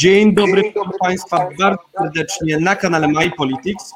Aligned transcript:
Dzień 0.00 0.34
dobry, 0.34 0.62
witam 0.62 0.90
Państwa 1.00 1.48
bardzo 1.58 1.82
serdecznie 1.98 2.60
na 2.60 2.76
kanale 2.76 3.08
My 3.08 3.30
Politics. 3.30 3.92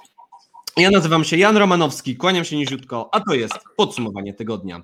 Ja 0.76 0.90
nazywam 0.90 1.24
się 1.24 1.36
Jan 1.36 1.56
Romanowski, 1.56 2.16
kłaniam 2.16 2.44
się 2.44 2.56
niziutko, 2.56 3.08
a 3.12 3.20
to 3.20 3.34
jest 3.34 3.54
podsumowanie 3.76 4.34
tygodnia. 4.34 4.82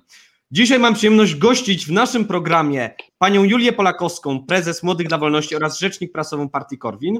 Dzisiaj 0.51 0.79
mam 0.79 0.93
przyjemność 0.93 1.35
gościć 1.35 1.85
w 1.85 1.91
naszym 1.91 2.25
programie 2.25 2.95
panią 3.17 3.43
Julię 3.43 3.73
Polakowską, 3.73 4.45
prezes 4.45 4.83
Młodych 4.83 5.07
dla 5.07 5.17
Wolności 5.17 5.55
oraz 5.55 5.79
rzecznik 5.79 6.11
prasową 6.11 6.49
partii 6.49 6.77
Korwin. 6.77 7.19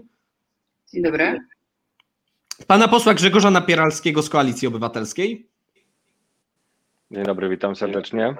Dzień 0.93 1.03
dobry. 1.03 1.39
Pana 2.67 2.87
posła 2.87 3.13
Grzegorza 3.13 3.51
Napieralskiego 3.51 4.21
z 4.21 4.29
Koalicji 4.29 4.67
Obywatelskiej. 4.67 5.47
Dzień 7.11 7.23
dobry, 7.23 7.49
witam 7.49 7.75
serdecznie. 7.75 8.35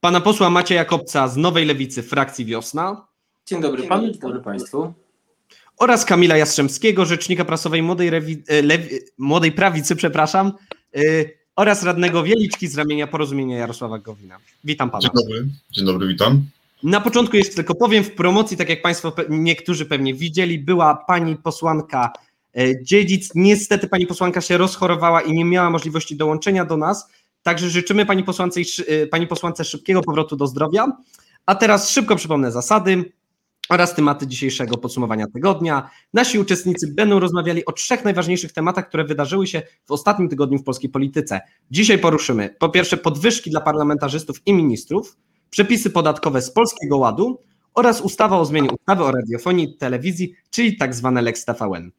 Pana 0.00 0.20
posła 0.20 0.50
Macieja 0.50 0.84
Kopca 0.84 1.28
z 1.28 1.36
Nowej 1.36 1.66
Lewicy, 1.66 2.02
frakcji 2.02 2.44
Wiosna. 2.44 3.07
Dzień 3.48 3.60
dobry 3.62 3.82
panu, 3.82 4.10
dzień 4.10 4.20
dobry 4.20 4.40
państwu. 4.40 4.92
Oraz 5.78 6.04
Kamila 6.04 6.36
Jastrzębskiego, 6.36 7.04
rzecznika 7.04 7.44
prasowej 7.44 7.82
Młodej, 7.82 8.10
Rewi- 8.10 8.42
e, 8.48 8.62
Lewi- 8.62 8.98
Młodej 9.18 9.52
Prawicy, 9.52 9.96
przepraszam, 9.96 10.52
y, 10.96 11.38
oraz 11.56 11.82
radnego 11.82 12.22
Wieliczki 12.22 12.68
z 12.68 12.76
ramienia 12.78 13.06
Porozumienia 13.06 13.58
Jarosława 13.58 13.98
Gowina. 13.98 14.38
Witam 14.64 14.90
pana. 14.90 15.00
Dzień 15.02 15.10
dobry, 15.14 15.46
dzień 15.70 15.86
dobry, 15.86 16.08
witam. 16.08 16.42
Na 16.82 17.00
początku 17.00 17.36
jeszcze 17.36 17.54
tylko 17.54 17.74
powiem, 17.74 18.04
w 18.04 18.10
promocji, 18.10 18.56
tak 18.56 18.68
jak 18.68 18.82
Państwo 18.82 19.10
pe- 19.10 19.24
niektórzy 19.28 19.86
pewnie 19.86 20.14
widzieli, 20.14 20.58
była 20.58 20.94
pani 20.96 21.36
posłanka 21.36 22.12
e, 22.58 22.82
Dziedzic. 22.84 23.30
Niestety 23.34 23.88
pani 23.88 24.06
posłanka 24.06 24.40
się 24.40 24.58
rozchorowała 24.58 25.20
i 25.20 25.32
nie 25.32 25.44
miała 25.44 25.70
możliwości 25.70 26.16
dołączenia 26.16 26.64
do 26.64 26.76
nas, 26.76 27.08
także 27.42 27.70
życzymy 27.70 28.06
pani 28.06 28.24
posłance, 28.24 28.60
e, 28.88 29.06
pani 29.06 29.26
posłance 29.26 29.64
szybkiego 29.64 30.02
powrotu 30.02 30.36
do 30.36 30.46
zdrowia. 30.46 30.92
A 31.46 31.54
teraz 31.54 31.90
szybko 31.90 32.16
przypomnę 32.16 32.52
zasady 32.52 33.12
oraz 33.68 33.94
tematy 33.94 34.26
dzisiejszego 34.26 34.76
podsumowania 34.76 35.26
tygodnia. 35.26 35.90
Nasi 36.14 36.38
uczestnicy 36.38 36.94
będą 36.94 37.20
rozmawiali 37.20 37.64
o 37.64 37.72
trzech 37.72 38.04
najważniejszych 38.04 38.52
tematach, 38.52 38.88
które 38.88 39.04
wydarzyły 39.04 39.46
się 39.46 39.62
w 39.86 39.92
ostatnim 39.92 40.28
tygodniu 40.28 40.58
w 40.58 40.64
polskiej 40.64 40.90
polityce. 40.90 41.40
Dzisiaj 41.70 41.98
poruszymy 41.98 42.56
po 42.58 42.68
pierwsze 42.68 42.96
podwyżki 42.96 43.50
dla 43.50 43.60
parlamentarzystów 43.60 44.46
i 44.46 44.52
ministrów, 44.52 45.16
przepisy 45.50 45.90
podatkowe 45.90 46.42
z 46.42 46.50
Polskiego 46.50 46.96
Ładu 46.98 47.40
oraz 47.74 48.00
ustawa 48.00 48.38
o 48.38 48.44
zmianie 48.44 48.68
ustawy 48.70 49.04
o 49.04 49.12
radiofonii 49.12 49.70
i 49.70 49.76
telewizji, 49.76 50.34
czyli 50.50 50.76
tak 50.76 50.94
zwane 50.94 51.22
Lex 51.22 51.44
TVN. 51.44 51.90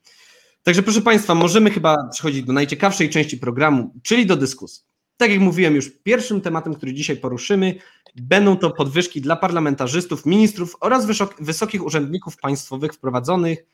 Także 0.64 0.84
proszę 0.84 1.02
Państwa, 1.02 1.36
możemy 1.36 1.72
chyba 1.72 2.10
przechodzić 2.12 2.44
do 2.44 2.54
najciekawszej 2.54 3.10
części 3.10 3.38
programu, 3.38 3.94
czyli 4.04 4.26
do 4.26 4.36
dyskusji. 4.36 4.84
Tak 5.18 5.32
jak 5.32 5.40
mówiłem 5.40 5.76
już, 5.76 5.92
pierwszym 6.04 6.42
tematem, 6.42 6.74
który 6.74 6.94
dzisiaj 6.94 7.18
poruszymy, 7.18 7.76
będą 8.16 8.58
to 8.58 8.72
podwyżki 8.72 9.22
dla 9.22 9.36
parlamentarzystów, 9.36 10.26
ministrów 10.26 10.76
oraz 10.80 11.08
wysok- 11.08 11.36
wysokich 11.40 11.86
urzędników 11.86 12.38
państwowych 12.38 12.94
wprowadzonych 12.94 13.66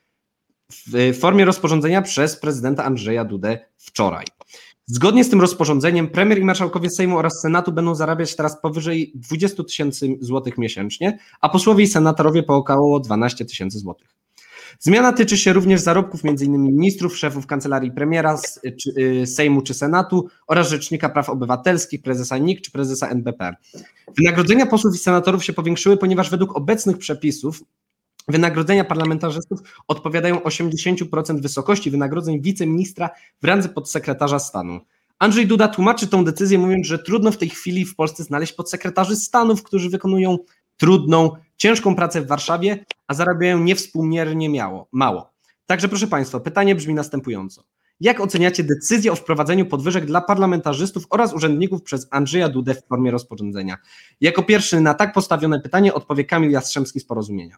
w 0.69 1.17
formie 1.19 1.45
rozporządzenia 1.45 2.01
przez 2.01 2.39
prezydenta 2.39 2.83
Andrzeja 2.83 3.25
Dudę 3.25 3.59
wczoraj. 3.77 4.25
Zgodnie 4.87 5.23
z 5.23 5.29
tym 5.29 5.41
rozporządzeniem 5.41 6.07
premier 6.07 6.39
i 6.39 6.45
marszałkowie 6.45 6.89
Sejmu 6.89 7.17
oraz 7.17 7.41
Senatu 7.41 7.71
będą 7.71 7.95
zarabiać 7.95 8.35
teraz 8.35 8.61
powyżej 8.61 9.11
20 9.15 9.63
tysięcy 9.63 10.17
złotych 10.21 10.57
miesięcznie, 10.57 11.19
a 11.41 11.49
posłowie 11.49 11.83
i 11.83 11.87
senatorowie 11.87 12.43
po 12.43 12.55
około 12.55 12.99
12 12.99 13.45
tysięcy 13.45 13.79
złotych. 13.79 14.15
Zmiana 14.79 15.13
tyczy 15.13 15.37
się 15.37 15.53
również 15.53 15.81
zarobków 15.81 16.21
m.in. 16.25 16.63
ministrów, 16.63 17.17
szefów 17.17 17.47
kancelarii 17.47 17.91
premiera, 17.91 18.39
czy, 18.81 19.01
y, 19.01 19.27
Sejmu 19.27 19.61
czy 19.61 19.73
Senatu 19.73 20.27
oraz 20.47 20.69
Rzecznika 20.69 21.09
Praw 21.09 21.29
Obywatelskich, 21.29 22.01
prezesa 22.01 22.37
NIK 22.37 22.61
czy 22.61 22.71
prezesa 22.71 23.07
NBP. 23.09 23.55
Wynagrodzenia 24.17 24.65
posłów 24.65 24.95
i 24.95 24.97
senatorów 24.97 25.45
się 25.45 25.53
powiększyły, 25.53 25.97
ponieważ 25.97 26.29
według 26.29 26.57
obecnych 26.57 26.97
przepisów 26.97 27.63
wynagrodzenia 28.27 28.83
parlamentarzystów 28.83 29.59
odpowiadają 29.87 30.37
80% 30.37 31.41
wysokości 31.41 31.91
wynagrodzeń 31.91 32.41
wiceministra 32.41 33.09
w 33.41 33.45
randze 33.45 33.69
podsekretarza 33.69 34.39
stanu. 34.39 34.79
Andrzej 35.19 35.47
Duda 35.47 35.67
tłumaczy 35.67 36.07
tą 36.07 36.25
decyzję, 36.25 36.57
mówiąc, 36.57 36.87
że 36.87 36.99
trudno 36.99 37.31
w 37.31 37.37
tej 37.37 37.49
chwili 37.49 37.85
w 37.85 37.95
Polsce 37.95 38.23
znaleźć 38.23 38.53
podsekretarzy 38.53 39.15
stanów, 39.15 39.63
którzy 39.63 39.89
wykonują 39.89 40.37
trudną, 40.77 41.31
ciężką 41.57 41.95
pracę 41.95 42.21
w 42.21 42.27
Warszawie, 42.27 42.85
a 43.07 43.13
zarabiają 43.13 43.59
niewspółmiernie 43.59 44.49
miało, 44.49 44.87
mało. 44.91 45.33
Także 45.65 45.89
proszę 45.89 46.07
Państwa, 46.07 46.39
pytanie 46.39 46.75
brzmi 46.75 46.93
następująco. 46.93 47.63
Jak 47.99 48.19
oceniacie 48.19 48.63
decyzję 48.63 49.11
o 49.11 49.15
wprowadzeniu 49.15 49.65
podwyżek 49.65 50.05
dla 50.05 50.21
parlamentarzystów 50.21 51.05
oraz 51.09 51.33
urzędników 51.33 51.83
przez 51.83 52.07
Andrzeja 52.11 52.49
Dudę 52.49 52.75
w 52.75 52.87
formie 52.87 53.11
rozporządzenia? 53.11 53.77
Jako 54.21 54.43
pierwszy 54.43 54.81
na 54.81 54.93
tak 54.93 55.13
postawione 55.13 55.61
pytanie 55.61 55.93
odpowie 55.93 56.23
Kamil 56.25 56.51
Jastrzębski 56.51 56.99
z 56.99 57.05
Porozumienia. 57.05 57.57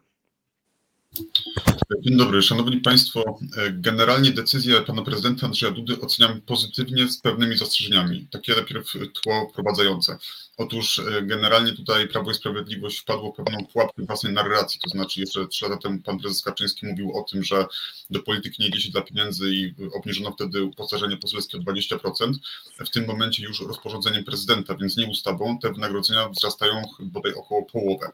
Dzień 2.02 2.18
dobry, 2.18 2.42
szanowni 2.42 2.78
państwo. 2.78 3.40
Generalnie 3.72 4.32
decyzję 4.32 4.82
pana 4.82 5.02
prezydenta 5.02 5.46
Andrzeja 5.46 5.72
Dudy 5.72 6.02
oceniam 6.02 6.42
pozytywnie 6.42 7.08
z 7.08 7.22
pewnymi 7.22 7.58
zastrzeżeniami. 7.58 8.28
Takie 8.32 8.56
najpierw 8.56 8.94
tło 9.24 9.50
wprowadzające. 9.50 10.18
Otóż 10.58 11.00
e, 11.00 11.22
generalnie 11.22 11.74
tutaj 11.74 12.08
Prawo 12.08 12.32
i 12.32 12.34
Sprawiedliwość 12.34 13.00
wpadło 13.00 13.32
w 13.32 13.36
pewną 13.36 13.66
pułapkę 13.66 14.04
własnej 14.04 14.34
narracji, 14.34 14.80
to 14.84 14.90
znaczy 14.90 15.20
jeszcze 15.20 15.48
trzy 15.48 15.66
lata 15.66 15.78
temu 15.78 16.02
pan 16.02 16.20
prezes 16.20 16.42
Kaczyński 16.42 16.86
mówił 16.86 17.18
o 17.18 17.24
tym, 17.24 17.44
że 17.44 17.66
do 18.10 18.20
polityki 18.20 18.64
nie 18.64 18.70
idzie 18.70 18.82
się 18.82 18.92
dla 18.92 19.02
pieniędzy 19.02 19.50
i 19.50 19.74
obniżono 19.94 20.32
wtedy 20.32 20.64
uposażenie 20.64 21.18
poselskie 21.18 21.58
o 21.58 21.62
20%. 21.62 22.34
W 22.80 22.90
tym 22.90 23.06
momencie 23.06 23.44
już 23.44 23.62
rozporządzeniem 23.62 24.24
prezydenta, 24.24 24.76
więc 24.76 24.98
nie 24.98 25.08
ustawą, 25.08 25.60
te 25.60 25.74
wynagrodzenia 25.74 26.30
wzrastają 26.30 26.82
bodaj 27.00 27.34
około 27.34 27.66
połowę. 27.66 28.12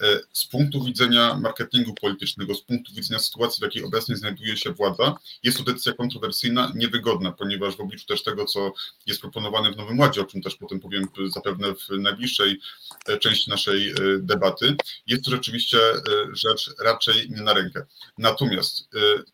E, 0.00 0.20
Z 0.32 0.44
punktu 0.44 0.84
widzenia 0.84 1.34
marketingu 1.34 1.94
politycznego, 1.94 2.54
z 2.54 2.62
punktu 2.62 2.94
widzenia 2.94 3.18
sytuacji, 3.18 3.60
w 3.60 3.62
jakiej 3.62 3.84
obecnie 3.84 4.16
znajduje 4.16 4.56
się 4.56 4.72
władza, 4.72 5.14
jest 5.42 5.58
to 5.58 5.64
decyzja 5.64 5.92
kontrowersyjna, 5.92 6.72
niewygodna, 6.74 7.32
ponieważ 7.32 7.76
w 7.76 7.80
obliczu 7.80 8.06
też 8.06 8.22
tego, 8.22 8.44
co 8.44 8.72
jest 9.06 9.20
proponowane 9.20 9.72
w 9.72 9.76
Nowym 9.76 9.98
Ładzie, 9.98 10.20
o 10.20 10.24
czym 10.24 10.42
też 10.42 10.54
potem 10.56 10.80
powiem 10.80 11.08
zapewne 11.28 11.73
w 11.74 11.88
najbliższej 11.98 12.60
e, 13.06 13.18
części 13.18 13.50
naszej 13.50 13.90
e, 13.90 13.94
debaty, 14.18 14.76
jest 15.06 15.24
to 15.24 15.30
rzeczywiście 15.30 15.78
e, 15.78 16.00
rzecz 16.32 16.70
raczej 16.80 17.30
nie 17.30 17.42
na 17.42 17.54
rękę. 17.54 17.86
Natomiast 18.18 18.88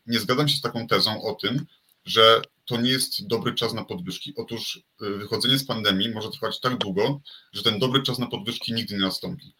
nie 0.05 0.19
zgadzam 0.19 0.47
się 0.47 0.57
z 0.57 0.61
taką 0.61 0.87
tezą 0.87 1.23
o 1.23 1.35
tym, 1.35 1.65
że 2.05 2.41
to 2.65 2.81
nie 2.81 2.91
jest 2.91 3.27
dobry 3.27 3.53
czas 3.53 3.73
na 3.73 3.85
podwyżki. 3.85 4.33
Otóż 4.35 4.81
wychodzenie 4.99 5.57
z 5.57 5.65
pandemii 5.65 6.09
może 6.09 6.31
trwać 6.31 6.59
tak 6.59 6.77
długo, 6.77 7.21
że 7.53 7.63
ten 7.63 7.79
dobry 7.79 8.03
czas 8.03 8.19
na 8.19 8.27
podwyżki 8.27 8.73
nigdy 8.73 8.93
nie 8.93 9.01
nastąpi. 9.01 9.53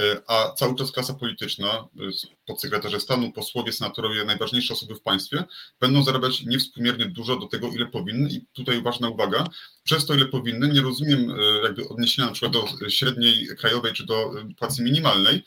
E, 0.00 0.22
A 0.26 0.52
cały 0.52 0.74
czas 0.74 0.92
klasa 0.92 1.14
polityczna, 1.14 1.68
e, 1.68 1.86
podsekretarze 2.46 3.00
stanu, 3.00 3.32
posłowie, 3.32 3.72
senatorowie, 3.72 4.24
najważniejsze 4.24 4.74
osoby 4.74 4.94
w 4.94 5.00
państwie 5.00 5.44
będą 5.80 6.02
zarabiać 6.02 6.42
niewspółmiernie 6.42 7.06
dużo 7.06 7.36
do 7.36 7.46
tego, 7.46 7.68
ile 7.68 7.86
powinny. 7.86 8.30
I 8.30 8.46
tutaj 8.52 8.82
ważna 8.82 9.08
uwaga, 9.08 9.44
przez 9.84 10.06
to, 10.06 10.14
ile 10.14 10.26
powinny, 10.26 10.68
nie 10.68 10.80
rozumiem 10.80 11.30
e, 11.30 11.62
jakby 11.62 11.88
odniesienia 11.88 12.26
na 12.28 12.34
przykład 12.34 12.52
do 12.52 12.90
średniej 12.90 13.48
krajowej 13.58 13.92
czy 13.92 14.06
do 14.06 14.30
płacy 14.58 14.82
minimalnej, 14.82 15.44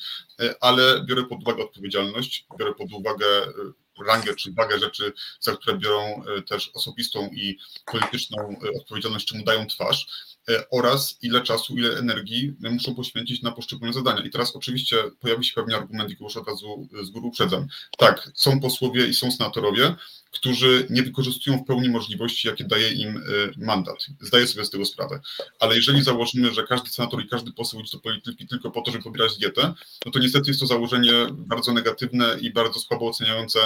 ale 0.61 1.03
biorę 1.05 1.23
pod 1.23 1.41
uwagę 1.41 1.63
odpowiedzialność, 1.63 2.45
biorę 2.59 2.73
pod 2.73 2.93
uwagę 2.93 3.25
rangę 4.07 4.35
czy 4.35 4.51
wagę 4.53 4.79
rzeczy, 4.79 5.13
za 5.39 5.55
które 5.55 5.77
biorą 5.77 6.23
też 6.47 6.71
osobistą 6.73 7.29
i 7.33 7.57
polityczną 7.85 8.55
odpowiedzialność, 8.81 9.27
czemu 9.27 9.43
dają 9.43 9.67
twarz 9.67 10.07
oraz 10.71 11.17
ile 11.21 11.41
czasu, 11.41 11.77
ile 11.77 11.97
energii 11.97 12.53
muszą 12.59 12.95
poświęcić 12.95 13.41
na 13.41 13.51
poszczególne 13.51 13.93
zadania. 13.93 14.21
I 14.21 14.29
teraz 14.29 14.55
oczywiście 14.55 14.97
pojawi 15.19 15.45
się 15.45 15.53
pewnie 15.53 15.75
argument, 15.75 16.11
i 16.11 16.15
go 16.15 16.25
już 16.25 16.37
od 16.37 16.47
razu 16.47 16.87
e, 17.01 17.05
z 17.05 17.09
góry 17.09 17.27
uprzedzam. 17.27 17.67
Tak, 17.97 18.31
są 18.35 18.59
posłowie 18.59 19.07
i 19.07 19.13
są 19.13 19.31
senatorowie, 19.31 19.95
którzy 20.31 20.87
nie 20.89 21.03
wykorzystują 21.03 21.57
w 21.57 21.65
pełni 21.65 21.89
możliwości, 21.89 22.47
jakie 22.47 22.63
daje 22.63 22.91
im 22.91 23.17
e, 23.17 23.21
mandat. 23.65 24.05
Zdaję 24.21 24.47
sobie 24.47 24.65
z 24.65 24.69
tego 24.69 24.85
sprawę. 24.85 25.19
Ale 25.59 25.75
jeżeli 25.75 26.03
założymy, 26.03 26.53
że 26.53 26.63
każdy 26.63 26.89
senator 26.89 27.23
i 27.25 27.29
każdy 27.29 27.51
poseł 27.51 27.79
idzie 27.79 27.91
do 27.91 27.99
polityki 27.99 28.47
tylko 28.47 28.71
po 28.71 28.81
to, 28.81 28.91
żeby 28.91 29.03
pobierać 29.03 29.37
dietę, 29.37 29.73
no 30.05 30.11
to 30.11 30.19
niestety 30.19 30.49
jest 30.49 30.59
to 30.59 30.65
założenie 30.65 31.13
bardzo 31.31 31.73
negatywne 31.73 32.37
i 32.41 32.53
bardzo 32.53 32.79
słabo 32.79 33.07
oceniające 33.07 33.59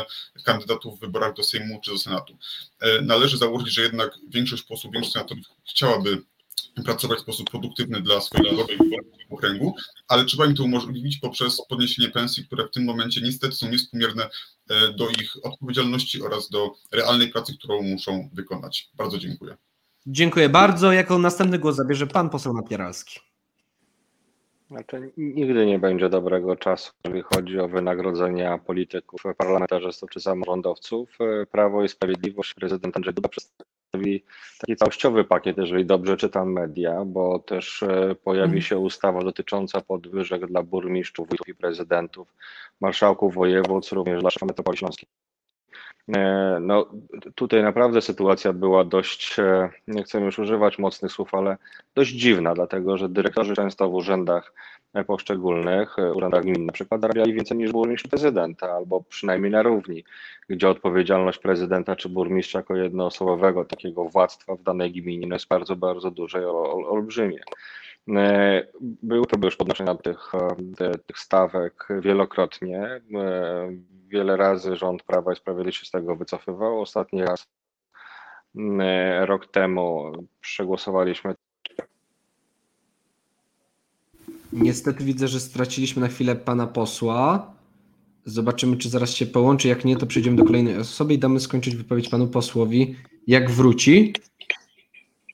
kandydatów 0.44 0.97
w 0.97 1.01
wyborach 1.01 1.35
do 1.35 1.44
Sejmu 1.44 1.81
czy 1.83 1.91
do 1.91 1.97
Senatu. 1.97 2.38
E, 2.80 3.01
Należy 3.01 3.38
założyć, 3.38 3.74
że 3.74 3.81
jednak 3.81 4.18
większość 4.30 4.63
posłów, 4.63 4.94
większość 4.94 5.13
senatorów 5.13 5.45
chciałaby 5.69 6.21
pracować 6.85 7.19
w 7.19 7.21
sposób 7.21 7.50
produktywny 7.50 8.01
dla 8.01 8.21
swojej 8.21 8.51
narodowej 8.51 8.77
okręgu, 9.29 9.75
ale 10.07 10.25
trzeba 10.25 10.45
im 10.45 10.55
to 10.55 10.63
umożliwić 10.63 11.17
poprzez 11.17 11.61
podniesienie 11.69 12.09
pensji, 12.09 12.45
które 12.45 12.67
w 12.67 12.71
tym 12.71 12.85
momencie 12.85 13.21
niestety 13.21 13.55
są 13.55 13.69
niewspółmierne 13.69 14.29
e, 14.69 14.94
do 14.94 15.09
ich 15.09 15.33
odpowiedzialności 15.44 16.21
oraz 16.21 16.50
do 16.50 16.73
realnej 16.91 17.27
pracy, 17.31 17.53
którą 17.57 17.81
muszą 17.81 18.29
wykonać. 18.33 18.89
Bardzo 18.95 19.17
dziękuję. 19.17 19.57
Dziękuję 20.05 20.50
bardzo. 20.50 20.91
Jako 20.91 21.17
następny 21.17 21.59
głos 21.59 21.75
zabierze 21.75 22.07
pan 22.07 22.29
poseł 22.29 22.53
Napieralski. 22.53 23.19
Znaczy, 24.67 25.11
nigdy 25.17 25.65
nie 25.65 25.79
będzie 25.79 26.09
dobrego 26.09 26.56
czasu, 26.56 26.91
jeżeli 27.06 27.23
chodzi 27.33 27.59
o 27.59 27.67
wynagrodzenia 27.67 28.57
polityków, 28.57 29.23
parlamentarzystów 29.38 30.09
czy 30.09 30.19
samorządowców. 30.19 31.17
Prawo 31.51 31.83
i 31.83 31.89
Sprawiedliwość, 31.89 32.53
prezydent 32.53 32.95
Andrzej 32.95 33.13
Duda 33.13 33.29
taki 34.60 34.75
całościowy 34.75 35.24
pakiet, 35.24 35.57
jeżeli 35.57 35.86
dobrze 35.86 36.18
czytam 36.18 36.51
media, 36.51 37.06
bo 37.06 37.40
też 37.40 37.84
e, 37.84 38.16
pojawi 38.24 38.44
mhm. 38.44 38.62
się 38.62 38.78
ustawa 38.78 39.22
dotycząca 39.22 39.81
podwyżek 39.81 40.45
dla 40.45 40.63
burmistrzów 40.63 41.28
i 41.48 41.56
prezydentów, 41.56 42.34
marszałków 42.81 43.34
województw, 43.34 43.92
również 43.92 44.22
dla 44.22 44.30
metropolii 44.48 44.78
śląskiej. 44.78 45.10
E, 46.16 46.57
no, 46.62 46.86
tutaj 47.36 47.63
naprawdę 47.63 48.01
sytuacja 48.01 48.54
była 48.54 48.84
dość, 48.84 49.40
e, 49.40 49.69
nie 49.88 50.04
chcę 50.04 50.19
już 50.19 50.40
używać 50.40 50.80
mocnych 50.80 51.12
słów, 51.12 51.36
ale 51.36 51.57
dość 51.95 52.12
dziwna, 52.12 52.54
dlatego 52.54 52.98
że 52.98 53.10
dyrektorzy 53.10 53.54
często 53.56 53.90
w 53.90 53.94
urzędach 53.94 54.54
poszczególnych, 55.07 55.95
urzędach 56.16 56.44
gmin 56.44 56.66
na 56.66 56.74
przykład 56.74 57.01
zarabiali 57.01 57.34
więcej 57.34 57.57
niż 57.57 57.72
burmistrz 57.72 58.07
prezydenta, 58.07 58.72
albo 58.72 59.04
przynajmniej 59.10 59.51
na 59.51 59.63
równi, 59.63 60.04
gdzie 60.50 60.69
odpowiedzialność 60.69 61.40
prezydenta 61.40 61.95
czy 61.95 62.10
burmistrza 62.10 62.60
jako 62.60 62.75
jednoosobowego 62.75 63.66
takiego 63.66 64.06
władztwa 64.06 64.56
w 64.56 64.63
danej 64.63 64.92
gminie 64.92 65.28
no 65.28 65.36
jest 65.36 65.48
bardzo, 65.48 65.75
bardzo 65.75 66.12
duże 66.12 66.42
i 66.42 66.45
olbrzymie. 66.86 67.40
E, 68.10 68.68
były 68.81 69.25
próby 69.25 69.48
już 69.48 69.56
podnoszenia 69.56 69.95
tych, 69.95 70.36
e, 70.80 70.98
tych 70.98 71.19
stawek 71.19 71.88
wielokrotnie. 72.00 72.81
E, 72.81 73.01
wiele 74.07 74.38
razy 74.38 74.75
rząd 74.75 75.04
Prawa 75.04 75.34
i 75.34 75.36
Sprawiedliwości 75.36 75.86
z 75.86 75.92
tego 75.92 76.16
wycofywał. 76.16 76.81
Ostatni 76.81 77.24
raz 77.24 77.48
rok 79.25 79.48
temu 79.48 80.12
przegłosowaliśmy. 80.42 81.36
Niestety 84.53 85.03
widzę, 85.03 85.27
że 85.27 85.39
straciliśmy 85.39 86.01
na 86.01 86.07
chwilę 86.07 86.35
pana 86.35 86.67
posła. 86.67 87.53
Zobaczymy, 88.25 88.77
czy 88.77 88.89
zaraz 88.89 89.13
się 89.13 89.25
połączy. 89.25 89.67
Jak 89.67 89.85
nie, 89.85 89.97
to 89.97 90.05
przejdziemy 90.05 90.38
do 90.38 90.45
kolejnej 90.45 90.77
osoby 90.77 91.13
i 91.13 91.19
damy 91.19 91.39
skończyć 91.39 91.75
wypowiedź 91.75 92.09
panu 92.09 92.27
posłowi, 92.27 92.95
jak 93.27 93.51
wróci. 93.51 94.13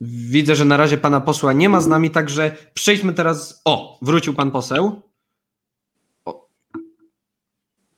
Widzę, 0.02 0.56
że 0.56 0.66
na 0.66 0.78
razie 0.78 0.98
pana 0.98 1.22
posła 1.22 1.54
nie 1.54 1.70
ma 1.70 1.82
z 1.82 1.88
nami, 1.88 2.10
także 2.10 2.58
przejdźmy 2.74 3.14
teraz. 3.14 3.62
O, 3.66 4.00
wrócił 4.02 4.34
pan 4.34 4.52
poseł. 4.52 5.02
O. 6.26 6.48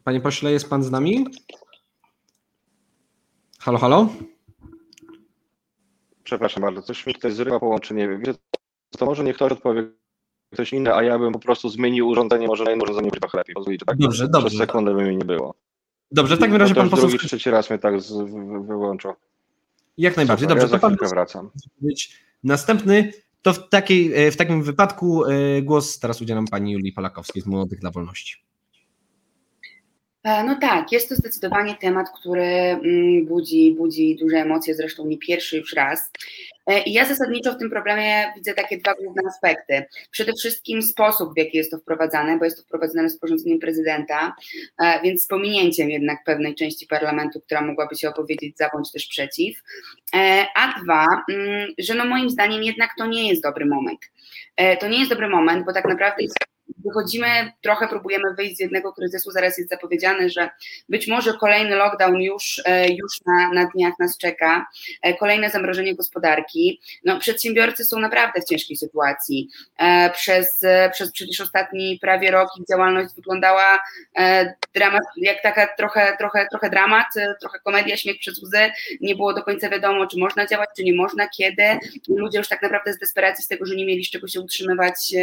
Panie 0.04 0.22
pośle, 0.22 0.52
jest 0.52 0.70
pan 0.70 0.84
z 0.84 0.92
nami? 0.92 1.26
Halo, 3.60 3.78
halo? 3.78 4.10
Przepraszam 6.24 6.64
bardzo, 6.64 6.82
coś 6.82 7.08
mi 7.08 7.14
tutaj 7.14 7.32
zrywa 7.32 7.60
połączenie. 7.60 8.22
To 8.98 9.06
może 9.06 9.24
niech 9.24 9.36
ktoś 9.36 9.52
odpowie 9.52 10.01
ktoś 10.54 10.74
inny, 10.74 10.96
a 10.96 11.04
ja 11.04 11.20
bym 11.20 11.34
po 11.34 11.40
prostu 11.40 11.70
zmienił 11.70 12.08
urządzenie, 12.08 12.48
może 12.48 12.64
na 12.64 12.72
inne 12.72 12.84
urządzenie 12.84 13.10
będzie 13.10 13.20
trochę 13.20 13.38
lepiej. 13.38 13.56
Pozwólcie, 13.56 13.86
tak 13.86 13.98
dobrze, 13.98 14.28
dobrze. 14.28 14.48
Przez 14.48 14.60
sekundę 14.60 14.94
by 14.94 15.04
mi 15.04 15.18
nie 15.18 15.26
było. 15.26 15.56
Dobrze, 16.12 16.38
w 16.38 16.40
takim 16.40 16.56
razie 16.56 16.76
pan 16.76 16.90
poseł... 16.90 17.10
drugi, 17.10 17.28
trzeci 17.28 17.50
raz 17.50 17.70
mnie 17.70 17.80
tak 17.80 18.02
z, 18.02 18.14
wyłączył. 18.68 19.14
Jak 19.98 20.18
najbardziej. 20.18 20.48
Dobrze, 20.48 20.64
ja 20.64 20.70
to 20.70 20.80
pan 20.80 20.98
wracam. 21.10 21.50
Następny 22.44 23.12
to 23.42 23.54
w, 23.54 23.70
takiej, 23.70 24.28
e, 24.28 24.32
w 24.32 24.38
takim 24.38 24.64
wypadku 24.64 25.26
e, 25.26 25.62
głos 25.62 26.00
teraz 26.00 26.22
udzielam 26.22 26.48
pani 26.48 26.72
Julii 26.72 26.94
Polakowskiej 26.94 27.42
z 27.42 27.46
Młodych 27.46 27.80
dla 27.80 27.92
Wolności. 27.92 28.36
E, 30.24 30.44
no 30.44 30.56
tak, 30.62 30.92
jest 30.92 31.10
to 31.10 31.16
zdecydowanie 31.16 31.76
temat, 31.76 32.10
który 32.20 32.44
mm, 32.44 33.26
budzi, 33.26 33.76
budzi 33.78 34.16
duże 34.16 34.38
emocje, 34.38 34.76
zresztą 34.76 35.06
nie 35.06 35.18
pierwszy 35.18 35.58
już 35.58 35.74
raz. 35.74 36.12
E, 36.68 36.84
I 36.84 36.94
ja 36.94 37.06
zasadniczo 37.06 37.54
w 37.54 37.58
tym 37.58 37.70
problemie 37.70 38.34
widzę 38.36 38.54
takie 38.54 38.78
dwa 38.78 38.94
główne 38.94 39.22
aspekty. 39.28 39.86
Przede 40.12 40.34
wszystkim 40.34 40.82
sposób, 40.82 41.34
w 41.34 41.38
jaki 41.38 41.58
jest 41.58 41.72
to 41.72 41.78
wprowadzane, 41.78 42.38
bo 42.38 42.46
jest 42.46 42.58
to 42.58 42.64
wprowadzane 42.64 43.04
rozporządzeniem 43.04 43.60
prezydenta, 43.60 44.36
e, 44.82 45.02
więc 45.04 45.24
z 45.24 45.28
pominięciem 45.28 45.90
jednak 45.90 46.24
pewnej 46.26 46.56
części 46.56 46.88
parlamentu, 46.88 47.42
która 47.42 47.62
mogłaby 47.62 47.96
się 47.96 48.10
opowiedzieć 48.10 48.58
za 48.58 48.70
bądź 48.74 48.92
też 48.92 49.08
przeciw. 49.08 49.62
A 50.56 50.82
dwa, 50.84 51.06
mm, 51.30 51.74
że 51.78 51.96
no 51.96 52.06
moim 52.06 52.30
zdaniem 52.30 52.64
jednak 52.64 52.90
to 52.98 53.06
nie 53.06 53.30
jest 53.30 53.44
dobry 53.44 53.66
moment. 53.66 54.00
To 54.80 54.88
nie 54.88 54.98
jest 54.98 55.10
dobry 55.10 55.30
moment, 55.30 55.66
bo 55.66 55.74
tak 55.74 55.86
naprawdę 55.86 56.24
jest 56.24 56.36
wychodzimy, 56.86 57.52
trochę 57.62 57.88
próbujemy 57.88 58.34
wyjść 58.36 58.58
z 58.58 58.60
jednego 58.60 58.94
kryzysu, 58.94 59.32
zaraz 59.32 59.58
jest 59.58 59.70
zapowiedziane, 59.70 60.30
że 60.30 60.50
być 60.90 61.08
może 61.08 61.34
kolejny 61.34 61.76
lockdown 61.76 62.22
już, 62.22 62.62
e, 62.66 62.90
już 62.90 63.22
na, 63.26 63.54
na 63.54 63.70
dniach 63.76 63.94
nas 64.00 64.18
czeka, 64.18 64.68
e, 65.02 65.14
kolejne 65.14 65.50
zamrożenie 65.50 65.96
gospodarki. 65.96 66.82
No, 67.06 67.20
przedsiębiorcy 67.20 67.86
są 67.86 68.00
naprawdę 68.00 68.42
w 68.42 68.46
ciężkiej 68.46 68.78
sytuacji. 68.78 69.50
E, 69.78 70.10
przez, 70.10 70.62
przez 70.92 71.12
przecież 71.12 71.42
ostatni 71.42 71.98
prawie 72.02 72.32
rok 72.32 72.50
ich 72.60 72.68
działalność 72.68 73.16
wyglądała 73.16 73.82
dramat, 74.74 75.02
jak 75.18 75.42
taka 75.44 75.68
trochę, 75.78 76.18
trochę, 76.18 76.48
trochę 76.50 76.70
dramat, 76.70 77.06
trochę 77.40 77.60
komedia, 77.60 77.98
śmiech 77.98 78.20
przez 78.20 78.44
łzy. 78.44 78.72
Nie 79.02 79.16
było 79.16 79.34
do 79.34 79.44
końca 79.44 79.70
wiadomo, 79.70 80.08
czy 80.08 80.20
można 80.20 80.48
działać, 80.48 80.70
czy 80.78 80.84
nie 80.84 80.94
można, 80.94 81.28
kiedy. 81.28 81.64
Ludzie 82.08 82.38
już 82.38 82.48
tak 82.48 82.62
naprawdę 82.62 82.94
z 82.94 82.98
desperacji, 82.98 83.44
z 83.44 83.48
tego, 83.48 83.66
że 83.66 83.76
nie 83.76 83.86
mieli 83.86 84.06
z 84.06 84.10
czego 84.10 84.28
się 84.28 84.42
utrzymywać, 84.42 85.14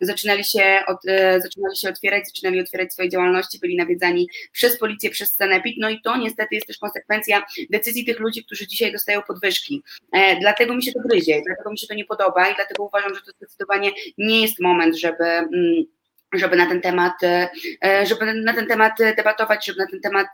zaczynali 0.00 0.44
się 0.44 0.80
od, 0.86 0.99
e, 1.08 1.40
zaczynali 1.40 1.76
się 1.76 1.88
otwierać, 1.88 2.26
zaczynali 2.26 2.60
otwierać 2.60 2.92
swoje 2.92 3.08
działalności, 3.08 3.58
byli 3.58 3.76
nawiedzani 3.76 4.28
przez 4.52 4.78
policję, 4.78 5.10
przez 5.10 5.34
Sanepid, 5.34 5.76
no 5.78 5.90
i 5.90 6.00
to 6.00 6.16
niestety 6.16 6.54
jest 6.54 6.66
też 6.66 6.78
konsekwencja 6.78 7.42
decyzji 7.70 8.04
tych 8.04 8.20
ludzi, 8.20 8.44
którzy 8.44 8.66
dzisiaj 8.66 8.92
dostają 8.92 9.22
podwyżki. 9.22 9.82
E, 10.12 10.40
dlatego 10.40 10.74
mi 10.74 10.82
się 10.82 10.92
to 10.92 11.00
gryzie, 11.08 11.42
dlatego 11.46 11.70
mi 11.70 11.78
się 11.78 11.86
to 11.86 11.94
nie 11.94 12.04
podoba 12.04 12.50
i 12.50 12.54
dlatego 12.54 12.84
uważam, 12.84 13.14
że 13.14 13.20
to 13.20 13.32
zdecydowanie 13.36 13.90
nie 14.18 14.42
jest 14.42 14.60
moment, 14.60 14.96
żeby 14.96 15.24
mm, 15.24 15.84
żeby 16.34 16.56
na 16.56 16.66
ten 16.66 16.80
temat, 16.80 17.22
e, 17.22 17.48
żeby 18.06 18.34
na 18.34 18.54
ten 18.54 18.66
temat 18.66 18.92
debatować, 19.16 19.66
żeby 19.66 19.78
na 19.78 19.86
ten 19.86 20.00
temat 20.00 20.26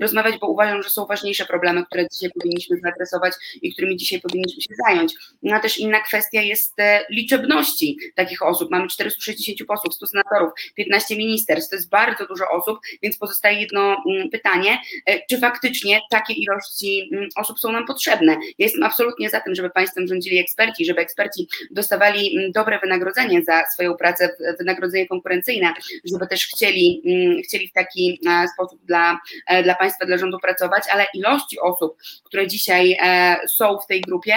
rozmawiać, 0.00 0.38
bo 0.40 0.48
uważam, 0.48 0.82
że 0.82 0.90
są 0.90 1.06
ważniejsze 1.06 1.46
problemy, 1.46 1.86
które 1.86 2.08
dzisiaj 2.08 2.30
powinniśmy 2.30 2.76
zaadresować 2.76 3.34
i 3.62 3.72
którymi 3.72 3.96
dzisiaj 3.96 4.20
powinniśmy 4.20 4.62
się 4.62 4.74
zająć. 4.86 5.14
No 5.42 5.56
a 5.56 5.60
też 5.60 5.78
inna 5.78 6.00
kwestia 6.00 6.40
jest 6.40 6.80
e, 6.80 7.04
liczebności 7.10 7.98
takich 8.14 8.42
osób. 8.42 8.70
Mamy 8.70 8.88
460 8.88 9.68
posłów, 9.68 9.94
100 9.94 10.06
senatorów, 10.06 10.52
15 10.74 11.16
ministerstw, 11.16 11.70
to 11.70 11.76
jest 11.76 11.88
bardzo 11.88 12.26
dużo 12.26 12.44
osób, 12.50 12.78
więc 13.02 13.18
pozostaje 13.18 13.60
jedno 13.60 13.96
mm, 14.06 14.30
pytanie, 14.30 14.78
e, 15.06 15.26
czy 15.30 15.38
faktycznie 15.38 16.00
takie 16.10 16.32
ilości 16.32 17.10
mm, 17.12 17.28
osób 17.36 17.58
są 17.58 17.72
nam 17.72 17.86
potrzebne. 17.86 18.32
Ja 18.32 18.38
jestem 18.58 18.82
absolutnie 18.82 19.30
za 19.30 19.40
tym, 19.40 19.54
żeby 19.54 19.70
państwem 19.70 20.06
rządzili 20.06 20.38
eksperci, 20.38 20.84
żeby 20.84 21.00
eksperci 21.00 21.48
dostawali 21.70 22.38
mm, 22.38 22.52
dobre 22.52 22.78
wynagrodzenie 22.78 23.42
za 23.42 23.64
swoją 23.74 23.96
pracę, 23.96 24.36
wynagrodzenie 24.58 25.08
konkurencyjne, 25.08 25.43
konkurencyjne, 25.44 25.72
żeby 26.12 26.26
też 26.26 26.46
chcieli, 26.46 27.02
mm, 27.06 27.42
chcieli 27.42 27.68
w 27.68 27.72
taki 27.72 28.20
e, 28.26 28.48
sposób 28.54 28.84
dla, 28.84 29.20
e, 29.46 29.62
dla 29.62 29.74
państwa, 29.74 30.06
dla 30.06 30.18
rządu 30.18 30.38
pracować, 30.38 30.84
ale 30.92 31.06
ilości 31.14 31.60
osób, 31.60 31.96
które 32.24 32.46
dzisiaj 32.46 32.96
e, 33.02 33.36
są 33.48 33.78
w 33.78 33.86
tej 33.86 34.00
grupie, 34.00 34.36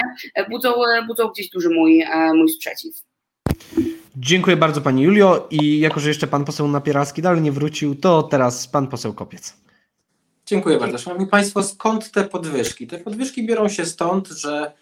budzą, 0.50 0.74
budzą 1.06 1.28
gdzieś 1.28 1.50
duży 1.50 1.70
mój, 1.70 2.04
mój 2.34 2.48
sprzeciw. 2.48 2.94
Dziękuję 4.16 4.56
bardzo 4.56 4.80
Pani 4.80 5.02
Julio 5.02 5.46
i 5.50 5.80
jako, 5.80 6.00
że 6.00 6.08
jeszcze 6.08 6.26
Pan 6.26 6.44
poseł 6.44 6.68
Napieralski 6.68 7.22
dalej 7.22 7.40
nie 7.40 7.52
wrócił, 7.52 7.94
to 7.94 8.22
teraz 8.22 8.68
Pan 8.68 8.86
poseł 8.86 9.14
Kopiec. 9.14 9.56
Dziękuję 10.46 10.78
bardzo. 10.78 10.98
Szanowni 10.98 11.26
Państwo, 11.26 11.62
skąd 11.62 12.10
te 12.10 12.24
podwyżki? 12.24 12.86
Te 12.86 12.98
podwyżki 12.98 13.46
biorą 13.46 13.68
się 13.68 13.86
stąd, 13.86 14.28
że 14.28 14.72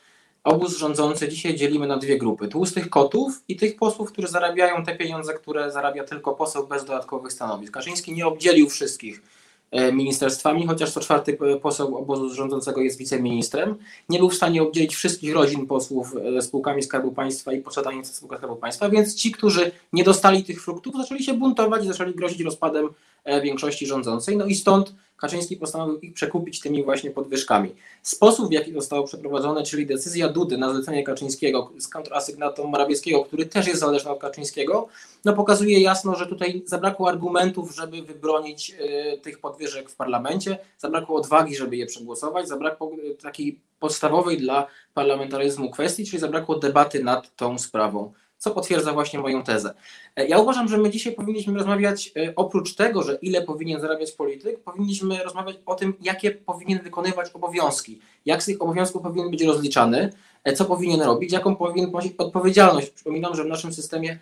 obóz 0.47 0.79
rządzący 0.79 1.29
dzisiaj 1.29 1.55
dzielimy 1.55 1.87
na 1.87 1.97
dwie 1.97 2.19
grupy: 2.19 2.49
tłustych 2.49 2.91
kotów 2.91 3.43
i 3.49 3.57
tych 3.57 3.77
posłów, 3.77 4.13
którzy 4.13 4.29
zarabiają 4.29 4.85
te 4.85 4.97
pieniądze, 4.97 5.35
które 5.35 5.73
zarabia 5.73 6.05
tylko 6.05 6.35
poseł 6.35 6.67
bez 6.67 6.85
dodatkowych 6.85 7.33
stanowisk. 7.33 7.73
Kaczyński 7.73 8.13
nie 8.13 8.27
obdzielił 8.27 8.69
wszystkich 8.69 9.23
e, 9.71 9.93
ministerstwami, 9.93 10.67
chociaż 10.67 10.91
co 10.91 11.01
czwarty 11.01 11.39
poseł 11.63 11.97
obozu 11.97 12.35
rządzącego 12.35 12.81
jest 12.81 12.99
wiceministrem. 12.99 13.77
Nie 14.09 14.19
był 14.19 14.31
w 14.31 14.35
stanie 14.35 14.63
obdzielić 14.63 14.95
wszystkich 14.95 15.35
rodzin 15.35 15.67
posłów 15.67 16.15
e, 16.37 16.43
spółkami 16.43 16.83
Skarbu 16.83 17.13
Państwa 17.13 17.53
i 17.53 17.61
posiadanymi 17.61 18.03
w 18.03 18.07
spółkach 18.07 18.39
Skarbu 18.39 18.57
Państwa, 18.57 18.89
więc 18.89 19.15
ci, 19.15 19.33
którzy 19.33 19.71
nie 19.93 20.05
dostali 20.05 20.45
tych 20.45 20.63
fruktów, 20.63 20.97
zaczęli 20.97 21.25
się 21.25 21.35
buntować 21.35 21.85
i 21.85 21.89
zaczęli 21.89 22.15
grozić 22.15 22.41
rozpadem 22.41 22.89
e, 23.25 23.41
większości 23.41 23.87
rządzącej. 23.87 24.37
No 24.37 24.47
i 24.47 24.55
stąd 24.55 24.95
Kaczyński 25.17 25.57
postanowił 25.57 26.01
ich 26.01 26.15
przekupić 26.15 26.61
tymi 26.61 26.85
właśnie 26.85 27.11
podwyżkami. 27.11 27.75
Sposób, 28.03 28.49
w 28.49 28.53
jaki 28.53 28.73
zostało 28.73 29.05
przeprowadzone, 29.05 29.63
czyli 29.63 29.87
decyzja 29.87 30.29
Dudy 30.29 30.59
na 30.59 30.73
zlecenie 30.73 31.05
Kaczyńskiego 31.05 31.71
z 31.79 31.89
kontrasygnatą 31.89 32.67
Morawieckiego, 32.67 33.25
który 33.25 33.47
też 33.47 33.67
jest 33.67 33.81
zależny 33.81 34.11
od 34.11 34.21
Kaczyńskiego, 34.21 34.89
no 35.25 35.33
pokazuje 35.33 35.81
jasno, 35.81 36.15
że 36.15 36.27
tutaj 36.27 36.63
zabrakło 36.67 37.09
argumentów, 37.09 37.75
żeby 37.75 38.03
wybronić 38.03 38.71
y, 39.15 39.19
tych 39.19 39.39
podwyżek 39.39 39.91
w 39.91 39.97
parlamencie, 39.97 40.59
zabrakło 40.79 41.17
odwagi, 41.17 41.57
żeby 41.57 41.77
je 41.77 41.87
przegłosować, 41.87 42.49
zabrakło 42.49 42.93
y, 42.93 43.15
takiej 43.15 43.61
podstawowej 43.81 44.39
dla 44.39 44.67
parlamentaryzmu 44.95 45.71
kwestii, 45.71 46.07
czyli 46.07 46.19
zabrakło 46.19 46.59
debaty 46.59 47.05
nad 47.05 47.37
tą 47.37 47.59
sprawą 47.59 48.13
co 48.47 48.51
potwierdza 48.51 48.93
właśnie 48.93 49.19
moją 49.19 49.43
tezę. 49.43 49.75
E, 50.17 50.27
ja 50.27 50.39
uważam, 50.39 50.69
że 50.69 50.79
my 50.79 50.91
dzisiaj 50.91 51.13
powinniśmy 51.13 51.55
rozmawiać 51.55 52.13
e, 52.17 52.33
oprócz 52.37 52.75
tego, 52.75 53.03
że 53.03 53.19
ile 53.23 53.43
powinien 53.43 53.81
zarabiać 53.81 54.13
polityk, 54.13 54.61
powinniśmy 54.61 55.25
rozmawiać 55.25 55.57
o 55.67 55.75
tym, 55.75 55.95
jakie 56.03 56.31
powinien 56.31 56.83
wykonywać 56.83 57.31
obowiązki, 57.33 57.99
jak 58.27 58.43
z 58.43 58.47
tych 58.47 58.63
obowiązków 58.63 59.03
powinien 59.03 59.31
być 59.31 59.43
rozliczany, 59.43 60.13
e, 60.45 60.53
co 60.53 60.65
powinien 60.65 61.01
robić, 61.01 61.33
jaką 61.33 61.57
powinien 61.57 61.91
ponosić 61.91 62.13
odpowiedzialność. 62.19 62.91
Przypominam, 62.91 63.37
że 63.37 63.45
w 63.45 63.47
naszym 63.47 63.73
systemie 63.73 64.19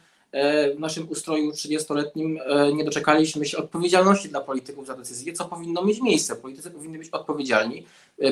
w 0.76 0.81
naszym 0.81 1.09
ustroju 1.11 1.50
30-letnim 1.50 2.38
nie 2.75 2.85
doczekaliśmy 2.85 3.47
się 3.47 3.57
odpowiedzialności 3.59 4.28
dla 4.28 4.40
polityków 4.40 4.87
za 4.87 4.97
decyzje, 4.97 5.33
co 5.33 5.45
powinno 5.45 5.85
mieć 5.85 6.00
miejsce. 6.00 6.37
Politycy 6.37 6.71
powinni 6.71 6.99
być 6.99 7.11
odpowiedzialni, 7.11 7.85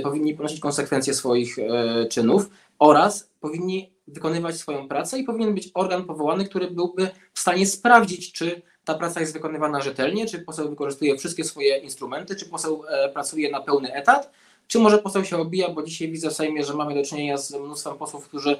powinni 0.02 0.34
ponosić 0.34 0.60
konsekwencje 0.60 1.14
swoich 1.14 1.56
czynów 2.10 2.50
oraz 2.78 3.28
powinni 3.40 3.91
wykonywać 4.06 4.56
swoją 4.56 4.88
pracę 4.88 5.18
i 5.18 5.24
powinien 5.24 5.54
być 5.54 5.70
organ 5.74 6.04
powołany, 6.04 6.44
który 6.44 6.70
byłby 6.70 7.10
w 7.32 7.40
stanie 7.40 7.66
sprawdzić, 7.66 8.32
czy 8.32 8.62
ta 8.84 8.94
praca 8.94 9.20
jest 9.20 9.32
wykonywana 9.32 9.80
rzetelnie, 9.80 10.26
czy 10.26 10.38
poseł 10.38 10.70
wykorzystuje 10.70 11.18
wszystkie 11.18 11.44
swoje 11.44 11.78
instrumenty, 11.78 12.36
czy 12.36 12.46
poseł 12.46 12.82
pracuje 13.12 13.50
na 13.50 13.60
pełny 13.60 13.94
etat, 13.94 14.30
czy 14.66 14.78
może 14.78 14.98
poseł 14.98 15.24
się 15.24 15.36
obija, 15.36 15.68
bo 15.68 15.82
dzisiaj 15.82 16.08
widzę 16.08 16.30
w 16.30 16.32
Sejmie, 16.32 16.64
że 16.64 16.74
mamy 16.74 16.94
do 16.94 17.04
czynienia 17.04 17.38
z 17.38 17.52
mnóstwem 17.54 17.98
posłów, 17.98 18.28
którzy 18.28 18.56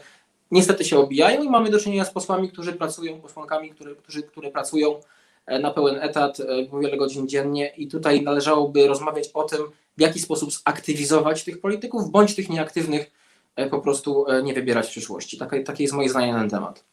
niestety 0.53 0.85
się 0.85 0.99
obijają 0.99 1.43
i 1.43 1.49
mamy 1.49 1.71
do 1.71 1.79
czynienia 1.79 2.05
z 2.05 2.11
posłami, 2.11 2.49
którzy 2.49 2.73
pracują, 2.73 3.21
posłankami, 3.21 3.71
które, 3.71 3.95
którzy, 3.95 4.23
które 4.23 4.51
pracują 4.51 5.01
e, 5.47 5.59
na 5.59 5.71
pełen 5.71 5.99
etat 6.03 6.41
e, 6.41 6.67
po 6.67 6.79
wiele 6.79 6.97
godzin 6.97 7.29
dziennie 7.29 7.73
i 7.77 7.89
tutaj 7.89 8.23
należałoby 8.23 8.87
rozmawiać 8.87 9.31
o 9.35 9.43
tym, 9.43 9.61
w 9.97 10.01
jaki 10.01 10.19
sposób 10.19 10.51
zaktywizować 10.53 11.45
tych 11.45 11.61
polityków, 11.61 12.11
bądź 12.11 12.35
tych 12.35 12.49
nieaktywnych 12.51 13.03
e, 13.03 13.22
po 13.71 13.81
prostu 13.81 14.27
nie 14.43 14.55
wybierać 14.55 14.87
w 14.87 14.91
przyszłości. 14.91 15.39
Takie, 15.39 15.61
takie 15.61 15.85
jest 15.85 15.95
moje 15.95 16.09
zdanie 16.09 16.33
na 16.33 16.41
ten 16.41 16.51
temat. 16.51 16.85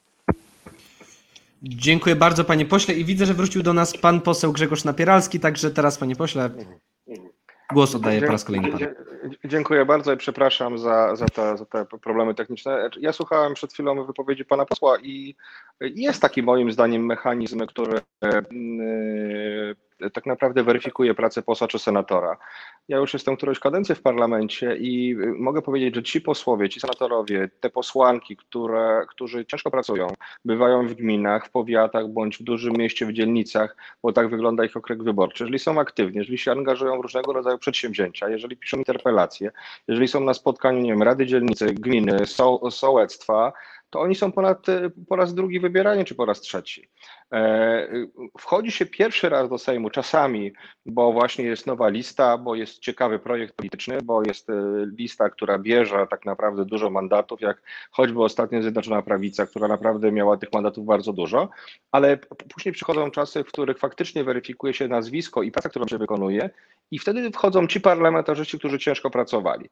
Dziękuję 1.63 2.15
bardzo 2.15 2.43
panie 2.43 2.65
pośle 2.65 2.95
i 2.95 3.05
widzę, 3.05 3.25
że 3.25 3.33
wrócił 3.33 3.63
do 3.63 3.73
nas 3.73 3.97
pan 3.97 4.21
poseł 4.21 4.53
Grzegorz 4.53 4.83
Napieralski, 4.83 5.39
także 5.39 5.71
teraz 5.71 5.97
panie 5.97 6.15
pośle 6.15 6.49
Głos 7.73 7.95
oddaję 7.95 8.21
po 8.21 8.31
raz 8.31 8.43
kolejny 8.43 8.71
panu. 8.71 8.85
Dziękuję 9.45 9.85
bardzo 9.85 10.13
i 10.13 10.17
przepraszam 10.17 10.77
za, 10.77 11.15
za, 11.15 11.25
te, 11.25 11.57
za 11.57 11.65
te 11.65 11.85
problemy 11.85 12.35
techniczne. 12.35 12.89
Ja 12.99 13.13
słuchałem 13.13 13.53
przed 13.53 13.73
chwilą 13.73 14.05
wypowiedzi 14.05 14.45
pana 14.45 14.65
posła 14.65 14.99
i 14.99 15.35
jest 15.81 16.21
taki 16.21 16.43
moim 16.43 16.71
zdaniem 16.71 17.05
mechanizm, 17.05 17.65
który 17.65 18.01
tak 20.13 20.25
naprawdę 20.25 20.63
weryfikuje 20.63 21.13
pracę 21.13 21.41
posła 21.41 21.67
czy 21.67 21.79
senatora. 21.79 22.37
Ja 22.87 22.97
już 22.97 23.13
jestem 23.13 23.37
którąś 23.37 23.59
kadencję 23.59 23.95
w 23.95 24.01
parlamencie 24.01 24.75
i 24.75 25.15
mogę 25.37 25.61
powiedzieć, 25.61 25.95
że 25.95 26.03
ci 26.03 26.21
posłowie, 26.21 26.69
ci 26.69 26.79
senatorowie, 26.79 27.49
te 27.59 27.69
posłanki, 27.69 28.37
które, 28.37 29.05
którzy 29.09 29.45
ciężko 29.45 29.71
pracują, 29.71 30.07
bywają 30.45 30.87
w 30.87 30.93
gminach, 30.93 31.47
w 31.47 31.49
powiatach 31.49 32.07
bądź 32.07 32.37
w 32.37 32.43
dużym 32.43 32.73
mieście, 32.73 33.05
w 33.05 33.13
dzielnicach, 33.13 33.75
bo 34.03 34.13
tak 34.13 34.29
wygląda 34.29 34.65
ich 34.65 34.77
okręg 34.77 35.03
wyborczy. 35.03 35.43
Jeżeli 35.43 35.59
są 35.59 35.79
aktywni, 35.79 36.17
jeżeli 36.17 36.37
się 36.37 36.51
angażują 36.51 36.99
w 36.99 37.01
różnego 37.01 37.33
rodzaju 37.33 37.57
przedsięwzięcia, 37.57 38.29
jeżeli 38.29 38.57
piszą 38.57 38.77
interpelacje, 38.77 39.51
jeżeli 39.87 40.07
są 40.07 40.19
na 40.19 40.33
spotkaniu, 40.33 40.81
nie 40.81 40.91
wiem, 40.91 41.03
Rady 41.03 41.25
Dzielnicy, 41.25 41.73
Gminy, 41.73 42.25
so, 42.25 42.71
sołectwa, 42.71 43.53
to 43.89 43.99
oni 43.99 44.15
są 44.15 44.31
ponad, 44.31 44.65
po 45.07 45.15
raz 45.15 45.33
drugi 45.33 45.59
wybierani, 45.59 46.05
czy 46.05 46.15
po 46.15 46.25
raz 46.25 46.41
trzeci. 46.41 46.89
E, 47.33 47.87
wchodzi 48.39 48.71
się 48.71 48.85
pierwszy 48.85 49.29
raz 49.29 49.49
do 49.49 49.57
Sejmu 49.57 49.89
czasami, 49.89 50.53
bo 50.85 51.13
właśnie 51.13 51.45
jest 51.45 51.67
nowa 51.67 51.89
lista, 51.89 52.37
bo 52.37 52.55
jest 52.55 52.79
ciekawy 52.79 53.19
projekt 53.19 53.55
polityczny, 53.55 54.01
bo 54.03 54.23
jest 54.23 54.49
e, 54.49 54.53
lista, 54.97 55.29
która 55.29 55.59
bierze 55.59 56.07
tak 56.09 56.25
naprawdę 56.25 56.65
dużo 56.65 56.89
mandatów, 56.89 57.41
jak 57.41 57.61
choćby 57.91 58.23
ostatnio 58.23 58.61
Zjednoczona 58.61 59.01
Prawica, 59.01 59.45
która 59.45 59.67
naprawdę 59.67 60.11
miała 60.11 60.37
tych 60.37 60.53
mandatów 60.53 60.85
bardzo 60.85 61.13
dużo, 61.13 61.49
ale 61.91 62.17
później 62.53 62.73
przychodzą 62.73 63.11
czasy, 63.11 63.43
w 63.43 63.47
których 63.47 63.77
faktycznie 63.79 64.23
weryfikuje 64.23 64.73
się 64.73 64.87
nazwisko 64.87 65.43
i 65.43 65.51
praca, 65.51 65.69
którą 65.69 65.87
się 65.87 65.97
wykonuje 65.97 66.49
i 66.91 66.99
wtedy 66.99 67.31
wchodzą 67.31 67.67
ci 67.67 67.81
parlamentarzyści, 67.81 68.59
którzy 68.59 68.79
ciężko 68.79 69.09
pracowali. 69.09 69.69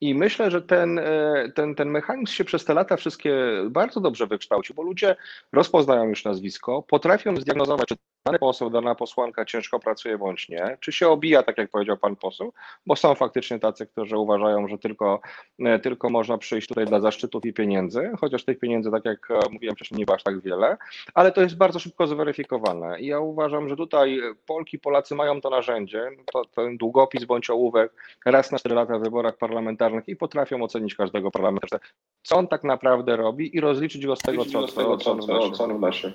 I 0.00 0.14
myślę, 0.14 0.50
że 0.50 0.62
ten, 0.62 0.98
e, 0.98 1.52
ten, 1.54 1.74
ten 1.74 1.90
mechanizm 1.90 2.32
się 2.32 2.44
przez 2.44 2.64
te 2.64 2.74
lata 2.74 2.96
wszystkie 2.96 3.34
bardzo 3.70 4.00
dobrze 4.00 4.26
wykształcił, 4.26 4.74
bo 4.74 4.82
ludzie 4.82 5.16
rozpoznają 5.52 6.08
już 6.08 6.24
nazwisko, 6.24 6.82
potrafią 6.82 7.36
zdiagnozować, 7.36 7.88
czy 7.88 7.96
dany 8.24 8.38
poseł, 8.38 8.70
dana 8.70 8.94
posłanka 8.94 9.44
ciężko 9.44 9.78
pracuje 9.78 10.18
bądź 10.18 10.48
nie, 10.48 10.76
czy 10.80 10.92
się 10.92 11.08
obija, 11.08 11.42
tak 11.42 11.58
jak 11.58 11.70
powiedział 11.70 11.96
pan 11.96 12.16
poseł, 12.16 12.52
bo 12.86 12.96
są 12.96 13.14
faktycznie 13.14 13.58
tacy, 13.58 13.86
którzy 13.86 14.18
uważają, 14.18 14.68
że 14.68 14.78
tylko, 14.78 15.20
e, 15.58 15.78
tylko 15.78 16.10
można 16.10 16.38
przyjść 16.38 16.68
tutaj 16.68 16.86
dla 16.86 17.00
zaszczytów 17.00 17.46
i 17.46 17.52
pieniędzy, 17.52 18.10
chociaż 18.20 18.44
tych 18.44 18.58
pieniędzy, 18.58 18.90
tak 18.90 19.04
jak 19.04 19.30
e, 19.30 19.50
mówiłem 19.50 19.76
wcześniej, 19.76 19.98
nie 19.98 20.04
ma 20.08 20.14
aż 20.14 20.22
tak 20.22 20.40
wiele, 20.40 20.76
ale 21.14 21.32
to 21.32 21.42
jest 21.42 21.56
bardzo 21.56 21.78
szybko 21.78 22.06
zweryfikowane 22.06 23.00
i 23.00 23.06
ja 23.06 23.20
uważam, 23.20 23.68
że 23.68 23.76
tutaj 23.76 24.20
Polki, 24.46 24.78
Polacy 24.78 25.14
mają 25.14 25.40
to 25.40 25.50
narzędzie, 25.50 26.10
to, 26.32 26.44
ten 26.44 26.76
długopis 26.76 27.24
bądź 27.24 27.50
ołówek 27.50 27.92
raz 28.24 28.52
na 28.52 28.58
4 28.58 28.74
lata 28.74 28.98
w 28.98 29.02
wyborach 29.02 29.36
parlamentarnych 29.36 30.08
i 30.08 30.16
potrafią 30.16 30.62
ocenić 30.62 30.94
każdego 30.94 31.30
parlamentarza, 31.30 31.78
co 32.22 32.36
on 32.36 32.48
tak 32.48 32.64
naprawdę 32.64 33.16
robi 33.16 33.56
i 33.56 33.60
rozliczyć 33.60 34.06
go 34.06 34.16
z 34.16 34.18
tego, 34.18 34.44
co, 34.44 34.66
co, 34.66 34.96
co, 34.98 35.18
co, 35.18 35.50
co 35.50 35.64
on 35.64 35.76
wnosi. 35.76 36.12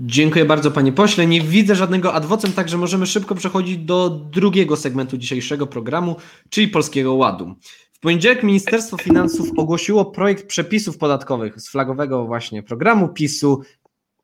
Dziękuję 0.00 0.44
bardzo 0.44 0.70
panie 0.70 0.92
pośle. 0.92 1.26
Nie 1.26 1.40
widzę 1.40 1.74
żadnego 1.74 2.14
adwocem, 2.14 2.52
także 2.52 2.78
możemy 2.78 3.06
szybko 3.06 3.34
przechodzić 3.34 3.78
do 3.78 4.10
drugiego 4.10 4.76
segmentu 4.76 5.18
dzisiejszego 5.18 5.66
programu, 5.66 6.16
czyli 6.50 6.68
Polskiego 6.68 7.14
Ładu. 7.14 7.54
W 7.92 8.00
poniedziałek 8.00 8.42
Ministerstwo 8.42 8.96
Finansów 8.96 9.48
ogłosiło 9.56 10.04
projekt 10.04 10.46
przepisów 10.46 10.98
podatkowych 10.98 11.60
z 11.60 11.70
flagowego 11.70 12.26
właśnie 12.26 12.62
programu 12.62 13.08
PiSu, 13.08 13.62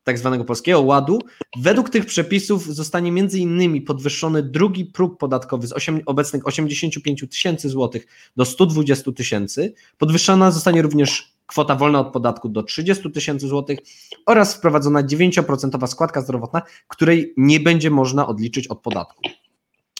tak 0.05 0.19
zwanego 0.19 0.45
Polskiego 0.45 0.81
Ładu. 0.81 1.19
Według 1.61 1.89
tych 1.89 2.05
przepisów 2.05 2.75
zostanie 2.75 3.11
między 3.11 3.39
innymi 3.39 3.81
podwyższony 3.81 4.43
drugi 4.43 4.85
próg 4.85 5.17
podatkowy 5.17 5.67
z 5.67 5.73
8, 5.73 6.01
obecnych 6.05 6.47
85 6.47 7.25
tysięcy 7.29 7.69
złotych 7.69 8.07
do 8.35 8.45
120 8.45 9.11
tysięcy. 9.11 9.73
Podwyższona 9.97 10.51
zostanie 10.51 10.81
również 10.81 11.35
kwota 11.45 11.75
wolna 11.75 11.99
od 11.99 12.13
podatku 12.13 12.49
do 12.49 12.63
30 12.63 13.11
tysięcy 13.11 13.47
złotych 13.47 13.79
oraz 14.25 14.55
wprowadzona 14.55 15.03
9% 15.03 15.87
składka 15.87 16.21
zdrowotna, 16.21 16.61
której 16.87 17.33
nie 17.37 17.59
będzie 17.59 17.91
można 17.91 18.27
odliczyć 18.27 18.67
od 18.67 18.81
podatku. 18.81 19.21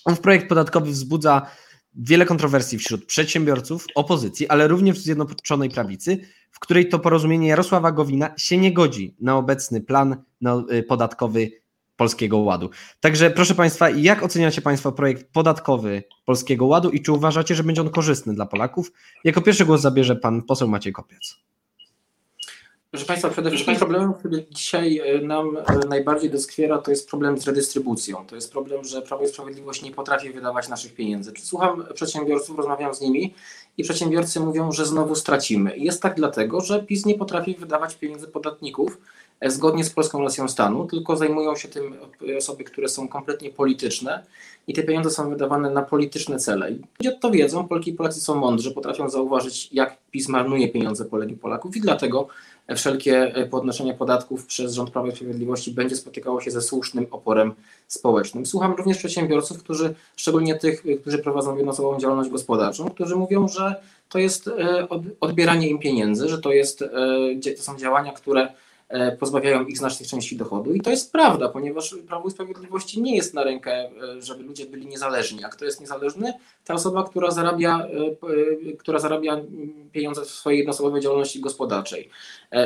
Ów 0.05 0.19
projekt 0.19 0.49
podatkowy 0.49 0.91
wzbudza 0.91 1.47
wiele 1.95 2.25
kontrowersji 2.25 2.77
wśród 2.77 3.05
przedsiębiorców, 3.05 3.85
opozycji, 3.95 4.47
ale 4.47 4.67
również 4.67 4.99
w 4.99 5.01
Zjednoczonej 5.01 5.69
Prawicy, 5.69 6.19
w 6.55 6.59
której 6.59 6.89
to 6.89 6.99
porozumienie 6.99 7.47
Jarosława 7.47 7.91
Gowina 7.91 8.33
się 8.37 8.57
nie 8.57 8.73
godzi 8.73 9.15
na 9.19 9.37
obecny 9.37 9.81
plan 9.81 10.15
y, 10.71 10.83
podatkowy 10.83 11.51
Polskiego 11.97 12.37
Ładu. 12.37 12.69
Także 12.99 13.31
proszę 13.31 13.55
Państwa, 13.55 13.89
jak 13.89 14.23
oceniacie 14.23 14.61
Państwo 14.61 14.91
projekt 14.91 15.33
podatkowy 15.33 16.03
Polskiego 16.25 16.65
Ładu 16.65 16.89
i 16.89 17.01
czy 17.01 17.11
uważacie, 17.11 17.55
że 17.55 17.63
będzie 17.63 17.81
on 17.81 17.89
korzystny 17.89 18.33
dla 18.33 18.45
Polaków? 18.45 18.91
Jako 19.23 19.41
pierwszy 19.41 19.65
głos 19.65 19.81
zabierze 19.81 20.15
pan 20.15 20.41
poseł 20.41 20.67
Maciej 20.67 20.93
Kopiec. 20.93 21.35
Proszę 22.95 23.07
Państwa, 23.07 23.29
przede 23.29 23.49
wszystkim 23.49 23.75
problemem, 23.75 24.13
który 24.13 24.45
dzisiaj 24.51 24.99
e, 24.99 25.21
nam 25.21 25.57
e, 25.57 25.87
najbardziej 25.87 26.29
doskwiera, 26.29 26.77
to 26.77 26.91
jest 26.91 27.09
problem 27.09 27.37
z 27.37 27.47
redystrybucją. 27.47 28.25
To 28.25 28.35
jest 28.35 28.51
problem, 28.51 28.83
że 28.83 29.01
Prawo 29.01 29.23
i 29.23 29.27
Sprawiedliwość 29.27 29.81
nie 29.81 29.91
potrafi 29.91 30.29
wydawać 30.29 30.69
naszych 30.69 30.93
pieniędzy. 30.93 31.33
Słucham 31.39 31.83
przedsiębiorców, 31.93 32.57
rozmawiam 32.57 32.93
z 32.93 33.01
nimi 33.01 33.33
i 33.77 33.83
przedsiębiorcy 33.83 34.39
mówią, 34.39 34.71
że 34.71 34.85
znowu 34.85 35.15
stracimy. 35.15 35.77
I 35.77 35.83
jest 35.83 36.01
tak 36.01 36.15
dlatego, 36.15 36.61
że 36.61 36.83
PiS 36.83 37.05
nie 37.05 37.15
potrafi 37.15 37.55
wydawać 37.55 37.95
pieniędzy 37.95 38.27
podatników 38.27 38.97
e, 39.39 39.51
zgodnie 39.51 39.83
z 39.83 39.89
polską 39.89 40.21
racją 40.21 40.47
stanu, 40.47 40.85
tylko 40.85 41.17
zajmują 41.17 41.55
się 41.55 41.67
tym 41.67 41.95
osoby, 42.37 42.63
które 42.63 42.89
są 42.89 43.07
kompletnie 43.07 43.49
polityczne 43.49 44.23
i 44.67 44.73
te 44.73 44.83
pieniądze 44.83 45.09
są 45.09 45.29
wydawane 45.29 45.69
na 45.69 45.81
polityczne 45.81 46.39
cele. 46.39 46.71
I 46.71 46.81
ludzie 46.99 47.17
to 47.21 47.31
wiedzą, 47.31 47.67
Polki 47.67 47.91
i 47.91 47.93
Polacy 47.93 48.21
są 48.21 48.35
mądrzy, 48.35 48.71
potrafią 48.71 49.09
zauważyć, 49.09 49.69
jak 49.73 49.97
PiS 50.11 50.29
marnuje 50.29 50.67
pieniądze 50.67 51.05
Polek 51.05 51.31
i 51.31 51.35
Polaków 51.35 51.77
i 51.77 51.81
dlatego 51.81 52.27
wszelkie 52.75 53.33
podnoszenie 53.51 53.93
podatków 53.93 54.45
przez 54.45 54.73
rząd 54.73 54.89
Prawa 54.89 55.07
i 55.07 55.15
Sprawiedliwości 55.15 55.71
będzie 55.71 55.95
spotykało 55.95 56.41
się 56.41 56.51
ze 56.51 56.61
słusznym 56.61 57.07
oporem 57.11 57.53
społecznym. 57.87 58.45
Słucham 58.45 58.73
również 58.73 58.97
przedsiębiorców, 58.97 59.63
którzy, 59.63 59.95
szczególnie 60.15 60.55
tych, 60.55 60.83
którzy 61.01 61.19
prowadzą 61.19 61.55
jednoosobową 61.55 61.99
działalność 61.99 62.29
gospodarczą, 62.29 62.89
którzy 62.89 63.15
mówią, 63.15 63.47
że 63.47 63.75
to 64.09 64.19
jest 64.19 64.47
e, 64.47 64.87
odbieranie 65.19 65.69
im 65.69 65.79
pieniędzy, 65.79 66.29
że 66.29 66.37
to, 66.37 66.51
jest, 66.51 66.81
e, 66.81 67.55
to 67.57 67.63
są 67.63 67.77
działania, 67.77 68.13
które 68.13 68.41
E, 68.43 68.49
pozbawiają 69.19 69.65
ich 69.65 69.77
znacznych 69.77 70.09
części 70.09 70.37
dochodu. 70.37 70.73
I 70.73 70.81
to 70.81 70.89
jest 70.89 71.11
prawda, 71.11 71.49
ponieważ 71.49 71.95
Prawo 72.07 72.27
i 72.27 72.31
Sprawiedliwości 72.31 73.01
nie 73.01 73.15
jest 73.15 73.33
na 73.33 73.43
rękę, 73.43 73.71
e, 73.71 74.21
żeby 74.21 74.43
ludzie 74.43 74.65
byli 74.65 74.87
niezależni. 74.87 75.43
A 75.43 75.49
kto 75.49 75.65
jest 75.65 75.81
niezależny? 75.81 76.33
Ta 76.65 76.73
osoba, 76.73 77.03
która 77.03 77.31
zarabia, 77.31 77.87
e, 78.67 78.73
która 78.73 78.99
zarabia 78.99 79.41
pieniądze 79.91 80.21
w 80.21 80.29
swojej 80.29 80.57
jednoosobowej 80.57 81.01
działalności 81.01 81.41
gospodarczej. 81.41 82.09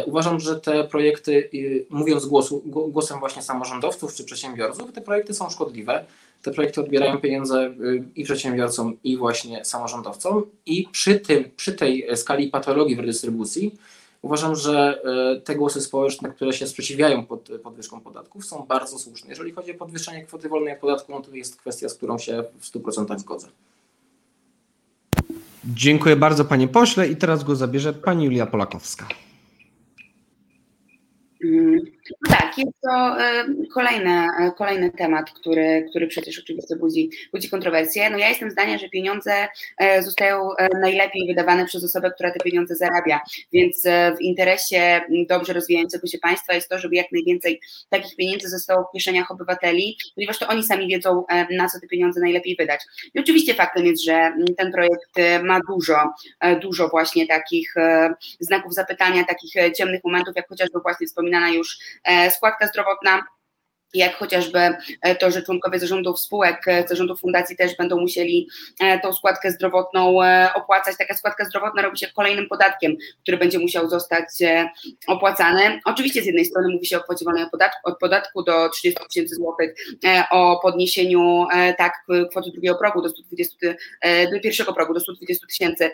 Uważam, 0.05 0.39
że 0.39 0.59
te 0.59 0.83
projekty, 0.83 1.49
mówiąc 1.89 2.25
głosu, 2.25 2.61
głosem 2.65 3.19
właśnie 3.19 3.41
samorządowców 3.41 4.13
czy 4.13 4.23
przedsiębiorców, 4.23 4.91
te 4.91 5.01
projekty 5.01 5.33
są 5.33 5.49
szkodliwe. 5.49 6.05
Te 6.41 6.51
projekty 6.51 6.81
odbierają 6.81 7.17
pieniądze 7.17 7.73
i 8.15 8.23
przedsiębiorcom, 8.23 8.97
i 9.03 9.17
właśnie 9.17 9.65
samorządowcom. 9.65 10.45
I 10.65 10.88
przy, 10.91 11.19
tym, 11.19 11.51
przy 11.55 11.73
tej 11.73 12.07
skali 12.15 12.47
patologii 12.47 12.95
w 12.95 12.99
redystrybucji, 12.99 13.75
Uważam, 14.21 14.55
że 14.55 15.01
e, 15.38 15.41
te 15.41 15.55
głosy 15.55 15.81
społeczne, 15.81 16.29
które 16.29 16.53
się 16.53 16.67
sprzeciwiają 16.67 17.25
pod 17.25 17.49
podwyżką 17.63 18.01
podatków, 18.01 18.45
są 18.45 18.65
bardzo 18.67 18.99
słuszne. 18.99 19.29
Jeżeli 19.29 19.51
chodzi 19.51 19.71
o 19.71 19.75
podwyższenie 19.75 20.25
kwoty 20.25 20.49
wolnej 20.49 20.73
od 20.73 20.79
podatku, 20.79 21.11
no 21.11 21.21
to 21.21 21.35
jest 21.35 21.55
kwestia, 21.55 21.89
z 21.89 21.93
którą 21.93 22.17
się 22.17 22.43
w 22.59 22.71
100% 22.71 23.19
zgodzę. 23.19 23.47
Dziękuję 25.65 26.15
bardzo 26.15 26.45
panie 26.45 26.67
pośle 26.67 27.07
i 27.07 27.15
teraz 27.15 27.43
go 27.43 27.55
zabierze 27.55 27.93
pani 27.93 28.25
Julia 28.25 28.45
Polakowska. 28.45 29.07
Mm, 31.43 31.79
tak, 32.29 32.49
jest 32.60 32.82
to 32.82 33.22
e, 33.22 33.46
kolejny, 33.74 34.28
e, 34.39 34.51
kolejny 34.58 34.92
temat, 34.92 35.32
który, 35.32 35.86
który 35.89 36.08
przecież 36.08 36.39
oczywiście 36.39 36.75
budzi, 36.75 37.10
budzi 37.34 37.50
kontrowersje. 37.50 38.10
No 38.10 38.18
ja 38.18 38.30
jestem 38.30 38.51
zdania, 38.51 38.78
że 38.78 38.89
pieniądze 38.89 39.48
e, 39.78 40.04
zostają 40.04 40.50
najlepiej 40.82 41.28
wydawane 41.28 41.66
przez 41.66 41.84
osobę, 41.84 42.12
która 42.12 42.32
te 42.32 42.39
pieniądze 42.39 42.75
zarabia, 42.75 43.20
więc 43.54 43.84
w 44.18 44.22
interesie 44.22 45.01
dobrze 45.30 45.54
rozwijającego 45.54 46.08
się 46.08 46.18
państwa 46.18 46.54
jest 46.54 46.70
to, 46.70 46.80
żeby 46.80 46.96
jak 46.96 47.12
najwięcej 47.12 47.62
takich 47.89 48.16
pieniędzy 48.16 48.50
zostało 48.50 48.84
w 48.84 48.92
kieszeniach 48.94 49.32
obywateli, 49.32 49.98
ponieważ 50.16 50.39
to 50.39 50.48
oni 50.48 50.63
sami 50.63 50.88
wiedzą, 50.88 51.25
na 51.51 51.70
co 51.70 51.80
te 51.80 51.88
pieniądze 51.88 52.22
najlepiej 52.22 52.56
wydać. 52.56 52.82
I 53.13 53.20
oczywiście 53.20 53.54
faktem 53.54 53.86
jest, 53.86 54.04
że 54.04 54.34
ten 54.58 54.72
projekt 54.72 55.13
ma 55.44 55.60
dużo, 55.70 56.13
dużo 56.62 56.89
właśnie 56.89 57.28
takich 57.28 57.74
znaków 58.39 58.74
zapytania, 58.74 59.24
takich 59.24 59.74
ciemnych 59.78 60.04
momentów, 60.04 60.36
jak 60.36 60.48
chociażby 60.48 60.80
właśnie 60.80 61.08
wspominana 61.08 61.50
już 61.50 61.80
E, 62.04 62.32
składka 62.50 62.68
zdrowotna 62.68 63.24
jak 63.93 64.15
chociażby 64.15 64.60
e, 65.01 65.15
to, 65.15 65.31
że 65.31 65.41
członkowie 65.41 65.79
zarządów 65.79 66.19
spółek, 66.19 66.67
e, 66.67 66.88
zarządów 66.88 67.19
fundacji 67.19 67.58
też 67.58 67.77
będą 67.77 68.00
musieli 68.00 68.48
tą 69.03 69.13
składkę 69.13 69.51
zdrowotną 69.51 70.17
opłacać. 70.55 70.98
Taka 70.98 71.13
składka 71.13 71.46
zdrowotna 71.46 71.81
robi 71.81 72.00
się 72.00 72.08
kolejnym 72.08 72.48
podatkiem, 72.48 72.96
który 73.22 73.38
będzie 73.38 73.60
musiał 73.60 73.89
zostać 73.89 74.27
opłacany. 75.08 75.79
Oczywiście 75.86 76.22
z 76.22 76.25
jednej 76.25 76.46
strony 76.46 76.74
mówi 76.74 76.86
się 76.86 76.98
o 76.98 77.03
kwocie 77.03 77.25
wolnej 77.25 77.46
od 77.84 78.00
podatku 78.00 78.43
do 78.43 78.69
30 78.69 79.00
tysięcy 79.08 79.36
złotych, 79.36 79.75
o 80.31 80.60
podniesieniu 80.62 81.48
tak 81.77 81.93
kwoty 82.29 82.51
drugiego 82.51 82.75
progu 82.75 83.01
do 83.01 83.10
120, 83.10 83.58
do 84.34 84.39
pierwszego 84.39 84.74
progu 84.74 84.93
do 84.93 85.00
120 85.00 85.48
tysięcy 85.48 85.91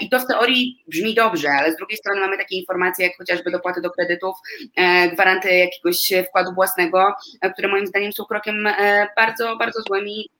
i 0.00 0.08
to 0.10 0.20
w 0.20 0.26
teorii 0.26 0.84
brzmi 0.88 1.14
dobrze, 1.14 1.48
ale 1.50 1.72
z 1.72 1.76
drugiej 1.76 1.98
strony 1.98 2.20
mamy 2.20 2.38
takie 2.38 2.56
informacje 2.56 3.06
jak 3.06 3.16
chociażby 3.18 3.50
dopłaty 3.50 3.80
do 3.80 3.90
kredytów, 3.90 4.36
gwaranty 5.12 5.54
jakiegoś 5.54 6.12
wkładu 6.28 6.52
własnego, 6.54 7.14
które 7.52 7.68
moim 7.68 7.86
zdaniem 7.86 8.12
są 8.12 8.24
krokiem 8.24 8.66
e, 8.66 9.08
bardzo, 9.16 9.56
bardzo 9.56 9.82
złym 9.82 10.08
i 10.08 10.30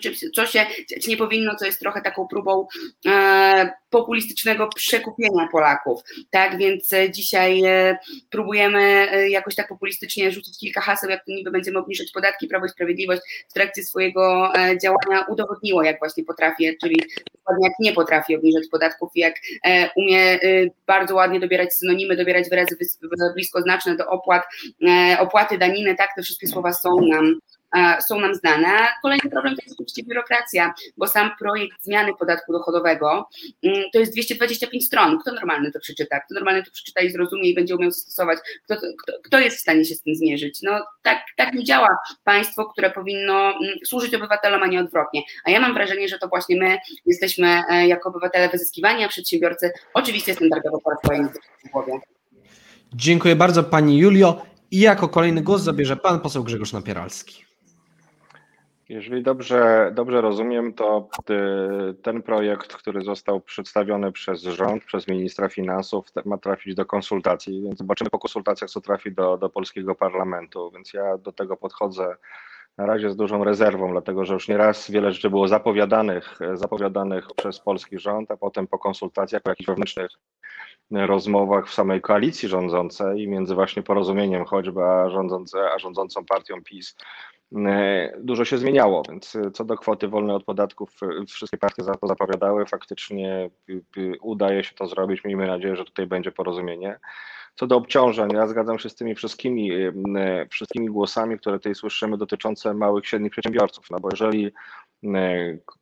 czymś, 0.00 0.24
co 0.34 0.46
się 0.46 0.66
nie 1.08 1.16
powinno, 1.16 1.54
co 1.54 1.66
jest 1.66 1.80
trochę 1.80 2.02
taką 2.02 2.28
próbą 2.28 2.66
e, 3.06 3.70
populistycznego 3.90 4.68
przekupienia 4.68 5.48
Polaków. 5.52 6.02
Tak 6.30 6.58
więc 6.58 6.92
e, 6.92 7.10
dzisiaj 7.10 7.64
e, 7.64 7.98
próbujemy 8.30 8.80
e, 8.80 9.28
jakoś 9.30 9.54
tak 9.54 9.68
populistycznie 9.68 10.32
rzucić 10.32 10.58
kilka 10.58 10.80
haseł, 10.80 11.10
jak 11.10 11.26
niby 11.26 11.50
będziemy 11.50 11.78
obniżać 11.78 12.10
podatki. 12.14 12.48
Prawo 12.48 12.66
i 12.66 12.68
Sprawiedliwość 12.68 13.22
w 13.48 13.52
trakcie 13.52 13.82
swojego 13.82 14.52
e, 14.54 14.78
działania 14.78 15.26
udowodniło, 15.28 15.82
jak 15.82 15.98
właśnie 15.98 16.24
potrafi, 16.24 16.76
czyli 16.80 17.02
dokładnie 17.34 17.66
jak 17.66 17.74
nie 17.80 17.92
potrafi 17.92 18.36
obniżać 18.36 18.64
podatków, 18.70 19.10
jak 19.14 19.34
e, 19.66 19.90
umie 19.96 20.38
bardzo 20.86 21.14
ładnie 21.14 21.40
dobierać 21.40 21.74
synonimy, 21.74 22.16
dobierać 22.16 22.50
wyrazy 22.50 22.76
bliskoznaczne 23.34 23.96
do 23.96 24.06
opłat, 24.06 24.42
opłaty, 25.18 25.58
daniny, 25.58 25.94
tak, 25.94 26.10
te 26.16 26.22
wszystkie 26.22 26.46
słowa 26.46 26.72
są 26.72 27.00
nam 27.00 27.40
są 28.08 28.20
nam 28.20 28.34
znane. 28.34 28.68
Kolejny 29.02 29.30
problem 29.30 29.56
to 29.56 29.62
jest 29.66 29.80
oczywiście 29.80 30.02
biurokracja, 30.02 30.74
bo 30.96 31.06
sam 31.06 31.30
projekt 31.38 31.82
zmiany 31.82 32.12
podatku 32.18 32.52
dochodowego 32.52 33.28
mm, 33.62 33.82
to 33.92 33.98
jest 33.98 34.12
225 34.12 34.86
stron. 34.86 35.18
Kto 35.18 35.32
normalny 35.32 35.72
to 35.72 35.80
przeczyta? 35.80 36.20
Kto 36.20 36.34
normalny 36.34 36.62
to 36.62 36.70
przeczyta 36.70 37.00
i 37.00 37.10
zrozumie 37.10 37.50
i 37.50 37.54
będzie 37.54 37.76
umiał 37.76 37.90
stosować? 37.90 38.38
Kto, 38.64 38.76
kto, 38.76 39.12
kto 39.24 39.38
jest 39.38 39.56
w 39.56 39.60
stanie 39.60 39.84
się 39.84 39.94
z 39.94 40.02
tym 40.02 40.14
zmierzyć? 40.14 40.62
No 40.62 40.86
tak, 41.02 41.18
tak 41.36 41.54
nie 41.54 41.64
działa 41.64 41.98
państwo, 42.24 42.64
które 42.64 42.90
powinno 42.90 43.50
mm, 43.50 43.74
służyć 43.84 44.14
obywatelom, 44.14 44.62
a 44.62 44.66
nie 44.66 44.80
odwrotnie. 44.80 45.22
A 45.44 45.50
ja 45.50 45.60
mam 45.60 45.74
wrażenie, 45.74 46.08
że 46.08 46.18
to 46.18 46.28
właśnie 46.28 46.56
my 46.56 46.78
jesteśmy 47.06 47.62
e, 47.70 47.86
jako 47.86 48.08
obywatele 48.08 48.48
wyzyskiwani, 48.48 49.04
a 49.04 49.08
przedsiębiorcy 49.08 49.72
oczywiście 49.94 50.34
standardowo 50.34 50.80
po 50.80 50.90
w 51.64 51.70
głowie. 51.70 51.92
Dziękuję 52.94 53.36
bardzo 53.36 53.62
Pani 53.62 53.98
Julio. 53.98 54.42
I 54.70 54.80
jako 54.80 55.08
kolejny 55.08 55.42
głos 55.42 55.62
zabierze 55.62 55.96
Pan 55.96 56.20
poseł 56.20 56.44
Grzegorz 56.44 56.72
Napieralski. 56.72 57.49
Jeżeli 58.90 59.22
dobrze, 59.22 59.92
dobrze 59.94 60.20
rozumiem, 60.20 60.74
to 60.74 61.08
ten 62.02 62.22
projekt, 62.22 62.74
który 62.74 63.02
został 63.02 63.40
przedstawiony 63.40 64.12
przez 64.12 64.42
rząd, 64.42 64.84
przez 64.84 65.08
ministra 65.08 65.48
finansów, 65.48 66.06
ma 66.24 66.38
trafić 66.38 66.74
do 66.74 66.86
konsultacji, 66.86 67.62
więc 67.62 67.78
zobaczymy 67.78 68.10
po 68.10 68.18
konsultacjach, 68.18 68.70
co 68.70 68.80
trafi 68.80 69.12
do, 69.12 69.36
do 69.36 69.48
polskiego 69.48 69.94
parlamentu. 69.94 70.70
Więc 70.74 70.92
ja 70.92 71.18
do 71.18 71.32
tego 71.32 71.56
podchodzę 71.56 72.16
na 72.78 72.86
razie 72.86 73.10
z 73.10 73.16
dużą 73.16 73.44
rezerwą, 73.44 73.90
dlatego 73.90 74.24
że 74.24 74.34
już 74.34 74.48
nieraz 74.48 74.90
wiele 74.90 75.12
rzeczy 75.12 75.30
było 75.30 75.48
zapowiadanych, 75.48 76.38
zapowiadanych 76.54 77.26
przez 77.36 77.60
polski 77.60 77.98
rząd, 77.98 78.30
a 78.30 78.36
potem 78.36 78.66
po 78.66 78.78
konsultacjach, 78.78 79.42
po 79.42 79.50
jakichś 79.50 79.66
wewnętrznych 79.66 80.10
rozmowach 80.90 81.68
w 81.68 81.74
samej 81.74 82.00
koalicji 82.00 82.48
rządzącej, 82.48 83.28
między 83.28 83.54
właśnie 83.54 83.82
porozumieniem 83.82 84.44
choćby 84.44 84.82
a, 84.82 85.10
rządzące, 85.10 85.58
a 85.74 85.78
rządzącą 85.78 86.24
partią 86.26 86.62
PiS, 86.64 86.96
dużo 88.18 88.44
się 88.44 88.58
zmieniało, 88.58 89.02
więc 89.08 89.36
e, 89.36 89.50
co 89.50 89.64
do 89.64 89.76
kwoty 89.76 90.08
wolnej 90.08 90.36
od 90.36 90.44
podatków, 90.44 90.90
e, 91.02 91.26
wszystkie 91.26 91.58
partie 91.58 91.84
za 91.84 91.94
to 91.94 92.06
zapowiadały, 92.06 92.66
faktycznie 92.66 93.50
udaje 94.20 94.64
się 94.64 94.74
to 94.74 94.86
zrobić, 94.86 95.24
miejmy 95.24 95.46
nadzieję, 95.46 95.76
że 95.76 95.84
tutaj 95.84 96.06
będzie 96.06 96.32
porozumienie. 96.32 96.98
Co 97.54 97.66
do 97.66 97.76
obciążeń, 97.76 98.32
ja 98.32 98.46
zgadzam 98.46 98.78
się 98.78 98.88
z 98.88 98.94
tymi 98.94 99.14
wszystkimi, 99.14 99.70
wszystkimi 100.50 100.86
głosami, 100.86 101.38
które 101.38 101.58
tutaj 101.58 101.74
słyszymy 101.74 102.16
dotyczące 102.16 102.74
małych, 102.74 103.06
średnich 103.06 103.32
przedsiębiorców, 103.32 103.90
no 103.90 103.98
bo 104.00 104.08
jeżeli 104.10 104.52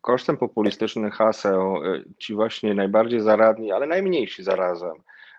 kosztem 0.00 0.36
populistycznych 0.36 1.14
haseł 1.14 1.74
ci 2.18 2.34
właśnie 2.34 2.74
najbardziej 2.74 3.20
zaradni, 3.20 3.72
ale 3.72 3.86
najmniejsi 3.86 4.42
zarazem, 4.42 4.92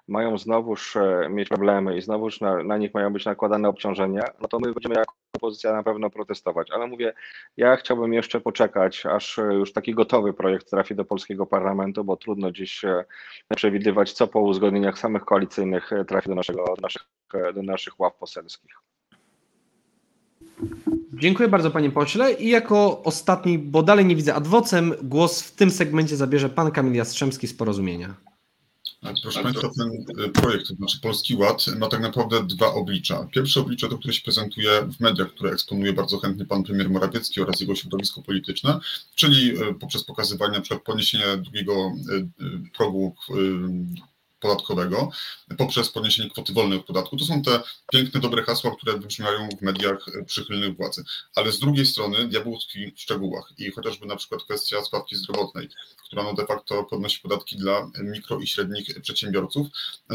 mają 0.09 0.37
znowuż 0.37 0.97
mieć 1.29 1.49
problemy 1.49 1.97
i 1.97 2.01
znowuż 2.01 2.41
na, 2.41 2.63
na 2.63 2.77
nich 2.77 2.93
mają 2.93 3.13
być 3.13 3.25
nakładane 3.25 3.69
obciążenia, 3.69 4.23
no 4.41 4.47
to 4.47 4.59
my 4.59 4.73
będziemy 4.73 4.95
jako 4.95 5.13
opozycja 5.39 5.73
na 5.73 5.83
pewno 5.83 6.09
protestować. 6.09 6.71
Ale 6.71 6.87
mówię, 6.87 7.13
ja 7.57 7.75
chciałbym 7.75 8.13
jeszcze 8.13 8.41
poczekać, 8.41 9.05
aż 9.05 9.37
już 9.51 9.73
taki 9.73 9.93
gotowy 9.93 10.33
projekt 10.33 10.69
trafi 10.69 10.95
do 10.95 11.05
polskiego 11.05 11.45
parlamentu, 11.45 12.03
bo 12.03 12.17
trudno 12.17 12.51
dziś 12.51 12.85
e, 12.85 13.05
przewidywać, 13.55 14.13
co 14.13 14.27
po 14.27 14.39
uzgodnieniach 14.39 14.99
samych 14.99 15.25
koalicyjnych 15.25 15.93
e, 15.93 16.05
trafi 16.05 16.29
do, 16.29 16.35
naszego, 16.35 16.65
do, 16.65 16.81
naszych, 16.81 17.01
e, 17.33 17.53
do 17.53 17.63
naszych 17.63 17.99
ław 17.99 18.15
poselskich. 18.15 18.71
Dziękuję 21.13 21.49
bardzo 21.49 21.71
panie 21.71 21.91
pośle 21.91 22.33
i 22.33 22.49
jako 22.49 23.03
ostatni, 23.03 23.59
bo 23.59 23.83
dalej 23.83 24.05
nie 24.05 24.15
widzę 24.15 24.35
adwocem, 24.35 24.93
głos 25.03 25.41
w 25.41 25.55
tym 25.55 25.71
segmencie 25.71 26.15
zabierze 26.15 26.49
pan 26.49 26.71
Kamil 26.71 26.93
Jastrzębski 26.93 27.47
z 27.47 27.53
Porozumienia. 27.53 28.28
Proszę 29.21 29.43
Państwa, 29.43 29.69
ten 29.77 30.05
e, 30.25 30.29
projekt, 30.29 30.67
to 30.67 30.75
znaczy 30.75 30.99
Polski 31.01 31.35
Ład, 31.35 31.65
ma 31.77 31.88
tak 31.88 32.01
naprawdę 32.01 32.43
dwa 32.43 32.73
oblicza. 32.73 33.27
Pierwsze 33.31 33.59
oblicze 33.59 33.89
to, 33.89 33.97
które 33.97 34.13
się 34.13 34.21
prezentuje 34.21 34.81
w 34.81 34.99
mediach, 34.99 35.27
które 35.27 35.51
eksponuje 35.51 35.93
bardzo 35.93 36.19
chętnie 36.19 36.45
pan 36.45 36.63
premier 36.63 36.89
Morawiecki 36.89 37.41
oraz 37.41 37.59
jego 37.59 37.75
środowisko 37.75 38.21
polityczne, 38.21 38.79
czyli 39.15 39.57
e, 39.57 39.73
poprzez 39.73 40.03
pokazywanie 40.03 40.53
na 40.53 40.62
przykład 40.62 40.97
drugiego 41.38 41.73
e, 41.73 41.91
progu 42.77 43.15
podatkowego 44.39 45.10
poprzez 45.58 45.89
podniesienie 45.89 46.30
kwoty 46.30 46.54
wolnej 46.54 46.80
od 46.80 46.86
podatku. 46.86 47.17
To 47.17 47.25
są 47.25 47.41
te 47.41 47.60
piękne, 47.91 48.19
dobre 48.19 48.43
hasła, 48.43 48.75
które 48.75 48.93
wybrzmiają 48.93 49.49
w 49.60 49.62
mediach 49.62 50.06
przychylnych 50.25 50.78
władzy. 50.78 51.04
Ale 51.36 51.52
z 51.52 51.60
drugiej 51.60 51.86
strony 51.86 52.28
diabeł 52.28 52.58
tkwi 52.58 52.91
w 52.91 52.99
szczegółach 52.99 53.54
i 53.58 53.71
chociażby 53.71 54.06
na 54.06 54.15
przykład 54.15 54.43
kwestia 54.43 54.82
składki 54.82 55.15
zdrowotnej, 55.15 55.69
która 56.06 56.23
no 56.23 56.34
de 56.34 56.45
facto 56.45 56.84
podnosi 56.84 57.19
podatki 57.19 57.58
dla 57.58 57.91
mikro 58.04 58.39
i 58.39 58.47
średnich 58.47 59.02
przedsiębiorców. 59.02 59.67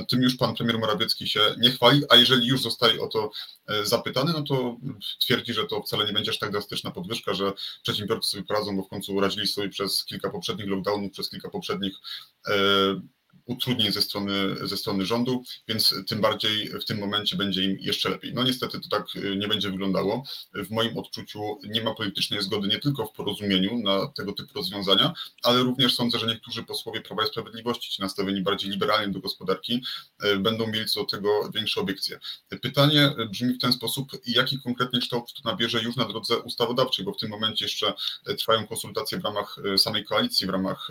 Tym 0.08 0.22
już 0.22 0.36
pan 0.36 0.54
premier 0.54 0.78
Morawiecki 0.78 1.28
się 1.28 1.40
nie 1.58 1.70
chwali, 1.70 2.02
a 2.08 2.16
jeżeli 2.16 2.46
już 2.46 2.62
zostaje 2.62 3.00
o 3.00 3.06
to 3.06 3.30
e, 3.66 3.86
zapytany, 3.86 4.32
no 4.32 4.42
to 4.42 4.76
twierdzi, 5.20 5.54
że 5.54 5.66
to 5.66 5.82
wcale 5.82 6.06
nie 6.06 6.12
będzie 6.12 6.30
aż 6.30 6.38
tak 6.38 6.50
drastyczna 6.50 6.90
podwyżka, 6.90 7.34
że 7.34 7.52
przedsiębiorcy 7.82 8.30
sobie 8.30 8.44
poradzą, 8.44 8.76
bo 8.76 8.82
w 8.82 8.88
końcu 8.88 9.20
radzili 9.20 9.46
sobie 9.46 9.68
przez 9.68 10.04
kilka 10.04 10.30
poprzednich 10.30 10.68
lockdownów, 10.68 11.12
przez 11.12 11.30
kilka 11.30 11.50
poprzednich 11.50 11.94
e, 12.48 12.54
utrudnień 13.46 13.92
ze 13.92 14.02
strony, 14.02 14.32
ze 14.66 14.76
strony 14.76 15.06
rządu, 15.06 15.42
więc 15.68 15.94
tym 16.06 16.20
bardziej 16.20 16.68
w 16.68 16.84
tym 16.84 16.98
momencie 16.98 17.36
będzie 17.36 17.64
im 17.64 17.76
jeszcze 17.80 18.08
lepiej. 18.08 18.34
No 18.34 18.42
niestety 18.42 18.80
to 18.80 18.88
tak 18.88 19.16
y, 19.16 19.36
nie 19.36 19.48
będzie 19.48 19.70
wyglądało. 19.70 20.24
W 20.54 20.70
moim 20.70 20.98
odczuciu 20.98 21.58
nie 21.62 21.82
ma 21.82 21.94
politycznej 21.94 22.42
zgody 22.42 22.68
nie 22.68 22.78
tylko 22.78 23.06
w 23.06 23.12
porozumieniu 23.12 23.78
na 23.78 24.06
tego 24.06 24.32
typu 24.32 24.54
rozwiązania, 24.54 25.12
ale 25.42 25.62
również 25.62 25.94
sądzę, 25.94 26.18
że 26.18 26.26
niektórzy 26.26 26.62
posłowie 26.62 27.00
Prawa 27.00 27.24
i 27.24 27.26
Sprawiedliwości, 27.26 27.90
ci 27.90 28.02
nastawieni 28.02 28.42
bardziej 28.42 28.70
liberalnie 28.70 29.12
do 29.12 29.20
gospodarki, 29.20 29.84
y, 30.24 30.36
będą 30.36 30.66
mieli 30.66 30.86
co 30.86 31.00
do 31.00 31.06
tego 31.06 31.50
większe 31.54 31.80
obiekcje. 31.80 32.18
Pytanie 32.62 33.10
brzmi 33.30 33.54
w 33.54 33.58
ten 33.58 33.72
sposób, 33.72 34.12
jaki 34.26 34.60
konkretnie 34.60 35.00
kształt 35.00 35.32
to 35.32 35.50
nabierze 35.50 35.82
już 35.82 35.96
na 35.96 36.04
drodze 36.04 36.38
ustawodawczej, 36.38 37.04
bo 37.04 37.12
w 37.12 37.16
tym 37.16 37.30
momencie 37.30 37.64
jeszcze 37.64 37.94
trwają 38.38 38.66
konsultacje 38.66 39.18
w 39.18 39.24
ramach 39.24 39.56
y, 39.74 39.78
samej 39.78 40.04
koalicji, 40.04 40.46
w 40.46 40.50
ramach 40.50 40.88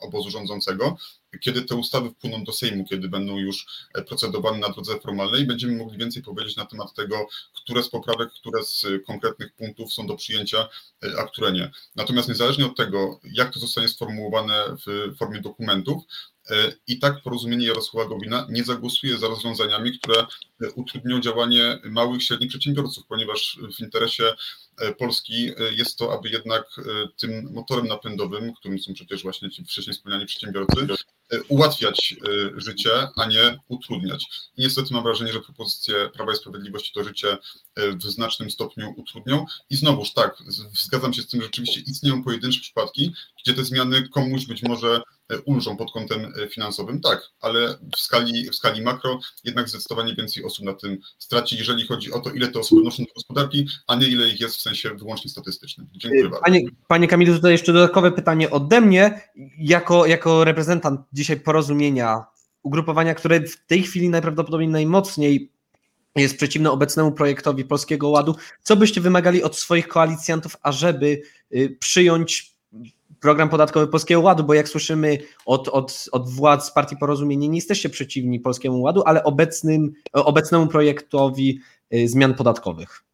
obozu 0.00 0.30
rządzącego 0.30 0.96
kiedy 1.38 1.62
te 1.62 1.74
ustawy 1.74 2.10
wpłyną 2.10 2.44
do 2.44 2.52
Sejmu, 2.52 2.84
kiedy 2.84 3.08
będą 3.08 3.38
już 3.38 3.66
e, 3.94 4.02
procedowane 4.02 4.58
na 4.58 4.68
drodze 4.68 5.00
formalnej, 5.00 5.46
będziemy 5.46 5.76
mogli 5.76 5.98
więcej 5.98 6.22
powiedzieć 6.22 6.56
na 6.56 6.66
temat 6.66 6.94
tego, 6.94 7.28
które 7.54 7.82
z 7.82 7.88
poprawek, 7.88 8.32
które 8.32 8.64
z 8.64 8.86
konkretnych 9.06 9.52
punktów 9.52 9.92
są 9.92 10.06
do 10.06 10.16
przyjęcia, 10.16 10.68
e, 11.04 11.20
a 11.20 11.24
które 11.24 11.52
nie. 11.52 11.70
Natomiast 11.96 12.28
niezależnie 12.28 12.66
od 12.66 12.76
tego, 12.76 13.20
jak 13.24 13.52
to 13.52 13.60
zostanie 13.60 13.88
sformułowane 13.88 14.64
w 14.86 15.16
formie 15.16 15.40
dokumentów, 15.40 16.02
e, 16.50 16.72
i 16.86 16.98
tak 16.98 17.22
porozumienie 17.22 17.66
Jarosława 17.66 18.08
Gowina 18.08 18.46
nie 18.50 18.64
zagłosuje 18.64 19.18
za 19.18 19.28
rozwiązaniami, 19.28 19.98
które 19.98 20.26
utrudnią 20.74 21.20
działanie 21.20 21.78
małych, 21.84 22.22
średnich 22.22 22.50
przedsiębiorców, 22.50 23.06
ponieważ 23.06 23.58
w 23.76 23.80
interesie 23.80 24.24
Polski 24.98 25.50
jest 25.70 25.98
to, 25.98 26.12
aby 26.12 26.28
jednak 26.28 26.64
tym 27.16 27.52
motorem 27.52 27.86
napędowym, 27.86 28.52
którym 28.54 28.78
są 28.78 28.94
przecież 28.94 29.22
właśnie 29.22 29.50
ci 29.50 29.64
wcześniej 29.64 29.94
wspomniani 29.94 30.26
przedsiębiorcy, 30.26 30.86
ułatwiać 31.48 32.16
życie, 32.56 32.90
a 33.16 33.26
nie 33.26 33.58
utrudniać. 33.68 34.26
I 34.56 34.62
niestety 34.62 34.94
mam 34.94 35.02
wrażenie, 35.02 35.32
że 35.32 35.40
propozycje 35.40 36.10
Prawa 36.14 36.32
i 36.32 36.36
Sprawiedliwości 36.36 36.92
to 36.94 37.04
życie 37.04 37.38
w 37.76 38.02
znacznym 38.02 38.50
stopniu 38.50 38.94
utrudnią. 38.96 39.46
I 39.70 39.76
znowuż 39.76 40.12
tak, 40.12 40.36
zgadzam 40.72 41.14
się 41.14 41.22
z 41.22 41.28
tym, 41.28 41.40
że 41.40 41.46
rzeczywiście 41.46 41.80
istnieją 41.80 42.24
pojedyncze 42.24 42.60
przypadki, 42.60 43.14
gdzie 43.42 43.54
te 43.54 43.64
zmiany 43.64 44.08
komuś 44.08 44.46
być 44.46 44.62
może 44.62 45.02
E, 45.30 45.40
ulżą 45.40 45.76
pod 45.76 45.92
kątem 45.92 46.32
e, 46.42 46.48
finansowym, 46.48 47.00
tak, 47.00 47.30
ale 47.40 47.78
w 47.96 48.00
skali, 48.00 48.50
w 48.50 48.54
skali 48.54 48.82
makro 48.82 49.20
jednak 49.44 49.68
zdecydowanie 49.68 50.14
więcej 50.14 50.44
osób 50.44 50.49
na 50.58 50.74
tym 50.74 50.98
straci, 51.18 51.56
jeżeli 51.56 51.86
chodzi 51.86 52.12
o 52.12 52.20
to, 52.20 52.30
ile 52.30 52.48
te 52.48 52.58
osoby 52.58 52.82
noszą 52.82 53.02
do 53.02 53.12
gospodarki, 53.14 53.66
a 53.86 53.94
nie 53.94 54.08
ile 54.08 54.28
ich 54.28 54.40
jest 54.40 54.56
w 54.56 54.60
sensie 54.60 54.90
wyłącznie 54.94 55.30
statystycznym. 55.30 55.86
Dziękuję 55.92 56.22
bardzo. 56.22 56.40
Panie, 56.44 56.60
panie 56.88 57.08
Kamilu, 57.08 57.34
tutaj 57.34 57.52
jeszcze 57.52 57.72
dodatkowe 57.72 58.12
pytanie 58.12 58.50
ode 58.50 58.80
mnie. 58.80 59.20
Jako, 59.58 60.06
jako 60.06 60.44
reprezentant 60.44 61.00
dzisiaj 61.12 61.40
porozumienia, 61.40 62.24
ugrupowania, 62.62 63.14
które 63.14 63.40
w 63.40 63.66
tej 63.66 63.82
chwili 63.82 64.08
najprawdopodobniej 64.08 64.68
najmocniej 64.68 65.52
jest 66.16 66.36
przeciwne 66.36 66.70
obecnemu 66.70 67.12
projektowi 67.12 67.64
Polskiego 67.64 68.08
Ładu, 68.08 68.36
co 68.62 68.76
byście 68.76 69.00
wymagali 69.00 69.42
od 69.42 69.56
swoich 69.56 69.88
koalicjantów, 69.88 70.56
ażeby 70.62 71.22
y, 71.54 71.76
przyjąć 71.80 72.59
program 73.20 73.48
podatkowy 73.48 73.86
Polskiego 73.86 74.20
Ładu, 74.20 74.44
bo 74.44 74.54
jak 74.54 74.68
słyszymy 74.68 75.18
od, 75.46 75.68
od, 75.68 76.08
od 76.12 76.30
władz 76.30 76.70
Partii 76.70 76.96
Porozumienie, 76.96 77.48
nie 77.48 77.58
jesteście 77.58 77.88
przeciwni 77.88 78.40
Polskiemu 78.40 78.82
Ładu, 78.82 79.02
ale 79.06 79.24
obecnym, 79.24 79.92
obecnemu 80.12 80.66
projektowi 80.66 81.60
y, 81.94 82.08
zmian 82.08 82.34
podatkowych. 82.34 83.09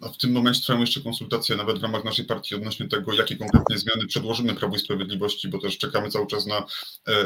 A 0.00 0.08
w 0.08 0.16
tym 0.16 0.32
momencie 0.32 0.60
trwają 0.60 0.80
jeszcze 0.80 1.00
konsultacje 1.00 1.56
nawet 1.56 1.78
w 1.78 1.82
ramach 1.82 2.04
naszej 2.04 2.24
partii 2.24 2.54
odnośnie 2.54 2.88
tego, 2.88 3.12
jakie 3.12 3.36
konkretnie 3.36 3.78
zmiany 3.78 4.06
przedłożymy 4.06 4.54
Prawu 4.54 4.76
i 4.76 4.78
Sprawiedliwości, 4.78 5.48
bo 5.48 5.58
też 5.58 5.78
czekamy 5.78 6.10
cały 6.10 6.26
czas 6.26 6.46
na 6.46 6.56
e, 6.58 6.64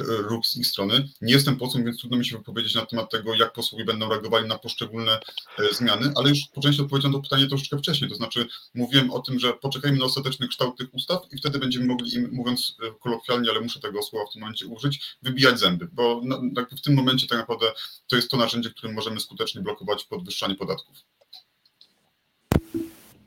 ruch 0.07 0.47
z 0.47 0.57
ich 0.57 0.67
strony. 0.67 1.09
Nie 1.21 1.33
jestem 1.33 1.57
posłem, 1.57 1.85
więc 1.85 1.99
trudno 1.99 2.19
mi 2.19 2.27
się 2.27 2.39
wypowiedzieć 2.39 2.75
na 2.75 2.87
temat 2.87 3.11
tego, 3.11 3.35
jak 3.35 3.53
posłowie 3.53 3.85
będą 3.85 4.09
reagowali 4.09 4.49
na 4.49 4.59
poszczególne 4.59 5.21
e, 5.59 5.75
zmiany, 5.75 6.13
ale 6.17 6.29
już 6.29 6.39
po 6.55 6.61
części 6.61 6.83
odpowiedziałem 6.83 7.13
to 7.13 7.23
pytanie 7.23 7.47
troszeczkę 7.47 7.79
wcześniej, 7.79 8.11
to 8.11 8.17
znaczy 8.17 8.47
mówiłem 8.75 9.11
o 9.11 9.21
tym, 9.21 9.39
że 9.39 9.53
poczekajmy 9.53 9.99
na 9.99 10.05
ostateczny 10.05 10.49
kształt 10.49 10.79
tych 10.79 10.95
ustaw 10.95 11.23
i 11.33 11.37
wtedy 11.37 11.59
będziemy 11.59 11.87
mogli 11.87 12.15
im, 12.15 12.29
mówiąc 12.33 12.77
e, 12.83 12.95
kolokwialnie, 13.01 13.51
ale 13.51 13.61
muszę 13.61 13.81
tego 13.81 14.03
słowa 14.03 14.27
w 14.31 14.33
tym 14.33 14.41
momencie 14.41 14.67
użyć, 14.67 15.17
wybijać 15.23 15.59
zęby, 15.59 15.89
bo 15.93 16.21
no, 16.25 16.43
w 16.79 16.81
tym 16.81 16.95
momencie 16.95 17.27
tak 17.27 17.39
naprawdę 17.39 17.73
to 18.07 18.17
jest 18.17 18.31
to 18.31 18.37
narzędzie, 18.37 18.71
którym 18.71 18.95
możemy 18.95 19.21
skutecznie 19.21 19.63
blokować 19.63 20.05
podwyższanie 20.05 20.55
podatków. 20.55 21.12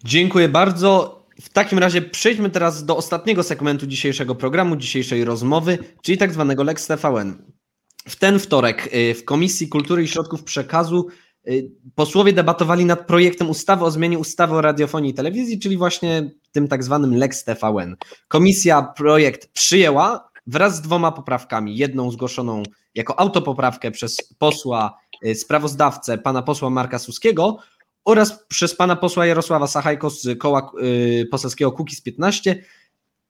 Dziękuję 0.05 0.49
bardzo. 0.49 1.21
W 1.41 1.49
takim 1.49 1.79
razie 1.79 2.01
przejdźmy 2.01 2.49
teraz 2.49 2.85
do 2.85 2.97
ostatniego 2.97 3.43
segmentu 3.43 3.87
dzisiejszego 3.87 4.35
programu, 4.35 4.75
dzisiejszej 4.75 5.25
rozmowy, 5.25 5.77
czyli 6.01 6.17
tak 6.17 6.33
zwanego 6.33 6.63
Lex 6.63 6.87
TVN. 6.87 7.51
W 8.07 8.15
ten 8.15 8.39
wtorek 8.39 8.89
y, 8.95 9.13
w 9.13 9.25
Komisji 9.25 9.69
Kultury 9.69 10.03
i 10.03 10.07
Środków 10.07 10.43
Przekazu 10.43 11.07
y, 11.47 11.71
posłowie 11.95 12.33
debatowali 12.33 12.85
nad 12.85 13.07
projektem 13.07 13.49
ustawy 13.49 13.85
o 13.85 13.91
zmianie 13.91 14.19
ustawy 14.19 14.55
o 14.55 14.61
radiofonii 14.61 15.11
i 15.11 15.13
telewizji, 15.13 15.59
czyli 15.59 15.77
właśnie 15.77 16.31
tym 16.51 16.67
tak 16.67 16.83
zwanym 16.83 17.15
Lex 17.15 17.43
TVN. 17.43 17.95
Komisja 18.27 18.81
projekt 18.81 19.53
przyjęła 19.53 20.29
wraz 20.47 20.75
z 20.75 20.81
dwoma 20.81 21.11
poprawkami. 21.11 21.77
Jedną 21.77 22.11
zgłoszoną 22.11 22.63
jako 22.95 23.19
autopoprawkę 23.19 23.91
przez 23.91 24.33
posła 24.37 24.97
y, 25.25 25.35
sprawozdawcę, 25.35 26.17
pana 26.17 26.41
posła 26.41 26.69
Marka 26.69 26.99
Suskiego 26.99 27.57
oraz 28.05 28.45
przez 28.47 28.75
pana 28.75 28.95
posła 28.95 29.25
Jarosława 29.25 29.67
Sachajko 29.67 30.09
z 30.09 30.39
koła 30.39 30.71
y, 30.83 31.27
poselskiego 31.31 31.71
Kukiz 31.71 32.01
15. 32.01 32.63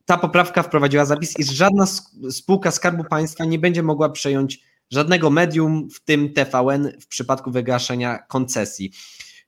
Ta 0.06 0.18
poprawka 0.18 0.64
wprowadziła 0.64 1.06
zapis, 1.06 1.40
iż 1.40 1.48
żadna 1.48 1.86
spółka 2.30 2.72
Skarbu 2.72 3.04
Państwa 3.04 3.46
nie 3.46 3.60
będzie 3.60 3.84
mogła 3.84 4.10
przejąć 4.10 4.60
żadnego 4.92 5.30
medium, 5.30 5.90
w 5.90 6.04
tym 6.04 6.34
TVN, 6.34 6.92
w 7.02 7.08
przypadku 7.08 7.52
wygaszenia 7.52 8.18
koncesji. 8.18 8.92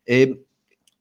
Y, 0.09 0.46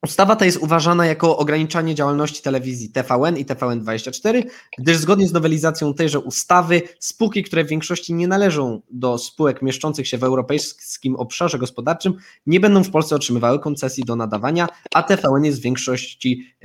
Ustawa 0.07 0.35
ta 0.35 0.45
jest 0.45 0.57
uważana 0.57 1.05
jako 1.05 1.37
ograniczanie 1.37 1.95
działalności 1.95 2.41
telewizji 2.41 2.89
TVN 2.89 3.37
i 3.37 3.45
TVN24, 3.45 4.43
gdyż 4.77 4.97
zgodnie 4.97 5.27
z 5.27 5.33
nowelizacją 5.33 5.93
tejże 5.93 6.19
ustawy 6.19 6.81
spółki, 6.99 7.43
które 7.43 7.63
w 7.63 7.67
większości 7.67 8.13
nie 8.13 8.27
należą 8.27 8.81
do 8.91 9.17
spółek 9.17 9.61
mieszczących 9.61 10.07
się 10.07 10.17
w 10.17 10.23
europejskim 10.23 11.15
obszarze 11.15 11.59
gospodarczym, 11.59 12.13
nie 12.45 12.59
będą 12.59 12.83
w 12.83 12.91
Polsce 12.91 13.15
otrzymywały 13.15 13.59
koncesji 13.59 14.03
do 14.03 14.15
nadawania, 14.15 14.67
a 14.93 15.03
TVN 15.03 15.45
jest 15.45 15.59
w 15.59 15.63
większości 15.63 16.55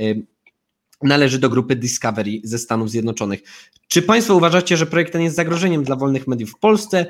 należy 1.03 1.39
do 1.39 1.49
grupy 1.49 1.77
Discovery 1.77 2.41
ze 2.45 2.59
Stanów 2.59 2.91
Zjednoczonych. 2.91 3.41
Czy 3.89 4.03
Państwo 4.03 4.35
uważacie, 4.35 4.77
że 4.77 4.87
projekt 4.87 5.13
ten 5.13 5.23
jest 5.23 5.37
zagrożeniem 5.37 5.85
dla 5.85 5.97
wolnych 5.97 6.27
mediów 6.27 6.51
w 6.51 6.59
Polsce? 6.59 7.07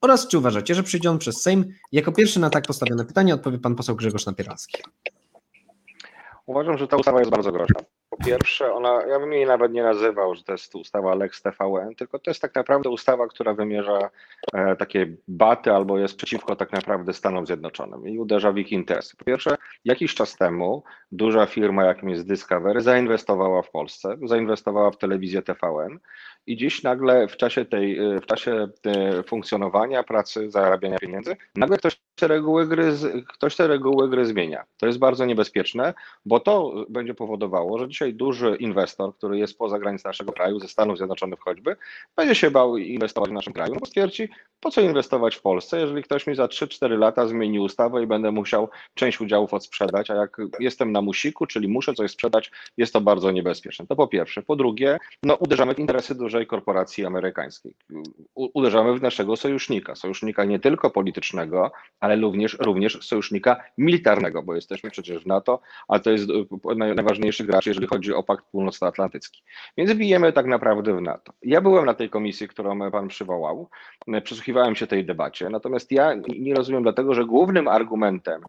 Oraz 0.00 0.28
czy 0.28 0.38
uważacie, 0.38 0.74
że 0.74 0.82
przyjdzie 0.82 1.10
on 1.10 1.18
przez 1.18 1.42
Sejm? 1.42 1.64
Jako 1.92 2.12
pierwszy 2.12 2.40
na 2.40 2.50
tak 2.50 2.66
postawione 2.66 3.04
pytanie 3.04 3.34
odpowie 3.34 3.58
pan 3.58 3.74
poseł 3.74 3.96
Grzegorz 3.96 4.26
Napieralski. 4.26 4.78
Uważam, 6.52 6.78
że 6.78 6.88
ta 6.88 6.96
ustawa 6.96 7.18
jest 7.18 7.30
bardzo 7.30 7.52
groźna. 7.52 7.80
Po 8.10 8.16
pierwsze, 8.24 8.74
ona, 8.74 9.02
ja 9.06 9.18
bym 9.18 9.32
jej 9.32 9.46
nawet 9.46 9.72
nie 9.72 9.82
nazywał, 9.82 10.34
że 10.34 10.44
to 10.44 10.52
jest 10.52 10.74
ustawa 10.74 11.14
Lex 11.14 11.42
TVN, 11.42 11.94
tylko 11.96 12.18
to 12.18 12.30
jest 12.30 12.42
tak 12.42 12.54
naprawdę 12.54 12.90
ustawa, 12.90 13.28
która 13.28 13.54
wymierza 13.54 14.10
e, 14.52 14.76
takie 14.76 15.06
baty 15.28 15.72
albo 15.72 15.98
jest 15.98 16.16
przeciwko 16.16 16.56
tak 16.56 16.72
naprawdę 16.72 17.12
Stanom 17.12 17.46
Zjednoczonym 17.46 18.08
i 18.08 18.18
uderza 18.18 18.52
w 18.52 18.58
ich 18.58 18.72
interesy. 18.72 19.16
Po 19.16 19.24
pierwsze, 19.24 19.56
jakiś 19.84 20.14
czas 20.14 20.36
temu 20.36 20.82
duża 21.12 21.46
firma, 21.46 21.84
jakim 21.84 22.08
jest 22.08 22.28
Discovery, 22.28 22.80
zainwestowała 22.80 23.62
w 23.62 23.70
Polsce, 23.70 24.16
zainwestowała 24.22 24.90
w 24.90 24.98
telewizję 24.98 25.42
TVN 25.42 25.98
i 26.46 26.56
dziś 26.56 26.82
nagle 26.82 27.28
w 27.28 27.36
czasie 27.36 27.64
tej, 27.64 27.98
e, 27.98 28.20
w 28.20 28.26
czasie 28.26 28.68
e, 28.86 29.22
funkcjonowania, 29.22 30.02
pracy, 30.02 30.50
zarabiania 30.50 30.98
pieniędzy, 30.98 31.36
nagle 31.56 31.78
ktoś 31.78 32.00
te 32.14 32.28
reguły 32.28 32.66
gry, 32.66 32.92
ktoś 33.28 33.56
te 33.56 33.66
reguły 33.66 34.08
gry 34.08 34.26
zmienia. 34.26 34.64
To 34.76 34.86
jest 34.86 34.98
bardzo 34.98 35.24
niebezpieczne, 35.24 35.94
bo 36.24 36.40
to 36.40 36.74
będzie 36.88 37.14
powodowało, 37.14 37.78
że 37.78 37.88
dzisiaj 37.88 38.14
duży 38.14 38.56
inwestor, 38.56 39.16
który 39.16 39.38
jest 39.38 39.58
poza 39.58 39.78
granicą 39.78 40.08
naszego 40.08 40.32
kraju, 40.32 40.60
ze 40.60 40.68
Stanów 40.68 40.96
Zjednoczonych 40.96 41.38
choćby, 41.40 41.76
będzie 42.16 42.34
się 42.34 42.50
bał 42.50 42.76
inwestować 42.76 43.30
w 43.30 43.34
naszym 43.34 43.52
kraju, 43.52 43.76
bo 43.80 43.86
stwierdzi, 43.86 44.28
po 44.60 44.70
co 44.70 44.80
inwestować 44.80 45.36
w 45.36 45.42
Polsce, 45.42 45.80
jeżeli 45.80 46.02
ktoś 46.02 46.26
mi 46.26 46.34
za 46.34 46.46
3-4 46.46 46.98
lata 46.98 47.26
zmieni 47.26 47.60
ustawę 47.60 48.02
i 48.02 48.06
będę 48.06 48.32
musiał 48.32 48.68
część 48.94 49.20
udziałów 49.20 49.54
odsprzedać, 49.54 50.10
a 50.10 50.14
jak 50.14 50.36
jestem 50.60 50.92
na 50.92 51.02
musiku, 51.02 51.46
czyli 51.46 51.68
muszę 51.68 51.94
coś 51.94 52.10
sprzedać, 52.10 52.50
jest 52.76 52.92
to 52.92 53.00
bardzo 53.00 53.30
niebezpieczne. 53.30 53.86
To 53.86 53.96
po 53.96 54.08
pierwsze. 54.08 54.42
Po 54.42 54.56
drugie, 54.56 54.98
no 55.22 55.34
uderzamy 55.34 55.74
w 55.74 55.78
interesy 55.78 56.14
dużej 56.32 56.46
korporacji 56.46 57.06
amerykańskiej. 57.06 57.74
uderzamy 58.34 58.98
w 58.98 59.02
naszego 59.02 59.36
sojusznika, 59.36 59.94
sojusznika 59.94 60.44
nie 60.44 60.58
tylko 60.58 60.90
politycznego, 60.90 61.72
ale 62.00 62.16
również, 62.16 62.56
również 62.60 62.98
sojusznika 63.02 63.64
militarnego, 63.78 64.42
bo 64.42 64.54
jesteśmy 64.54 64.90
przecież 64.90 65.24
w 65.24 65.26
NATO, 65.26 65.60
a 65.88 65.98
to 65.98 66.10
jest 66.10 66.30
e, 66.70 66.74
najważniejszy 66.74 67.44
gracz, 67.44 67.66
jeżeli 67.66 67.86
chodzi 67.86 68.12
o 68.12 68.22
Pakt 68.22 68.44
Północnoatlantycki. 68.50 69.42
Więc 69.76 69.94
bijemy 69.94 70.32
tak 70.32 70.46
naprawdę 70.46 70.96
w 70.96 71.00
NATO. 71.00 71.32
Ja 71.42 71.60
byłem 71.60 71.86
na 71.86 71.94
tej 71.94 72.10
komisji, 72.10 72.48
którą 72.48 72.90
Pan 72.90 73.08
przywołał, 73.08 73.68
e, 74.08 74.20
przysłuchiwałem 74.20 74.74
się 74.74 74.86
tej 74.86 75.04
debacie, 75.04 75.48
natomiast 75.48 75.92
ja 75.92 76.14
nie 76.38 76.54
rozumiem 76.54 76.82
dlatego, 76.82 77.14
że 77.14 77.24
głównym 77.24 77.68
argumentem 77.68 78.42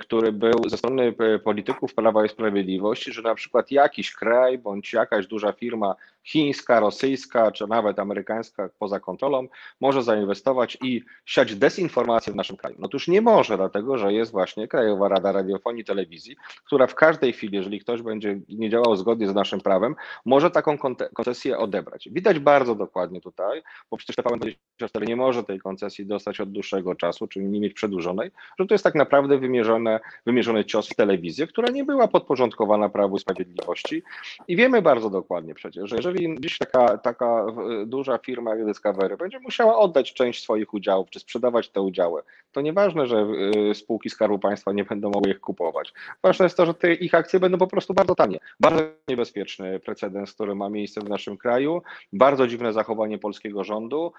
który 0.00 0.32
był 0.32 0.68
ze 0.68 0.76
strony 0.76 1.14
polityków 1.44 1.94
Prawa 1.94 2.24
i 2.24 2.28
Sprawiedliwości, 2.28 3.12
że 3.12 3.22
na 3.22 3.34
przykład 3.34 3.70
jakiś 3.70 4.12
kraj 4.12 4.58
bądź 4.58 4.92
jakaś 4.92 5.26
duża 5.26 5.52
firma 5.52 5.94
chińska, 6.24 6.80
rosyjska 6.80 7.52
czy 7.52 7.66
nawet 7.66 7.98
amerykańska 7.98 8.68
poza 8.78 9.00
kontrolą 9.00 9.48
może 9.80 10.02
zainwestować 10.02 10.78
i 10.82 11.02
siać 11.24 11.54
dezinformację 11.54 12.32
w 12.32 12.36
naszym 12.36 12.56
kraju. 12.56 12.76
No 12.78 12.86
Otóż 12.86 13.08
nie 13.08 13.20
może, 13.20 13.56
dlatego 13.56 13.98
że 13.98 14.12
jest 14.12 14.32
właśnie 14.32 14.68
Krajowa 14.68 15.08
Rada 15.08 15.32
Radiofonii 15.32 15.82
i 15.82 15.84
Telewizji, 15.84 16.36
która 16.64 16.86
w 16.86 16.94
każdej 16.94 17.32
chwili, 17.32 17.56
jeżeli 17.56 17.80
ktoś 17.80 18.02
będzie 18.02 18.40
nie 18.48 18.70
działał 18.70 18.96
zgodnie 18.96 19.28
z 19.28 19.34
naszym 19.34 19.60
prawem, 19.60 19.94
może 20.24 20.50
taką 20.50 20.78
koncesję 21.14 21.58
odebrać. 21.58 22.08
Widać 22.12 22.38
bardzo 22.38 22.74
dokładnie 22.74 23.20
tutaj, 23.20 23.62
bo 23.90 23.96
przecież 23.96 24.16
TVN24 24.16 25.06
nie 25.06 25.16
może 25.16 25.44
tej 25.44 25.60
koncesji 25.60 26.06
dostać 26.06 26.40
od 26.40 26.52
dłuższego 26.52 26.94
czasu, 26.94 27.26
czyli 27.26 27.46
nie 27.46 27.60
mieć 27.60 27.72
przedłużonej, 27.72 28.30
że 28.58 28.66
to 28.66 28.74
jest 28.74 28.84
tak 28.84 28.94
naprawdę 28.94 29.38
wymierzone 29.38 29.71
wymierzone, 29.72 30.00
wymierzony 30.26 30.64
cios 30.64 30.88
w 30.88 30.94
telewizję, 30.94 31.46
która 31.46 31.70
nie 31.70 31.84
była 31.84 32.08
podporządkowana 32.08 32.88
Prawu 32.88 33.16
i 33.16 33.20
Sprawiedliwości. 33.20 34.02
I 34.48 34.56
wiemy 34.56 34.82
bardzo 34.82 35.10
dokładnie 35.10 35.54
przecież, 35.54 35.90
że 35.90 35.96
jeżeli 35.96 36.40
dziś 36.40 36.58
taka, 36.58 36.98
taka 36.98 37.46
duża 37.86 38.18
firma 38.18 38.54
jak 38.54 38.66
Discovery 38.66 39.16
będzie 39.16 39.38
musiała 39.38 39.78
oddać 39.78 40.14
część 40.14 40.42
swoich 40.42 40.74
udziałów, 40.74 41.10
czy 41.10 41.20
sprzedawać 41.20 41.68
te 41.68 41.80
udziały, 41.80 42.22
to 42.52 42.60
nieważne, 42.60 43.06
że 43.06 43.26
y, 43.70 43.74
spółki 43.74 44.10
Skarbu 44.10 44.38
Państwa 44.38 44.72
nie 44.72 44.84
będą 44.84 45.10
mogły 45.10 45.30
ich 45.30 45.40
kupować. 45.40 45.92
Ważne 46.22 46.44
jest 46.44 46.56
to, 46.56 46.66
że 46.66 46.74
te 46.74 46.94
ich 46.94 47.14
akcje 47.14 47.40
będą 47.40 47.58
po 47.58 47.66
prostu 47.66 47.94
bardzo 47.94 48.14
tanie. 48.14 48.38
Bardzo 48.60 48.82
niebezpieczny 49.08 49.80
precedens, 49.80 50.32
który 50.32 50.54
ma 50.54 50.68
miejsce 50.68 51.00
w 51.00 51.08
naszym 51.08 51.36
kraju, 51.36 51.82
bardzo 52.12 52.46
dziwne 52.46 52.72
zachowanie 52.72 53.18
polskiego 53.18 53.64
rządu. 53.64 54.12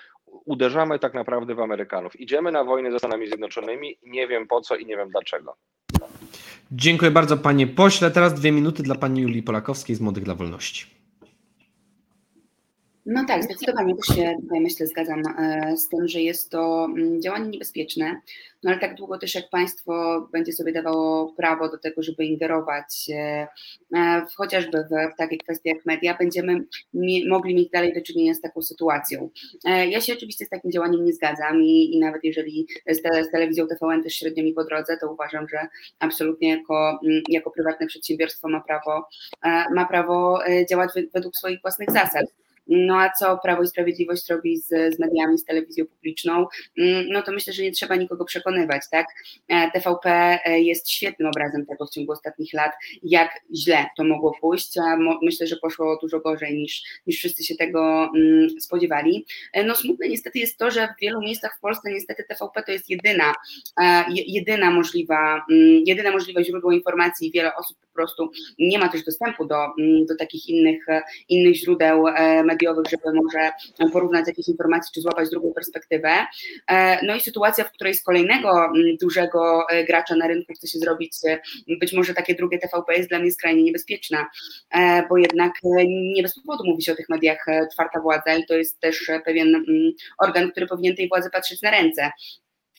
Uderzamy 0.46 1.00
tak 1.00 1.14
naprawdę 1.14 1.56
w 1.56 1.60
Amerykanów. 1.60 2.20
Idziemy 2.20 2.52
na 2.52 2.64
wojnę 2.64 2.92
ze 2.92 3.00
Stanami 3.00 3.28
Zjednoczonymi, 3.28 3.98
nie 4.04 4.28
wiem 4.28 4.48
po 4.48 4.62
co 4.62 4.76
i 4.76 4.86
nie 4.86 4.98
wiem 4.98 5.10
dlaczego. 5.10 5.43
Dziękuję 6.72 7.12
bardzo 7.12 7.38
panie 7.38 7.68
pośle. 7.68 8.12
Teraz 8.12 8.34
dwie 8.34 8.52
minuty 8.52 8.84
dla 8.84 8.96
pani 8.96 9.22
Julii 9.22 9.44
Polakowskiej 9.44 9.96
z 9.96 10.02
Młodych 10.02 10.24
dla 10.24 10.36
Wolności. 10.36 10.93
No 13.06 13.26
tak, 13.28 13.44
zdecydowanie 13.44 13.96
też 13.96 14.16
się 14.16 14.36
tutaj 14.42 14.62
myślę 14.62 14.88
zgadzam 14.88 15.22
e, 15.40 15.78
z 15.78 15.90
tym, 15.90 16.08
że 16.08 16.22
jest 16.22 16.50
to 16.50 16.86
mm, 16.86 17.22
działanie 17.22 17.50
niebezpieczne, 17.50 18.22
no 18.64 18.72
ale 18.72 18.80
tak 18.80 18.96
długo 18.96 19.18
też 19.18 19.36
jak 19.36 19.50
państwo 19.50 20.22
będzie 20.32 20.54
sobie 20.54 20.74
dawało 20.74 21.34
prawo 21.34 21.70
do 21.70 21.78
tego, 21.78 22.04
żeby 22.04 22.26
ingerować 22.26 23.10
e, 23.10 23.48
e, 23.96 24.26
w, 24.26 24.36
chociażby 24.36 24.78
w, 24.84 25.14
w 25.14 25.18
takich 25.18 25.40
kwestiach 25.40 25.76
jak 25.76 25.86
media, 25.86 26.18
będziemy 26.18 26.66
mi, 26.94 27.28
mogli 27.28 27.56
mieć 27.56 27.70
dalej 27.70 27.94
do 27.94 28.02
czynienia 28.02 28.34
z 28.34 28.42
taką 28.42 28.62
sytuacją. 28.62 29.30
Ja 29.90 30.02
się 30.02 30.14
oczywiście 30.14 30.46
z 30.46 30.50
takim 30.50 30.72
działaniem 30.72 31.06
nie 31.06 31.14
zgadzam 31.14 31.62
i, 31.62 31.96
i 31.96 32.00
nawet 32.00 32.24
jeżeli 32.24 32.68
z, 32.88 33.02
te, 33.02 33.24
z 33.24 33.32
telewizją 33.32 33.68
TVN 33.68 34.04
też 34.04 34.14
średnio 34.14 34.44
mi 34.44 34.54
po 34.54 34.64
drodze, 34.64 34.98
to 34.98 35.12
uważam, 35.12 35.50
że 35.50 35.68
absolutnie 36.00 36.50
jako, 36.50 37.00
mm, 37.06 37.22
jako 37.30 37.52
prywatne 37.52 37.88
przedsiębiorstwo 37.88 38.50
ma 38.50 38.62
prawo, 38.62 39.08
ma 39.76 39.86
prawo 39.86 40.40
działać 40.70 40.90
według 41.14 41.36
swoich 41.36 41.62
własnych 41.62 41.92
zasad. 41.92 42.43
No 42.68 43.00
a 43.00 43.10
co 43.10 43.38
Prawo 43.44 43.64
i 43.64 43.68
Sprawiedliwość 43.68 44.30
robi 44.30 44.58
z, 44.58 44.68
z 44.68 45.00
mediami, 45.00 45.38
z 45.38 45.46
telewizją 45.46 45.86
publiczną? 45.86 46.48
Mm, 46.78 47.06
no 47.10 47.22
to 47.22 47.32
myślę, 47.32 47.54
że 47.54 47.64
nie 47.64 47.72
trzeba 47.72 47.96
nikogo 47.96 48.26
przekonywać, 48.26 48.82
tak? 48.92 49.08
E, 49.48 49.72
TVP 49.72 50.40
e, 50.46 50.62
jest 50.62 50.90
świetnym 50.90 51.28
obrazem 51.28 51.66
tego 51.66 51.86
w 51.86 51.90
ciągu 51.90 52.12
ostatnich 52.12 52.54
lat, 52.54 52.72
jak 53.04 53.30
źle 53.56 53.86
to 53.98 54.04
mogło 54.04 54.34
pójść, 54.42 54.78
a 54.78 54.98
myślę, 55.22 55.48
że 55.48 55.56
poszło 55.56 55.98
dużo 56.02 56.20
gorzej 56.20 56.58
niż, 56.58 56.84
niż 57.08 57.18
wszyscy 57.18 57.44
się 57.44 57.56
tego 57.56 58.12
mm, 58.16 58.50
spodziewali. 58.60 59.26
E, 59.54 59.64
no 59.64 59.76
smutne 59.76 60.10
niestety 60.10 60.40
jest 60.40 60.58
to, 60.58 60.72
że 60.72 60.88
w 60.88 61.02
wielu 61.02 61.22
miejscach 61.22 61.58
w 61.58 61.62
Polsce 61.62 61.92
niestety 61.92 62.24
TVP 62.30 62.64
to 62.64 62.72
jest 62.72 62.90
jedyna, 62.90 63.34
jedyna 64.10 64.72
możliwa, 64.72 65.46
mm, 65.52 65.84
jedyne 65.86 66.12
możliwe 66.12 66.44
źródło 66.44 66.72
informacji 66.72 67.28
i 67.28 67.32
wiele 67.32 67.56
osób 67.56 67.78
po 67.78 67.94
prostu 67.94 68.32
nie 68.60 68.80
ma 68.80 68.90
też 68.90 69.04
dostępu 69.04 69.46
do, 69.46 69.56
do 70.10 70.16
takich 70.16 70.50
innych, 70.50 70.86
innych 71.30 71.56
źródeł 71.56 72.06
mediowych, 72.54 72.86
żeby 72.90 73.14
może 73.24 73.52
porównać 73.92 74.28
jakieś 74.28 74.48
informacje 74.48 74.92
czy 74.94 75.02
złapać 75.02 75.30
drugą 75.30 75.54
perspektywę. 75.54 76.10
E, 76.72 77.06
no 77.06 77.16
i 77.16 77.20
sytuacja, 77.20 77.64
w 77.64 77.72
której 77.72 77.94
z 77.94 78.04
kolejnego 78.04 78.66
mm, 78.66 78.98
dużego 79.02 79.64
e, 79.70 79.84
gracza 79.84 80.16
na 80.16 80.28
rynku 80.28 80.54
chce 80.54 80.68
się 80.68 80.80
zrobić 80.80 81.14
e, 81.28 81.40
być 81.80 81.94
może 81.94 82.14
takie 82.14 82.36
drugie 82.36 82.60
TVP 82.60 82.96
jest 82.96 83.10
dla 83.10 83.20
mnie 83.20 83.32
skrajnie 83.32 83.64
niebezpieczna, 83.64 84.26
bo 85.10 85.18
jednak 85.18 85.52
nie 86.16 86.24
bez 86.24 86.36
powodu 86.36 86.64
mówi 86.66 86.84
się 86.84 86.94
o 86.94 86.96
tych 86.96 87.10
mediach 87.10 87.46
czwarta 87.74 88.00
władza 88.00 88.36
i 88.36 88.46
to 88.46 88.54
jest 88.54 88.80
też 88.80 89.12
pewien 89.26 89.56
mm, 89.56 89.92
organ, 90.18 90.52
który 90.52 90.68
powinien 90.68 90.96
tej 90.96 91.10
władzy 91.10 91.30
patrzeć 91.30 91.62
na 91.62 91.72
ręce 91.72 92.12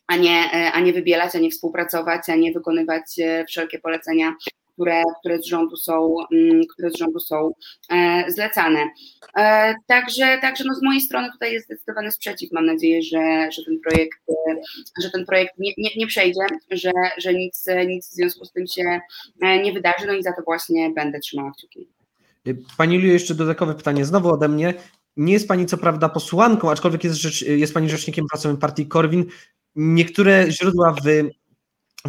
a 0.07 0.17
nie, 0.17 0.51
a 0.73 0.81
nie 0.81 0.93
wybielać, 0.93 1.37
a 1.37 1.39
nie 1.39 1.51
współpracować, 1.51 2.29
a 2.29 2.35
nie 2.35 2.53
wykonywać 2.53 3.05
wszelkie 3.49 3.79
polecenia 3.79 4.35
które, 4.75 5.03
które, 5.21 5.39
z 5.39 5.45
rządu 5.47 5.77
są, 5.77 6.15
mm, 6.33 6.61
które 6.73 6.91
z 6.91 6.97
rządu 6.97 7.21
są 7.21 7.53
e, 7.91 8.25
zlecane. 8.29 8.81
E, 9.37 9.75
także, 9.87 10.39
także 10.41 10.65
no 10.67 10.75
z 10.75 10.83
mojej 10.83 11.01
strony 11.01 11.33
tutaj 11.33 11.53
jest 11.53 11.67
zdecydowany 11.67 12.13
sprzeciw. 12.13 12.53
Mam 12.53 12.67
nadzieję, 12.67 13.03
że, 13.03 13.49
że 13.53 13.65
ten 13.65 13.81
projekt, 13.81 14.19
e, 14.29 14.55
że 15.03 15.11
ten 15.11 15.27
projekt 15.27 15.55
nie, 15.59 15.73
nie, 15.79 15.91
nie 15.97 16.07
przejdzie, 16.07 16.41
że, 16.71 16.93
że 17.19 17.35
nic, 17.35 17.67
nic 17.87 18.09
w 18.09 18.13
związku 18.13 18.45
z 18.45 18.53
tym 18.53 18.67
się 18.67 19.01
nie 19.41 19.73
wydarzy, 19.73 20.07
no 20.07 20.13
i 20.13 20.23
za 20.23 20.33
to 20.33 20.43
właśnie 20.43 20.91
będę 20.91 21.19
trzymała 21.19 21.53
kciuki. 21.53 21.89
Pani 22.77 22.99
Liu, 22.99 23.13
jeszcze 23.13 23.35
dodatkowe 23.35 23.75
pytanie 23.75 24.05
znowu 24.05 24.31
ode 24.31 24.49
mnie. 24.49 24.75
Nie 25.17 25.33
jest 25.33 25.49
Pani 25.49 25.67
co 25.67 25.79
prawda 25.79 26.09
posłanką, 26.09 26.71
aczkolwiek 26.71 27.05
jest, 27.05 27.17
rzecz, 27.17 27.43
jest 27.43 27.75
Pani 27.75 27.91
rzecznikiem 27.91 28.27
prasowym 28.31 28.57
partii 28.57 28.87
Korwin. 28.87 29.25
Niektóre 29.77 30.51
źródła 30.51 30.93
w 30.93 31.05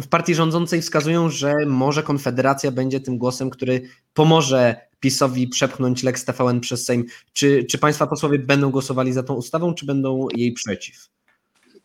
w 0.00 0.08
partii 0.08 0.34
rządzącej 0.34 0.82
wskazują, 0.82 1.30
że 1.30 1.54
może 1.66 2.02
Konfederacja 2.02 2.70
będzie 2.70 3.00
tym 3.00 3.18
głosem, 3.18 3.50
który 3.50 3.82
pomoże 4.14 4.76
PiSowi 5.00 5.48
przepchnąć 5.48 6.02
Lex 6.02 6.24
TVN 6.24 6.60
przez 6.60 6.84
Sejm. 6.84 7.04
Czy, 7.32 7.64
czy 7.64 7.78
Państwa 7.78 8.06
posłowie 8.06 8.38
będą 8.38 8.70
głosowali 8.70 9.12
za 9.12 9.22
tą 9.22 9.34
ustawą, 9.34 9.74
czy 9.74 9.86
będą 9.86 10.28
jej 10.34 10.52
przeciw? 10.52 11.15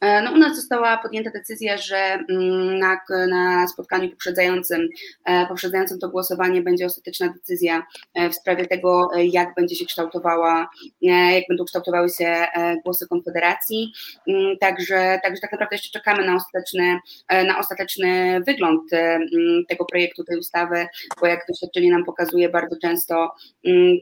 E, 0.02 0.22
no, 0.22 0.32
u 0.32 0.38
nas 0.38 0.56
została 0.56 0.98
podjęta 0.98 1.30
decyzja, 1.30 1.78
że 1.78 1.98
mm, 2.30 2.80
na, 2.80 3.00
na 3.30 3.68
spotkaniu 3.68 4.10
poprzedzającym, 4.10 4.90
e, 5.26 5.46
poprzedzającym 5.46 6.00
to 6.00 6.10
głosowanie 6.10 6.62
będzie 6.62 6.86
ostateczna 6.86 7.30
decyzja 7.30 7.84
e, 8.14 8.30
w 8.30 8.36
sprawie 8.36 8.68
tego, 8.68 9.10
jak 9.18 9.56
będzie 9.56 9.76
się 9.76 9.86
kształtowała, 9.86 10.70
jak 11.02 11.44
będą 11.50 11.66
kształtowały 11.66 12.10
się 12.10 12.46
głosy 12.84 13.08
Konfederacji. 13.08 13.94
Mm, 14.28 14.58
także, 14.58 15.20
także 15.24 15.42
tak 15.42 15.52
naprawdę 15.52 15.76
jeszcze 15.76 16.00
czekamy 16.00 16.26
na 16.26 16.36
ostateczny, 16.36 17.00
na 17.48 17.60
ostateczny 17.60 18.40
wygląd 18.48 18.94
mm, 18.94 19.66
tego 19.70 19.86
projektu, 19.86 20.24
tej 20.24 20.38
ustawy, 20.38 20.88
bo 21.22 21.28
jak 21.28 21.46
doświadczenie 21.50 21.92
nam 21.92 22.06
pokazuje, 22.06 22.50
bardzo 22.50 22.76
często 22.82 23.32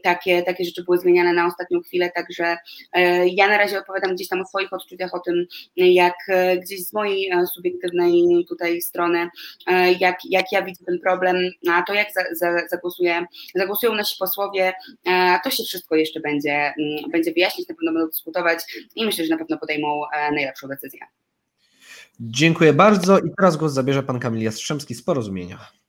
takie, 0.02 0.42
takie 0.42 0.64
rzeczy 0.64 0.84
były 0.84 0.98
zmieniane 0.98 1.32
na 1.32 1.46
ostatnią 1.46 1.80
chwilę, 1.80 2.10
także 2.14 2.56
ja 3.26 3.48
na 3.48 3.58
razie 3.58 3.78
opowiadam 3.78 4.14
gdzieś 4.14 4.28
tam 4.28 4.40
o 4.40 4.44
swoich 4.44 4.72
odczuciach, 4.72 5.14
o 5.14 5.20
tym, 5.20 5.46
jak 5.94 6.14
e, 6.28 6.58
gdzieś 6.58 6.86
z 6.86 6.92
mojej 6.92 7.30
e, 7.30 7.46
subiektywnej 7.46 8.46
tutaj 8.48 8.82
strony, 8.82 9.28
e, 9.66 9.92
jak, 9.92 10.18
jak 10.24 10.52
ja 10.52 10.62
widzę 10.62 10.84
ten 10.84 10.98
problem, 10.98 11.36
a 11.70 11.82
to 11.82 11.94
jak 11.94 12.08
za, 12.12 12.22
za, 12.32 12.68
zagłosuje, 12.68 13.24
zagłosują 13.54 13.94
nasi 13.94 14.16
posłowie, 14.18 14.72
to 15.44 15.50
się 15.50 15.64
wszystko 15.64 15.96
jeszcze 15.96 16.20
będzie, 16.20 16.52
mm, 16.52 17.10
będzie 17.10 17.32
wyjaśnić, 17.32 17.68
na 17.68 17.74
pewno 17.74 17.92
będą 17.92 18.08
dyskutować 18.08 18.58
i 18.96 19.06
myślę, 19.06 19.24
że 19.24 19.30
na 19.30 19.38
pewno 19.38 19.58
podejmą 19.58 20.00
najlepszą 20.32 20.68
decyzję. 20.68 21.00
Dziękuję 22.20 22.72
bardzo 22.72 23.18
i 23.18 23.30
teraz 23.36 23.56
głos 23.56 23.72
zabierze 23.72 24.02
pan 24.02 24.20
Kamil 24.20 24.42
Jastrzębski 24.42 24.94
z 24.94 25.02
Porozumienia. 25.02 25.79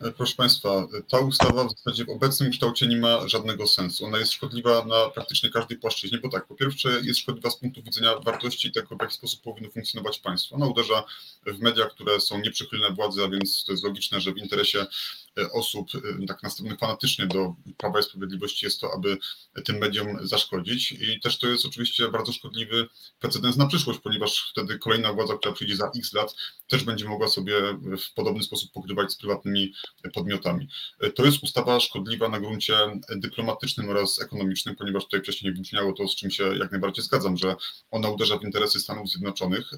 E, 0.00 0.12
proszę 0.12 0.34
Państwa, 0.36 0.86
ta 1.08 1.18
ustawa 1.18 1.64
w 1.64 1.70
zasadzie 1.70 2.04
w 2.04 2.10
obecnym 2.10 2.50
kształcie 2.50 2.86
nie 2.86 2.96
ma 2.96 3.28
żadnego 3.28 3.66
sensu. 3.66 4.04
Ona 4.04 4.18
jest 4.18 4.32
szkodliwa 4.32 4.84
na 4.84 5.10
praktycznie 5.10 5.50
każdej 5.50 5.78
płaszczyźnie, 5.78 6.18
bo 6.18 6.28
tak, 6.28 6.46
po 6.46 6.54
pierwsze 6.54 7.00
jest 7.02 7.20
szkodliwa 7.20 7.50
z 7.50 7.56
punktu 7.56 7.82
widzenia 7.82 8.18
wartości 8.18 8.72
tego, 8.72 8.96
w 8.96 9.00
jaki 9.00 9.14
sposób 9.14 9.42
powinno 9.42 9.70
funkcjonować 9.70 10.18
państwo. 10.18 10.56
Ona 10.56 10.66
uderza 10.66 11.04
w 11.46 11.60
media, 11.60 11.84
które 11.86 12.20
są 12.20 12.40
nieprzychylne 12.40 12.90
władzy, 12.90 13.24
a 13.24 13.28
więc 13.28 13.64
to 13.64 13.72
jest 13.72 13.84
logiczne, 13.84 14.20
że 14.20 14.32
w 14.32 14.38
interesie 14.38 14.86
osób 15.52 15.88
e, 15.94 16.26
tak 16.26 16.42
nastawionych 16.42 16.78
fanatycznie 16.78 17.26
do 17.26 17.54
Prawa 17.76 18.00
i 18.00 18.02
Sprawiedliwości 18.02 18.66
jest 18.66 18.80
to, 18.80 18.94
aby 18.94 19.18
tym 19.64 19.78
mediom 19.78 20.26
zaszkodzić 20.26 20.92
i 20.92 21.20
też 21.20 21.38
to 21.38 21.46
jest 21.46 21.66
oczywiście 21.66 22.08
bardzo 22.08 22.32
szkodliwy 22.32 22.88
precedens 23.20 23.56
na 23.56 23.66
przyszłość, 23.66 24.00
ponieważ 24.00 24.50
wtedy 24.50 24.78
kolejna 24.78 25.12
władza, 25.12 25.34
która 25.34 25.54
przyjdzie 25.54 25.76
za 25.76 25.90
x 25.96 26.12
lat, 26.12 26.34
też 26.68 26.84
będzie 26.84 27.08
mogła 27.08 27.28
sobie 27.28 27.54
w 27.98 28.14
podobny 28.14 28.42
sposób 28.42 28.72
pokrywać 28.72 29.12
z 29.12 29.16
prywatnymi 29.16 29.74
podmiotami. 30.14 30.68
To 31.14 31.24
jest 31.24 31.42
ustawa 31.42 31.80
szkodliwa 31.80 32.28
na 32.28 32.40
gruncie 32.40 32.74
dyplomatycznym 33.16 33.88
oraz 33.88 34.22
ekonomicznym, 34.22 34.76
ponieważ 34.76 35.04
tutaj 35.04 35.20
wcześniej 35.20 35.52
wybrzmiało 35.52 35.92
to, 35.92 36.08
z 36.08 36.16
czym 36.16 36.30
się 36.30 36.56
jak 36.56 36.70
najbardziej 36.70 37.04
zgadzam, 37.04 37.36
że 37.36 37.56
ona 37.90 38.08
uderza 38.08 38.38
w 38.38 38.44
interesy 38.44 38.80
Stanów 38.80 39.08
Zjednoczonych 39.08 39.70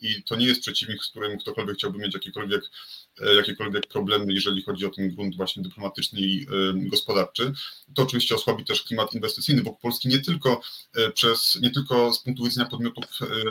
i 0.00 0.22
to 0.22 0.36
nie 0.36 0.46
jest 0.46 0.60
przeciwnik, 0.60 1.04
z 1.04 1.08
którym 1.08 1.38
ktokolwiek 1.38 1.76
chciałby 1.76 1.98
mieć 1.98 2.14
jakiekolwiek 2.14 2.70
E, 3.11 3.11
jakiekolwiek 3.36 3.86
problemy, 3.86 4.32
jeżeli 4.32 4.62
chodzi 4.62 4.86
o 4.86 4.90
ten 4.90 5.14
grunt 5.14 5.36
właśnie 5.36 5.62
dyplomatyczny 5.62 6.20
i 6.20 6.42
e, 6.42 6.46
gospodarczy. 6.74 7.52
To 7.94 8.02
oczywiście 8.02 8.34
osłabi 8.34 8.64
też 8.64 8.82
klimat 8.82 9.14
inwestycyjny 9.14 9.62
wokół 9.62 9.80
Polski 9.80 10.08
nie 10.08 10.18
tylko 10.18 10.60
e, 10.96 11.10
przez, 11.10 11.58
nie 11.62 11.70
tylko 11.70 12.12
z 12.12 12.22
punktu 12.22 12.44
widzenia 12.44 12.68
podmiotów 12.68 13.04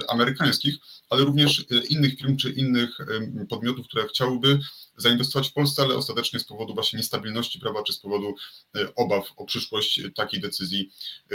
amerykańskich, 0.10 0.76
ale 1.10 1.24
również 1.24 1.66
innych 1.90 2.18
firm 2.18 2.38
czy 2.38 2.52
innych 2.52 2.98
podmiotów, 3.50 3.88
które 3.88 4.08
chciałyby 4.08 4.60
zainwestować 4.98 5.50
w 5.50 5.54
Polsce, 5.54 5.82
ale 5.82 5.96
ostatecznie 5.96 6.40
z 6.40 6.44
powodu 6.44 6.74
właśnie 6.74 6.98
niestabilności 6.98 7.60
prawa 7.60 7.84
czy 7.84 7.94
z 7.94 8.00
powodu 8.00 8.36
obaw 8.96 9.26
o 9.38 9.46
przyszłość 9.46 10.02
takiej 10.16 10.42
decyzji 10.42 10.92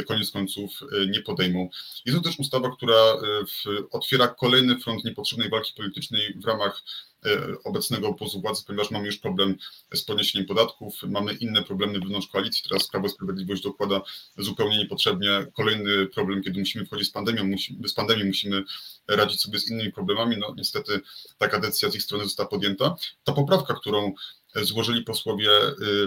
koniec 0.07 0.31
końców 0.31 0.71
nie 1.11 1.21
podejmą. 1.21 1.69
Jest 2.07 2.19
to 2.19 2.25
też 2.25 2.39
ustawa, 2.39 2.71
która 2.77 3.17
otwiera 3.91 4.29
kolejny 4.29 4.81
front 4.81 5.05
niepotrzebnej 5.05 5.51
walki 5.51 5.73
politycznej 5.77 6.35
w 6.35 6.45
ramach 6.45 6.83
obecnego 7.65 8.09
obozu 8.09 8.41
władzy, 8.41 8.65
ponieważ 8.67 8.91
mamy 8.91 9.07
już 9.07 9.19
problem 9.19 9.57
z 9.95 10.03
podniesieniem 10.03 10.49
podatków, 10.49 11.03
mamy 11.03 11.35
inne 11.35 11.63
problemy 11.63 12.01
wewnątrz 12.01 12.29
koalicji, 12.29 12.65
teraz 12.69 12.89
Prawo 12.89 13.07
i 13.07 13.11
Sprawiedliwość 13.11 13.63
dokłada 13.63 14.01
zupełnie 14.39 14.79
niepotrzebnie 14.79 15.47
kolejny 15.57 16.07
problem, 16.07 16.43
kiedy 16.43 16.61
musimy 16.61 16.87
wchodzić 16.87 17.09
z 17.09 17.11
pandemią, 17.11 17.45
musimy, 17.45 17.89
z 17.89 17.95
pandemią 17.95 18.25
musimy 18.25 18.65
radzić 19.09 19.41
sobie 19.41 19.59
z 19.59 19.71
innymi 19.71 19.93
problemami, 19.93 20.37
no 20.39 20.55
niestety 20.57 21.01
taka 21.39 21.61
decyzja 21.61 21.91
z 21.91 21.95
ich 21.95 22.03
strony 22.03 22.25
została 22.25 22.49
podjęta. 22.49 22.95
Ta 23.25 23.33
poprawka, 23.47 23.75
którą 23.75 24.13
złożyli 24.55 25.03
posłowie 25.03 25.51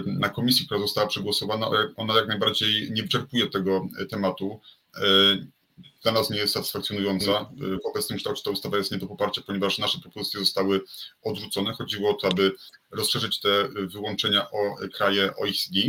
na 0.06 0.28
komisji, 0.28 0.66
która 0.66 0.80
została 0.80 1.06
przegłosowana, 1.06 1.70
ona 1.96 2.14
jak 2.14 2.28
najbardziej 2.28 2.92
nie 2.92 3.02
wyczerpuje 3.02 3.46
tego 3.46 3.88
tematu 4.10 4.60
dla 6.02 6.12
nas 6.12 6.30
nie 6.30 6.38
jest 6.38 6.54
satysfakcjonująca. 6.54 7.50
W 7.56 7.86
obecnym 7.86 8.18
kształcie 8.18 8.42
ta 8.42 8.50
ustawa 8.50 8.76
jest 8.76 8.92
nie 8.92 8.98
do 8.98 9.06
poparcia, 9.06 9.42
ponieważ 9.46 9.78
nasze 9.78 9.98
propozycje 9.98 10.40
zostały 10.40 10.80
odrzucone. 11.22 11.72
Chodziło 11.72 12.10
o 12.10 12.14
to, 12.14 12.28
aby 12.28 12.52
rozszerzyć 12.90 13.40
te 13.40 13.68
wyłączenia 13.68 14.50
o 14.50 14.76
kraje 14.94 15.36
OECD. 15.36 15.80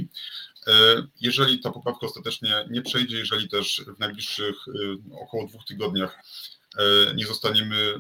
Jeżeli 1.22 1.60
ta 1.60 1.72
poprawka 1.72 2.06
ostatecznie 2.06 2.66
nie 2.70 2.82
przejdzie, 2.82 3.18
jeżeli 3.18 3.50
też 3.50 3.84
w 3.98 4.00
najbliższych 4.00 4.56
około 5.22 5.48
dwóch 5.48 5.66
tygodniach 5.66 6.20
nie 7.16 7.26
zostaniemy, 7.26 7.94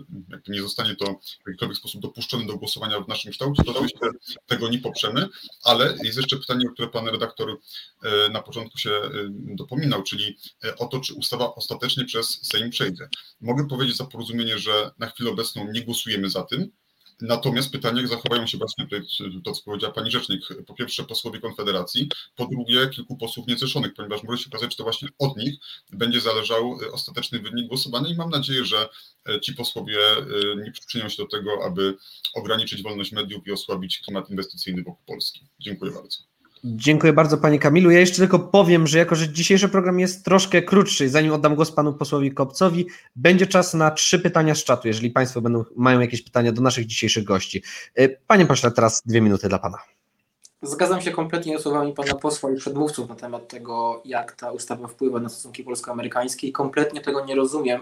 nie 0.47 0.61
zostanie 0.61 0.95
to 0.95 1.05
w 1.45 1.47
jakikolwiek 1.47 1.77
sposób 1.77 2.01
dopuszczone 2.01 2.45
do 2.45 2.57
głosowania 2.57 2.99
w 2.99 3.07
naszym 3.07 3.31
kształcie, 3.31 3.63
to 3.63 3.71
oczywiście 3.71 4.07
tego 4.47 4.69
nie 4.69 4.79
poprzemy, 4.79 5.27
ale 5.63 5.97
jest 6.03 6.17
jeszcze 6.17 6.37
pytanie, 6.37 6.65
o 6.69 6.73
które 6.73 6.87
pan 6.87 7.07
redaktor 7.07 7.57
e, 8.03 8.29
na 8.29 8.41
początku 8.41 8.77
się 8.77 8.89
e, 8.89 9.09
dopominał, 9.29 10.03
czyli 10.03 10.37
o 10.79 10.85
to, 10.85 10.99
czy 10.99 11.13
ustawa 11.13 11.55
ostatecznie 11.55 12.05
przez 12.05 12.39
Sejm 12.41 12.69
przejdzie. 12.69 13.09
Mogę 13.41 13.67
powiedzieć 13.67 13.97
za 13.97 14.05
porozumienie, 14.05 14.59
że 14.59 14.91
na 14.99 15.07
chwilę 15.07 15.29
obecną 15.29 15.71
nie 15.71 15.81
głosujemy 15.81 16.29
za 16.29 16.43
tym, 16.43 16.71
Natomiast 17.21 17.71
pytanie, 17.71 18.01
jak 18.01 18.09
zachowają 18.09 18.47
się 18.47 18.57
właśnie 18.57 18.87
to, 19.43 19.51
co 19.51 19.63
powiedziała 19.63 19.93
pani 19.93 20.11
rzecznik, 20.11 20.47
po 20.67 20.73
pierwsze 20.73 21.03
posłowie 21.03 21.39
Konfederacji, 21.39 22.09
po 22.35 22.45
drugie 22.45 22.89
kilku 22.89 23.17
posłów 23.17 23.47
niezrzeszonych, 23.47 23.93
ponieważ 23.93 24.23
może 24.23 24.43
się 24.43 24.49
okazać, 24.49 24.71
że 24.71 24.77
to 24.77 24.83
właśnie 24.83 25.09
od 25.19 25.37
nich 25.37 25.55
będzie 25.91 26.21
zależał 26.21 26.79
e, 26.83 26.91
ostateczny 26.91 27.39
wynik 27.39 27.67
głosowania 27.67 28.09
i 28.09 28.15
mam 28.15 28.29
nadzieję, 28.29 28.65
że 28.65 28.89
e, 29.29 29.39
ci 29.39 29.53
posłowie 29.53 29.97
e, 30.17 30.23
nie 30.63 30.71
przyczynią 30.71 31.09
się 31.09 31.23
do 31.23 31.29
tego, 31.29 31.51
aby 31.65 31.97
ograniczyć 32.33 32.83
wolność 32.83 33.11
mediów 33.11 33.47
i 33.47 33.51
osłabić 33.51 33.99
klimat 33.99 34.29
inwestycyjny 34.29 34.83
wokół 34.83 35.05
Polski. 35.05 35.47
Dziękuję 35.59 35.91
bardzo. 35.91 36.30
Dziękuję 36.63 37.13
bardzo 37.13 37.37
Panie 37.37 37.59
Kamilu. 37.59 37.91
Ja 37.91 37.99
jeszcze 37.99 38.17
tylko 38.17 38.39
powiem, 38.39 38.87
że 38.87 38.97
jako, 38.97 39.15
że 39.15 39.29
dzisiejszy 39.29 39.69
program 39.69 39.99
jest 39.99 40.25
troszkę 40.25 40.61
krótszy, 40.61 41.09
zanim 41.09 41.33
oddam 41.33 41.55
głos 41.55 41.71
Panu 41.71 41.93
posłowi 41.93 42.31
Kopcowi, 42.31 42.87
będzie 43.15 43.47
czas 43.47 43.73
na 43.73 43.91
trzy 43.91 44.19
pytania 44.19 44.55
z 44.55 44.63
czatu, 44.63 44.87
jeżeli 44.87 45.09
Państwo 45.09 45.41
będą, 45.41 45.63
mają 45.75 45.99
jakieś 45.99 46.21
pytania 46.21 46.51
do 46.51 46.61
naszych 46.61 46.85
dzisiejszych 46.85 47.23
gości. 47.23 47.63
Y, 47.99 48.17
panie 48.27 48.45
pośle, 48.45 48.71
teraz 48.71 49.01
dwie 49.05 49.21
minuty 49.21 49.49
dla 49.49 49.59
Pana. 49.59 49.77
Zgadzam 50.61 51.01
się 51.01 51.11
kompletnie 51.11 51.59
z 51.59 51.61
słowami 51.61 51.93
Pana 51.93 52.15
posła 52.15 52.51
i 52.51 52.55
przedmówców 52.55 53.09
na 53.09 53.15
temat 53.15 53.47
tego, 53.47 54.01
jak 54.05 54.31
ta 54.31 54.51
ustawa 54.51 54.87
wpływa 54.87 55.19
na 55.19 55.29
stosunki 55.29 55.63
polsko-amerykańskie 55.63 56.47
i 56.47 56.51
kompletnie 56.51 57.01
tego 57.01 57.25
nie 57.25 57.35
rozumiem, 57.35 57.81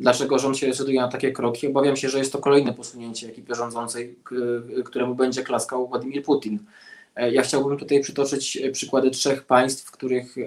dlaczego 0.00 0.38
rząd 0.38 0.56
się 0.56 0.66
decyduje 0.66 1.00
na 1.00 1.08
takie 1.08 1.32
kroki. 1.32 1.66
Obawiam 1.66 1.96
się, 1.96 2.08
że 2.08 2.18
jest 2.18 2.32
to 2.32 2.38
kolejne 2.38 2.72
posunięcie 2.72 3.28
ekipy 3.28 3.54
rządzącej, 3.54 4.18
któremu 4.84 5.14
będzie 5.14 5.42
klaskał 5.42 5.88
Władimir 5.88 6.22
Putin. 6.22 6.58
E, 7.18 7.30
ja 7.30 7.42
chciałbym 7.42 7.78
tutaj 7.78 8.00
przytoczyć 8.00 8.56
e, 8.56 8.70
przykłady 8.70 9.10
trzech 9.10 9.44
państw, 9.44 9.84
w 9.84 9.90
których 9.90 10.38
e, 10.38 10.42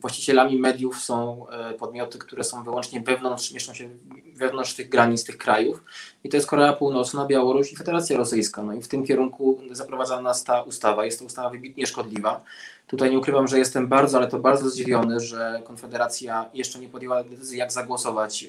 właścicielami 0.00 0.58
mediów 0.58 0.98
są 0.98 1.46
podmioty, 1.78 2.18
które 2.18 2.44
są 2.44 2.64
wyłącznie 2.64 3.00
wewnątrz, 3.00 3.52
mieszczą 3.52 3.74
się 3.74 3.88
wewnątrz 4.36 4.74
tych 4.74 4.88
granic 4.88 5.24
tych 5.24 5.38
krajów. 5.38 5.84
I 6.24 6.28
to 6.28 6.36
jest 6.36 6.46
Korea 6.46 6.72
Północna, 6.72 7.26
Białoruś 7.26 7.72
i 7.72 7.76
Federacja 7.76 8.16
Rosyjska. 8.16 8.62
No 8.62 8.72
i 8.72 8.82
w 8.82 8.88
tym 8.88 9.06
kierunku 9.06 9.60
zaprowadzana 9.70 10.22
nas 10.22 10.44
ta 10.44 10.62
ustawa. 10.62 11.04
Jest 11.04 11.18
to 11.18 11.24
ustawa 11.24 11.50
wybitnie 11.50 11.86
szkodliwa. 11.86 12.40
Tutaj 12.86 13.10
nie 13.10 13.18
ukrywam, 13.18 13.48
że 13.48 13.58
jestem 13.58 13.88
bardzo, 13.88 14.18
ale 14.18 14.28
to 14.28 14.38
bardzo 14.38 14.70
zdziwiony, 14.70 15.20
że 15.20 15.62
Konfederacja 15.64 16.50
jeszcze 16.54 16.78
nie 16.78 16.88
podjęła 16.88 17.24
decyzji, 17.24 17.58
jak 17.58 17.72
zagłosować 17.72 18.44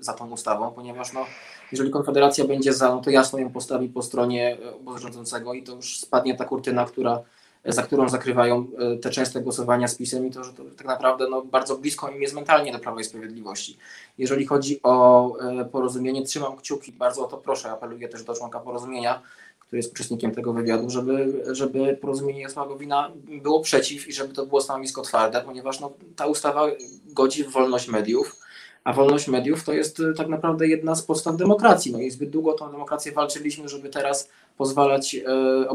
za 0.00 0.12
tą 0.12 0.30
ustawą, 0.30 0.70
ponieważ 0.70 1.12
no, 1.12 1.26
jeżeli 1.74 1.90
Konfederacja 1.90 2.44
będzie 2.44 2.72
za, 2.72 2.94
no 2.94 3.00
to 3.00 3.10
jasno 3.10 3.38
ją 3.38 3.50
postawi 3.50 3.88
po 3.88 4.02
stronie 4.02 4.58
e, 4.64 4.74
obozu 4.74 4.98
rządzącego 4.98 5.54
i 5.54 5.62
to 5.62 5.74
już 5.74 5.98
spadnie 5.98 6.36
ta 6.36 6.44
kurtyna, 6.44 6.84
która, 6.84 7.20
za 7.64 7.82
którą 7.82 8.08
zakrywają 8.08 8.66
e, 8.78 8.96
te 8.96 9.10
częste 9.10 9.40
głosowania 9.40 9.88
z 9.88 9.94
PiSem 9.94 10.26
i 10.26 10.30
to, 10.30 10.44
że 10.44 10.52
to 10.52 10.62
tak 10.76 10.86
naprawdę 10.86 11.28
no, 11.30 11.42
bardzo 11.42 11.76
blisko 11.76 12.10
im 12.10 12.22
jest 12.22 12.34
mentalnie 12.34 12.72
do 12.72 12.78
Prawa 12.78 13.00
i 13.00 13.04
Sprawiedliwości. 13.04 13.78
Jeżeli 14.18 14.46
chodzi 14.46 14.80
o 14.82 15.38
e, 15.38 15.64
porozumienie, 15.64 16.22
trzymam 16.22 16.56
kciuki, 16.56 16.92
bardzo 16.92 17.24
o 17.24 17.28
to 17.28 17.36
proszę, 17.36 17.70
apeluję 17.70 18.08
też 18.08 18.22
do 18.22 18.34
członka 18.34 18.60
porozumienia, 18.60 19.22
który 19.58 19.78
jest 19.78 19.92
uczestnikiem 19.92 20.34
tego 20.34 20.52
wywiadu, 20.52 20.90
żeby, 20.90 21.44
żeby 21.50 21.98
porozumienie 22.00 22.40
Jasła 22.40 22.66
Gowina 22.66 23.10
było 23.42 23.60
przeciw 23.60 24.08
i 24.08 24.12
żeby 24.12 24.34
to 24.34 24.46
było 24.46 24.60
stanowisko 24.60 25.02
twarde, 25.02 25.40
ponieważ 25.40 25.80
no, 25.80 25.92
ta 26.16 26.26
ustawa 26.26 26.66
godzi 27.06 27.44
w 27.44 27.50
wolność 27.50 27.88
mediów, 27.88 28.43
a 28.84 28.92
wolność 28.92 29.28
mediów 29.28 29.64
to 29.64 29.72
jest 29.72 30.00
y, 30.00 30.14
tak 30.14 30.28
naprawdę 30.28 30.68
jedna 30.68 30.94
z 30.94 31.02
podstaw 31.02 31.36
demokracji. 31.36 31.92
No 31.92 32.00
i 32.00 32.10
zbyt 32.10 32.30
długo 32.30 32.52
tą 32.52 32.70
demokrację 32.70 33.12
walczyliśmy, 33.12 33.68
żeby 33.68 33.88
teraz 33.88 34.28
pozwalać 34.56 35.14
y, 35.14 35.68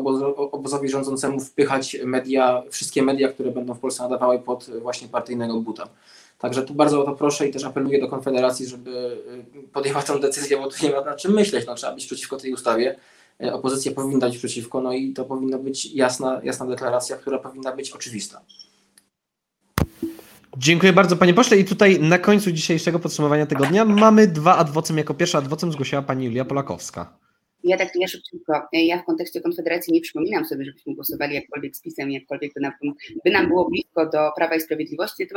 obozowi 0.52 0.90
rządzącemu 0.90 1.40
wpychać 1.40 1.98
media, 2.06 2.64
wszystkie 2.70 3.04
media, 3.04 3.28
które 3.28 3.52
będą 3.52 3.74
w 3.74 3.80
Polsce 3.80 4.04
nadawały 4.04 4.40
pod 4.40 4.70
właśnie 4.82 5.08
partyjnego 5.08 5.62
buta. 5.62 5.88
Także 6.40 6.62
tu 6.62 6.74
bardzo 6.74 7.02
o 7.02 7.06
to 7.06 7.16
proszę 7.16 7.48
i 7.48 7.52
też 7.52 7.64
apeluję 7.64 8.02
do 8.02 8.08
Konfederacji, 8.08 8.68
żeby 8.68 8.92
y, 9.56 9.68
podjęła 9.74 10.02
tę 10.02 10.20
decyzję, 10.20 10.58
bo 10.58 10.68
tu 10.68 10.86
nie 10.86 10.92
ma 10.92 11.02
na 11.02 11.16
czym 11.16 11.34
myśleć. 11.34 11.66
No, 11.68 11.76
trzeba 11.76 11.94
być 11.94 12.06
przeciwko 12.06 12.38
tej 12.38 12.54
ustawie. 12.54 12.96
Opozycja 13.52 13.92
powinna 13.92 14.28
być 14.28 14.38
przeciwko, 14.38 14.82
no 14.82 14.94
i 14.94 15.14
to 15.14 15.26
powinna 15.26 15.58
być 15.58 15.94
jasna, 15.94 16.42
jasna 16.44 16.66
deklaracja, 16.66 17.16
która 17.16 17.38
powinna 17.38 17.76
być 17.76 17.92
oczywista. 17.92 18.42
Dziękuję 20.58 20.94
bardzo 20.94 21.18
panie 21.18 21.34
pośle 21.34 21.58
i 21.58 21.66
tutaj 21.66 22.00
na 22.00 22.18
końcu 22.18 22.52
dzisiejszego 22.52 23.00
podsumowania 23.00 23.46
tygodnia 23.46 23.86
mamy 23.86 24.28
dwa 24.28 24.58
adwocem. 24.58 24.98
Jako 24.98 25.14
pierwsza 25.14 25.38
adwocem 25.38 25.72
zgłosiła 25.72 26.02
pani 26.02 26.26
Julia 26.26 26.46
Polakowska. 26.46 27.18
Ja 27.64 27.78
tak 27.78 27.90
ja 27.96 28.08
szybciutko. 28.08 28.68
Ja 28.74 29.02
w 29.02 29.06
kontekście 29.06 29.42
Konfederacji 29.42 29.94
nie 29.94 30.02
przypominam 30.02 30.46
sobie, 30.46 30.66
żebyśmy 30.66 30.96
głosowali 30.96 31.36
jakkolwiek 31.36 31.76
z 31.76 31.82
PiSem, 31.82 32.12
jakkolwiek 32.12 32.54
by 32.54 32.62
nam, 32.62 32.72
by 33.26 33.32
nam 33.32 33.48
było 33.48 33.70
blisko 33.70 34.10
do 34.10 34.32
Prawa 34.36 34.56
i 34.56 34.62
Sprawiedliwości. 34.62 35.28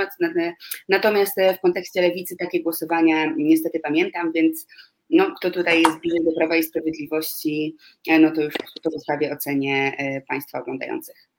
Natomiast 0.88 1.37
w 1.59 1.61
kontekście 1.61 2.01
Lewicy 2.01 2.37
takie 2.37 2.62
głosowania 2.62 3.33
niestety 3.37 3.81
pamiętam, 3.81 4.33
więc 4.33 4.66
no, 5.11 5.35
kto 5.37 5.51
tutaj 5.51 5.83
jest 5.83 5.98
bliżej 6.01 6.25
do 6.25 6.33
Prawa 6.33 6.57
i 6.57 6.62
Sprawiedliwości, 6.62 7.77
no 8.20 8.31
to 8.31 8.42
już 8.42 8.55
to 8.83 8.90
zostawię 8.90 9.33
ocenie 9.33 9.92
e, 9.98 10.20
Państwa 10.20 10.61
oglądających. 10.61 11.32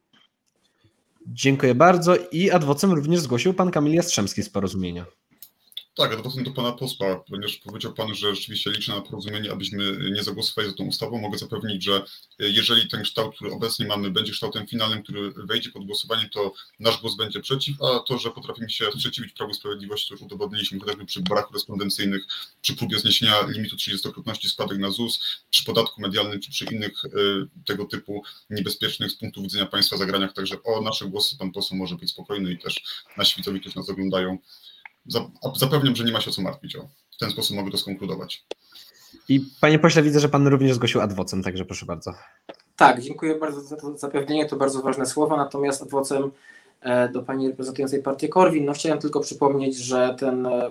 Dziękuję 1.28 1.76
bardzo. 1.76 2.16
I 2.32 2.52
adwocem 2.52 2.92
również 2.92 3.20
zgłosił 3.20 3.54
pan 3.54 3.72
Kamil 3.72 3.94
Jastrzębski 3.94 4.44
z 4.44 4.50
porozumienia. 4.50 5.06
Tak, 5.96 6.14
adwokatem 6.14 6.44
do 6.44 6.52
pana 6.52 6.72
posła, 6.72 7.16
ponieważ 7.16 7.58
powiedział 7.58 7.94
pan, 7.94 8.16
że 8.16 8.36
rzeczywiście 8.36 8.72
liczy 8.72 8.92
na 8.92 9.02
porozumienie, 9.02 9.52
abyśmy 9.52 10.12
nie 10.12 10.24
zagłosowali 10.24 10.70
za 10.70 10.76
tą 10.76 10.84
ustawą. 10.84 11.22
Mogę 11.22 11.38
zapewnić, 11.38 11.84
że 11.84 12.06
jeżeli 12.40 12.88
ten 12.88 13.04
kształt, 13.04 13.36
który 13.36 13.52
obecnie 13.52 13.88
mamy, 13.88 14.12
będzie 14.12 14.32
kształtem 14.32 14.68
finalnym, 14.68 15.04
który 15.04 15.32
wejdzie 15.32 15.70
pod 15.72 15.86
głosowanie, 15.86 16.30
to 16.30 16.54
nasz 16.80 17.02
głos 17.02 17.16
będzie 17.16 17.40
przeciw, 17.40 17.82
a 17.82 18.00
to, 18.00 18.18
że 18.18 18.32
potrafimy 18.32 18.70
się 18.70 18.92
sprzeciwić 18.92 19.34
Prawu 19.34 19.54
Sprawiedliwości, 19.54 20.08
to 20.08 20.14
już 20.14 20.22
udowodniliśmy 20.22 20.80
chociażby 20.80 21.06
przy 21.06 21.22
barach 21.22 21.48
korespondencyjnych, 21.48 22.24
przy 22.62 22.76
próbie 22.76 23.00
zniesienia 23.00 23.48
limitu 23.48 23.76
30-krotności 23.76 24.50
składek 24.50 24.78
na 24.78 24.92
ZUS, 24.92 25.20
przy 25.50 25.64
podatku 25.64 26.02
medialnym, 26.02 26.42
czy 26.42 26.52
przy 26.52 26.66
innych 26.66 27.06
y, 27.06 27.10
tego 27.66 27.86
typu 27.86 28.24
niebezpiecznych 28.50 29.12
z 29.12 29.16
punktu 29.16 29.42
widzenia 29.42 29.66
państwa 29.66 29.98
zagraniach. 29.98 30.34
Także 30.34 30.64
o 30.64 30.82
nasze 30.82 31.06
głosy 31.06 31.38
pan 31.38 31.52
poseł 31.52 31.78
może 31.78 31.96
być 31.96 32.10
spokojny 32.10 32.52
i 32.52 32.58
też 32.58 32.84
nasi 33.18 33.36
widzowie, 33.38 33.60
którzy 33.60 33.76
nas 33.76 33.90
oglądają, 33.90 34.38
Zapewniam, 35.56 35.96
że 35.96 36.04
nie 36.04 36.12
ma 36.12 36.22
się 36.22 36.30
o 36.30 36.34
co 36.34 36.42
martwić. 36.42 36.76
O, 36.76 36.88
w 37.12 37.18
ten 37.20 37.32
sposób 37.32 37.58
mogę 37.58 37.72
to 37.72 37.78
skonkludować. 37.78 38.46
I 39.30 39.42
panie 39.62 39.80
pośle, 39.80 40.02
widzę, 40.02 40.20
że 40.20 40.30
pan 40.30 40.48
również 40.48 40.74
zgłosił 40.74 41.02
adwocem, 41.02 41.44
także 41.44 41.66
proszę 41.66 41.86
bardzo. 41.86 42.14
Tak, 42.76 43.02
dziękuję 43.02 43.36
bardzo 43.36 43.62
za 43.62 43.76
to 43.76 43.98
zapewnienie, 43.98 44.46
to 44.46 44.56
bardzo 44.56 44.82
ważne 44.82 45.06
słowa, 45.06 45.38
natomiast 45.38 45.82
adwocem 45.82 46.32
e, 46.82 47.10
do 47.10 47.24
pani 47.24 47.48
reprezentującej 47.48 48.04
partię 48.04 48.30
Korwin, 48.30 48.66
no 48.66 48.74
chciałem 48.74 49.00
tylko 49.00 49.20
przypomnieć, 49.20 49.78
że 49.78 50.16
ten, 50.20 50.46
e, 50.46 50.70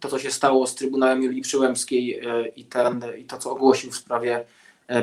to, 0.00 0.08
co 0.08 0.18
się 0.18 0.30
stało 0.30 0.66
z 0.66 0.74
Trybunałem 0.74 1.22
Julii 1.22 1.42
Przyłębskiej 1.42 2.20
e, 2.20 2.48
i, 2.48 2.64
ten, 2.64 3.02
i 3.18 3.24
to, 3.24 3.38
co 3.38 3.50
ogłosił 3.50 3.90
w 3.90 3.96
sprawie 3.96 4.44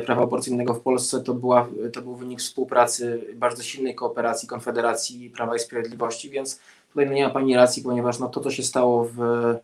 prawa 0.06 0.24
aborcyjnego 0.24 0.74
w 0.74 0.82
Polsce, 0.82 1.24
to, 1.24 1.34
była, 1.34 1.68
to 1.94 2.02
był 2.02 2.16
wynik 2.16 2.40
współpracy, 2.40 3.28
bardzo 3.36 3.64
silnej 3.64 3.96
kooperacji 3.96 4.48
Konfederacji 4.48 5.30
Prawa 5.30 5.56
i 5.56 5.60
Sprawiedliwości, 5.60 6.30
więc 6.30 6.60
Tutaj 6.96 7.10
nie 7.10 7.24
ma 7.24 7.30
Pani 7.30 7.56
racji, 7.56 7.84
ponieważ 7.84 8.20
no, 8.20 8.30
to, 8.30 8.42
co 8.42 8.52
się 8.52 8.64
stało 8.64 9.06
w, 9.06 9.20
e, 9.20 9.60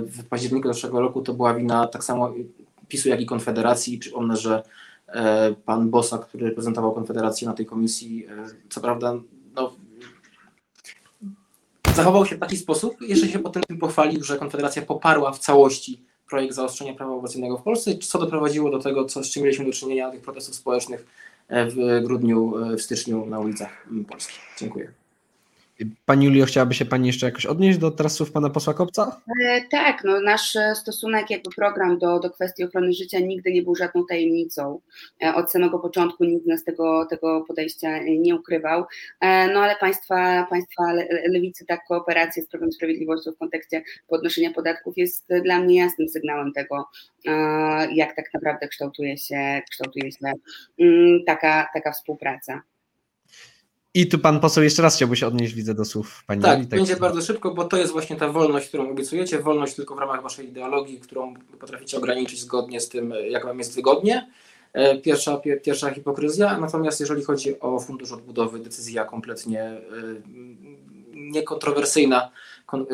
w 0.00 0.28
październiku 0.28 0.68
zeszłego 0.68 1.00
roku, 1.00 1.22
to 1.22 1.34
była 1.34 1.54
wina 1.54 1.86
tak 1.86 2.04
samo 2.04 2.32
PiSu, 2.88 3.08
jak 3.08 3.20
i 3.20 3.26
Konfederacji. 3.26 3.98
Przypomnę, 3.98 4.36
że 4.36 4.62
e, 5.08 5.54
pan 5.64 5.90
Bosa, 5.90 6.18
który 6.18 6.46
reprezentował 6.46 6.92
Konfederację 6.92 7.48
na 7.48 7.54
tej 7.54 7.66
komisji, 7.66 8.26
e, 8.26 8.46
co 8.68 8.80
prawda 8.80 9.14
no, 9.54 9.72
zachował 11.94 12.26
się 12.26 12.36
w 12.36 12.40
taki 12.40 12.56
sposób, 12.56 13.00
jeszcze 13.00 13.28
się 13.28 13.38
potem 13.38 13.62
tym 13.62 13.78
pochwalił, 13.78 14.24
że 14.24 14.38
Konfederacja 14.38 14.82
poparła 14.82 15.32
w 15.32 15.38
całości 15.38 16.02
projekt 16.30 16.54
zaostrzenia 16.54 16.94
prawa 16.94 17.14
aborcyjnego 17.14 17.58
w 17.58 17.62
Polsce, 17.62 17.98
co 17.98 18.18
doprowadziło 18.18 18.70
do 18.70 18.78
tego, 18.78 19.04
co, 19.04 19.24
z 19.24 19.30
czym 19.30 19.42
mieliśmy 19.42 19.64
do 19.64 19.72
czynienia, 19.72 20.10
tych 20.10 20.20
protestów 20.20 20.54
społecznych 20.54 21.06
w 21.50 22.00
grudniu, 22.02 22.54
w 22.76 22.82
styczniu 22.82 23.26
na 23.26 23.40
ulicach 23.40 23.86
Polski. 24.08 24.34
Dziękuję. 24.58 24.92
Pani 26.06 26.26
Julio, 26.26 26.46
chciałaby 26.46 26.74
się 26.74 26.84
Pani 26.84 27.06
jeszcze 27.06 27.26
jakoś 27.26 27.46
odnieść 27.46 27.78
do 27.78 27.90
teraz 27.90 28.14
słów 28.14 28.32
Pana 28.32 28.50
posła 28.50 28.74
Kopca? 28.74 29.20
E, 29.44 29.62
tak, 29.70 30.04
no 30.04 30.20
nasz 30.20 30.56
stosunek, 30.74 31.30
jakby 31.30 31.50
program 31.50 31.98
do, 31.98 32.18
do 32.18 32.30
kwestii 32.30 32.64
ochrony 32.64 32.92
życia 32.92 33.18
nigdy 33.18 33.52
nie 33.52 33.62
był 33.62 33.74
żadną 33.74 34.06
tajemnicą. 34.08 34.80
E, 35.22 35.34
od 35.34 35.50
samego 35.50 35.78
początku 35.78 36.24
nikt 36.24 36.44
z 36.44 36.46
nas 36.46 36.64
tego, 36.64 37.06
tego 37.10 37.44
podejścia 37.48 37.98
nie 38.02 38.34
ukrywał. 38.34 38.84
E, 39.20 39.54
no 39.54 39.60
ale 39.60 39.76
państwa, 39.76 40.46
państwa 40.50 40.92
lewicy, 41.28 41.66
tak, 41.66 41.80
kooperacja 41.88 42.42
z 42.42 42.46
Prawem 42.46 42.72
Sprawiedliwością 42.72 43.32
w 43.32 43.38
kontekście 43.38 43.82
podnoszenia 44.08 44.50
podatków 44.50 44.96
jest 44.96 45.28
dla 45.44 45.60
mnie 45.60 45.76
jasnym 45.76 46.08
sygnałem 46.08 46.52
tego, 46.52 46.88
jak 47.92 48.16
tak 48.16 48.34
naprawdę 48.34 48.68
kształtuje 48.68 49.18
się, 49.18 49.60
kształtuje 49.70 50.12
się 50.12 50.32
mm, 50.78 51.24
taka, 51.26 51.68
taka 51.74 51.92
współpraca. 51.92 52.62
I 53.94 54.06
tu 54.06 54.18
pan 54.18 54.40
poseł 54.40 54.64
jeszcze 54.64 54.82
raz 54.82 54.96
chciałby 54.96 55.16
się 55.16 55.26
odnieść, 55.26 55.54
widzę, 55.54 55.74
do 55.74 55.84
słów 55.84 56.24
pani 56.26 56.42
Tak, 56.42 56.66
będzie 56.66 56.96
bardzo 56.96 57.22
szybko, 57.22 57.54
bo 57.54 57.64
to 57.64 57.76
jest 57.76 57.92
właśnie 57.92 58.16
ta 58.16 58.32
wolność, 58.32 58.68
którą 58.68 58.90
obiecujecie, 58.90 59.38
wolność 59.38 59.74
tylko 59.74 59.94
w 59.94 59.98
ramach 59.98 60.22
waszej 60.22 60.48
ideologii, 60.48 61.00
którą 61.00 61.34
potraficie 61.60 61.96
ograniczyć 61.96 62.40
zgodnie 62.40 62.80
z 62.80 62.88
tym, 62.88 63.14
jak 63.30 63.44
wam 63.44 63.58
jest 63.58 63.74
wygodnie. 63.74 64.30
E, 64.72 64.98
pierwsza, 64.98 65.40
pierwsza 65.62 65.90
hipokryzja, 65.90 66.58
natomiast 66.60 67.00
jeżeli 67.00 67.24
chodzi 67.24 67.60
o 67.60 67.80
Fundusz 67.80 68.12
Odbudowy, 68.12 68.58
decyzja 68.58 69.04
kompletnie 69.04 69.62
e, 69.62 69.80
niekontrowersyjna, 71.14 72.30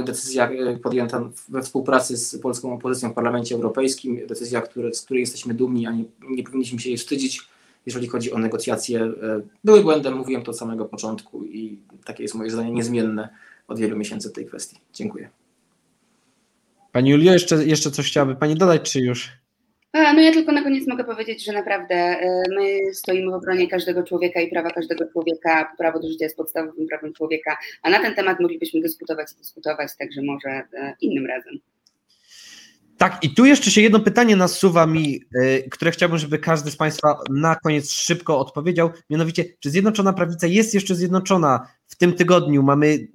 decyzja 0.04 0.50
e, 0.50 0.76
podjęta 0.76 1.30
we 1.48 1.62
współpracy 1.62 2.16
z 2.16 2.38
polską 2.38 2.74
opozycją 2.74 3.10
w 3.10 3.14
Parlamencie 3.14 3.54
Europejskim, 3.54 4.26
decyzja, 4.26 4.62
z 4.92 5.02
której 5.02 5.20
jesteśmy 5.20 5.54
dumni, 5.54 5.86
a 5.86 5.90
nie, 5.90 6.04
nie 6.28 6.42
powinniśmy 6.42 6.78
się 6.78 6.88
jej 6.88 6.98
wstydzić 6.98 7.53
jeżeli 7.86 8.06
chodzi 8.06 8.32
o 8.32 8.38
negocjacje, 8.38 9.00
e, 9.00 9.12
były 9.64 9.82
błędem, 9.82 10.14
mówiłem 10.14 10.42
to 10.42 10.50
od 10.50 10.58
samego 10.58 10.84
początku 10.84 11.44
i 11.44 11.78
takie 12.04 12.22
jest 12.22 12.34
moje 12.34 12.50
zdanie 12.50 12.70
niezmienne 12.70 13.28
od 13.68 13.78
wielu 13.78 13.96
miesięcy 13.96 14.28
w 14.28 14.32
tej 14.32 14.46
kwestii. 14.46 14.80
Dziękuję. 14.92 15.28
Pani 16.92 17.10
Julio, 17.10 17.32
jeszcze, 17.32 17.64
jeszcze 17.64 17.90
coś 17.90 18.06
chciałaby 18.06 18.36
Pani 18.36 18.54
dodać, 18.54 18.92
czy 18.92 19.00
już? 19.00 19.32
A, 19.92 20.12
no 20.12 20.20
ja 20.20 20.32
tylko 20.32 20.52
na 20.52 20.62
koniec 20.62 20.86
mogę 20.86 21.04
powiedzieć, 21.04 21.44
że 21.44 21.52
naprawdę 21.52 21.94
e, 21.94 22.42
my 22.56 22.94
stoimy 22.94 23.30
w 23.30 23.34
obronie 23.34 23.68
każdego 23.68 24.02
człowieka 24.02 24.40
i 24.40 24.50
prawa 24.50 24.70
każdego 24.70 25.06
człowieka. 25.12 25.72
Prawo 25.78 26.00
do 26.00 26.08
życia 26.08 26.24
jest 26.24 26.36
podstawowym 26.36 26.86
prawem 26.86 27.12
człowieka, 27.12 27.56
a 27.82 27.90
na 27.90 28.00
ten 28.02 28.14
temat 28.14 28.40
moglibyśmy 28.40 28.80
dyskutować 28.80 29.32
i 29.32 29.36
dyskutować, 29.36 29.96
także 29.98 30.22
może 30.22 30.48
e, 30.48 30.94
innym 31.00 31.26
razem. 31.26 31.58
Tak, 32.98 33.24
i 33.24 33.34
tu 33.34 33.44
jeszcze 33.44 33.70
się 33.70 33.80
jedno 33.80 34.00
pytanie 34.00 34.36
nasuwa 34.36 34.86
mi, 34.86 35.20
yy, 35.34 35.68
które 35.70 35.90
chciałbym, 35.90 36.18
żeby 36.18 36.38
każdy 36.38 36.70
z 36.70 36.76
Państwa 36.76 37.18
na 37.30 37.56
koniec 37.56 37.90
szybko 37.90 38.38
odpowiedział. 38.38 38.90
Mianowicie, 39.10 39.44
czy 39.60 39.70
Zjednoczona 39.70 40.12
Prawica 40.12 40.46
jest 40.46 40.74
jeszcze 40.74 40.94
zjednoczona 40.94 41.68
w 41.88 41.96
tym 41.96 42.12
tygodniu? 42.12 42.62
Mamy 42.62 43.08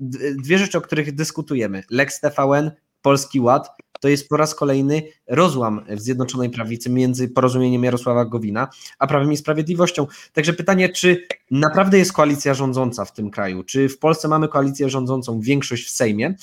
dwie 0.43 0.57
rzeczy, 0.57 0.77
o 0.77 0.81
których 0.81 1.15
dyskutujemy. 1.15 1.83
Lex 1.89 2.19
TVN, 2.19 2.71
Polski 3.01 3.39
Ład. 3.39 3.69
To 3.99 4.07
jest 4.09 4.29
po 4.29 4.37
raz 4.37 4.55
kolejny 4.55 5.03
rozłam 5.27 5.85
w 5.89 5.99
Zjednoczonej 5.99 6.49
Prawicy 6.49 6.89
między 6.89 7.27
porozumieniem 7.27 7.83
Jarosława 7.83 8.25
Gowina 8.25 8.67
a 8.99 9.07
Prawem 9.07 9.31
i 9.31 9.37
Sprawiedliwością. 9.37 10.07
Także 10.33 10.53
pytanie, 10.53 10.89
czy 10.89 11.27
naprawdę 11.51 11.97
jest 11.97 12.13
koalicja 12.13 12.53
rządząca 12.53 13.05
w 13.05 13.13
tym 13.13 13.31
kraju? 13.31 13.63
Czy 13.63 13.89
w 13.89 13.99
Polsce 13.99 14.27
mamy 14.27 14.47
koalicję 14.47 14.89
rządzącą, 14.89 15.39
większość 15.39 15.87
w 15.87 15.91
Sejmie? 15.91 16.35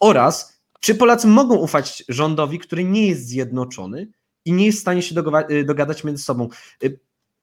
Oraz 0.00 0.53
czy 0.84 0.94
Polacy 0.94 1.26
mogą 1.26 1.54
ufać 1.54 2.04
rządowi, 2.08 2.58
który 2.58 2.84
nie 2.84 3.06
jest 3.06 3.28
zjednoczony 3.28 4.08
i 4.44 4.52
nie 4.52 4.66
jest 4.66 4.78
w 4.78 4.80
stanie 4.80 5.02
się 5.02 5.14
y, 5.50 5.64
dogadać 5.64 6.04
między 6.04 6.24
sobą? 6.24 6.48
Y, 6.84 6.98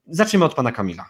zaczniemy 0.07 0.45
od 0.45 0.53
pana 0.53 0.71
Kamila. 0.71 1.09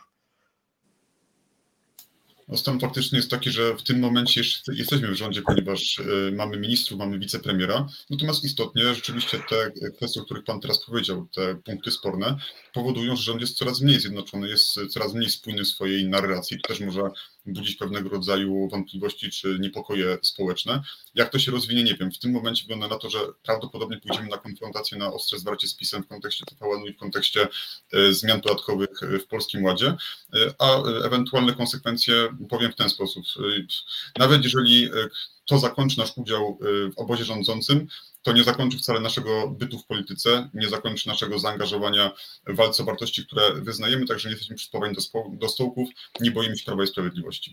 No 2.48 2.58
stan 2.58 2.80
faktyczny 2.80 3.18
jest 3.18 3.32
taki, 3.32 3.50
że 3.50 3.76
w 3.76 3.84
tym 3.84 4.00
momencie 4.00 4.42
jesteśmy 4.74 5.12
w 5.12 5.16
rządzie, 5.16 5.42
ponieważ 5.42 6.00
y, 6.00 6.32
mamy 6.36 6.58
ministrów, 6.58 7.00
mamy 7.00 7.20
wicepremiera. 7.20 7.88
Natomiast 8.10 8.44
istotnie 8.44 8.96
rzeczywiście 8.96 9.40
te 9.50 9.72
kwestie, 9.92 10.22
o 10.22 10.26
których 10.26 10.44
Pan 10.44 10.60
teraz 10.60 10.86
powiedział, 10.86 11.28
te 11.36 11.56
punkty 11.56 11.92
sporne, 11.92 12.38
powodują, 12.74 13.16
że 13.16 13.24
rząd 13.24 13.42
jest 13.42 13.58
coraz 13.58 13.82
mniej 13.82 14.00
zjednoczony, 14.00 14.50
jest 14.50 14.80
coraz 14.90 15.14
mniej 15.14 15.30
spójny 15.30 15.64
w 15.64 15.68
swojej 15.68 16.10
narracji. 16.10 16.58
To 16.62 16.68
też 16.68 16.80
może 16.80 17.02
budzić 17.46 17.76
pewnego 17.76 18.10
rodzaju 18.10 18.68
wątpliwości 18.68 19.32
czy 19.32 19.60
niepokoje 19.60 20.18
społeczne. 20.22 20.82
Jak 21.16 21.30
to 21.30 21.40
się 21.40 21.52
rozwinie, 21.52 21.84
nie 21.84 21.96
wiem. 21.96 22.12
W 22.12 22.20
tym 22.20 22.32
momencie 22.32 22.64
wygląda 22.64 22.88
na 22.88 22.98
to, 22.98 23.10
że 23.10 23.20
prawdopodobnie 23.44 23.98
pójdziemy 23.98 24.28
na 24.28 24.38
konfrontację, 24.38 24.98
na 24.98 25.14
ostre 25.14 25.40
zwarcie 25.40 25.68
z 25.68 25.76
PiSem 25.76 26.04
w 26.04 26.08
kontekście 26.08 26.46
TVN-u 26.46 26.88
i 26.88 26.94
w 26.94 26.98
kontekście 26.98 27.48
e, 27.94 28.14
zmian 28.14 28.42
podatkowych 28.42 28.90
w 29.24 29.28
Polskim 29.28 29.64
Ładzie, 29.64 29.88
e, 29.88 30.54
a 30.60 30.84
ewentualne 31.06 31.54
konsekwencje 31.54 32.14
powiem 32.50 32.72
w 32.72 32.76
ten 32.76 32.90
sposób. 32.90 33.26
E, 33.38 34.20
nawet 34.20 34.44
jeżeli 34.44 34.90
to 35.46 35.60
zakończy 35.60 35.98
nasz 35.98 36.18
udział 36.18 36.58
w 36.62 37.00
obozie 37.00 37.26
rządzącym, 37.26 37.88
to 38.22 38.34
nie 38.34 38.44
zakończy 38.44 38.78
wcale 38.78 39.00
naszego 39.00 39.48
bytu 39.48 39.80
w 39.80 39.86
polityce, 39.86 40.50
nie 40.54 40.70
zakończy 40.70 41.08
naszego 41.08 41.40
zaangażowania 41.40 42.12
w 42.48 42.56
walce 42.56 42.84
o 42.84 42.86
wartości, 42.86 43.26
które 43.26 43.54
wyznajemy, 43.54 44.06
także 44.06 44.30
nie 44.30 44.34
jesteśmy 44.34 44.56
przyspawani 44.56 44.96
do, 44.96 45.02
do 45.30 45.50
stołków, 45.50 45.90
nie 46.20 46.32
boimy 46.32 46.58
się 46.58 46.66
Prawa 46.66 46.84
i 46.84 46.88
Sprawiedliwości. 46.88 47.52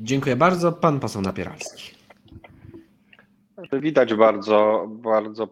Dziękuję 0.00 0.36
bardzo. 0.36 0.72
Pan 0.72 1.00
poseł 1.00 1.22
Napieralski. 1.22 1.95
Widać 3.72 4.14
bardzo, 4.14 4.86
bardzo 4.88 5.44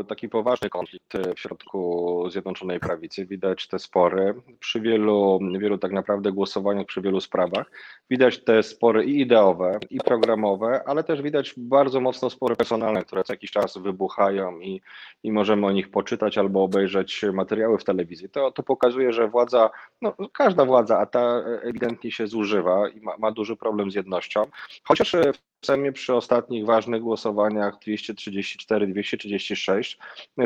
e, 0.00 0.04
taki 0.04 0.28
poważny 0.28 0.70
konflikt 0.70 1.12
w 1.36 1.40
środku 1.40 2.24
Zjednoczonej 2.30 2.80
Prawicy. 2.80 3.26
Widać 3.26 3.68
te 3.68 3.78
spory 3.78 4.34
przy 4.58 4.80
wielu, 4.80 5.38
wielu 5.58 5.78
tak 5.78 5.92
naprawdę 5.92 6.32
głosowaniach, 6.32 6.86
przy 6.86 7.00
wielu 7.00 7.20
sprawach. 7.20 7.70
Widać 8.10 8.44
te 8.44 8.62
spory 8.62 9.04
i 9.04 9.20
ideowe, 9.20 9.78
i 9.90 9.98
programowe, 9.98 10.82
ale 10.86 11.04
też 11.04 11.22
widać 11.22 11.54
bardzo 11.56 12.00
mocno 12.00 12.30
spory 12.30 12.56
personalne, 12.56 13.04
które 13.04 13.24
co 13.24 13.32
jakiś 13.32 13.50
czas 13.50 13.78
wybuchają 13.78 14.60
i, 14.60 14.82
i 15.22 15.32
możemy 15.32 15.66
o 15.66 15.72
nich 15.72 15.90
poczytać 15.90 16.38
albo 16.38 16.62
obejrzeć 16.62 17.24
materiały 17.32 17.78
w 17.78 17.84
telewizji. 17.84 18.28
To, 18.28 18.52
to 18.52 18.62
pokazuje, 18.62 19.12
że 19.12 19.28
władza, 19.28 19.70
no, 20.02 20.14
każda 20.32 20.64
władza, 20.64 20.98
a 20.98 21.06
ta 21.06 21.44
ewidentnie 21.62 22.12
się 22.12 22.26
zużywa 22.26 22.88
i 22.88 23.00
ma, 23.00 23.16
ma 23.18 23.32
duży 23.32 23.56
problem 23.56 23.90
z 23.90 23.94
jednością. 23.94 24.46
Chociaż 24.84 25.12
w 25.12 25.51
Sejmie 25.66 25.92
przy 25.92 26.14
ostatnich 26.14 26.66
ważnych 26.66 27.02
głosowaniach 27.02 27.74
234-236 27.74 29.96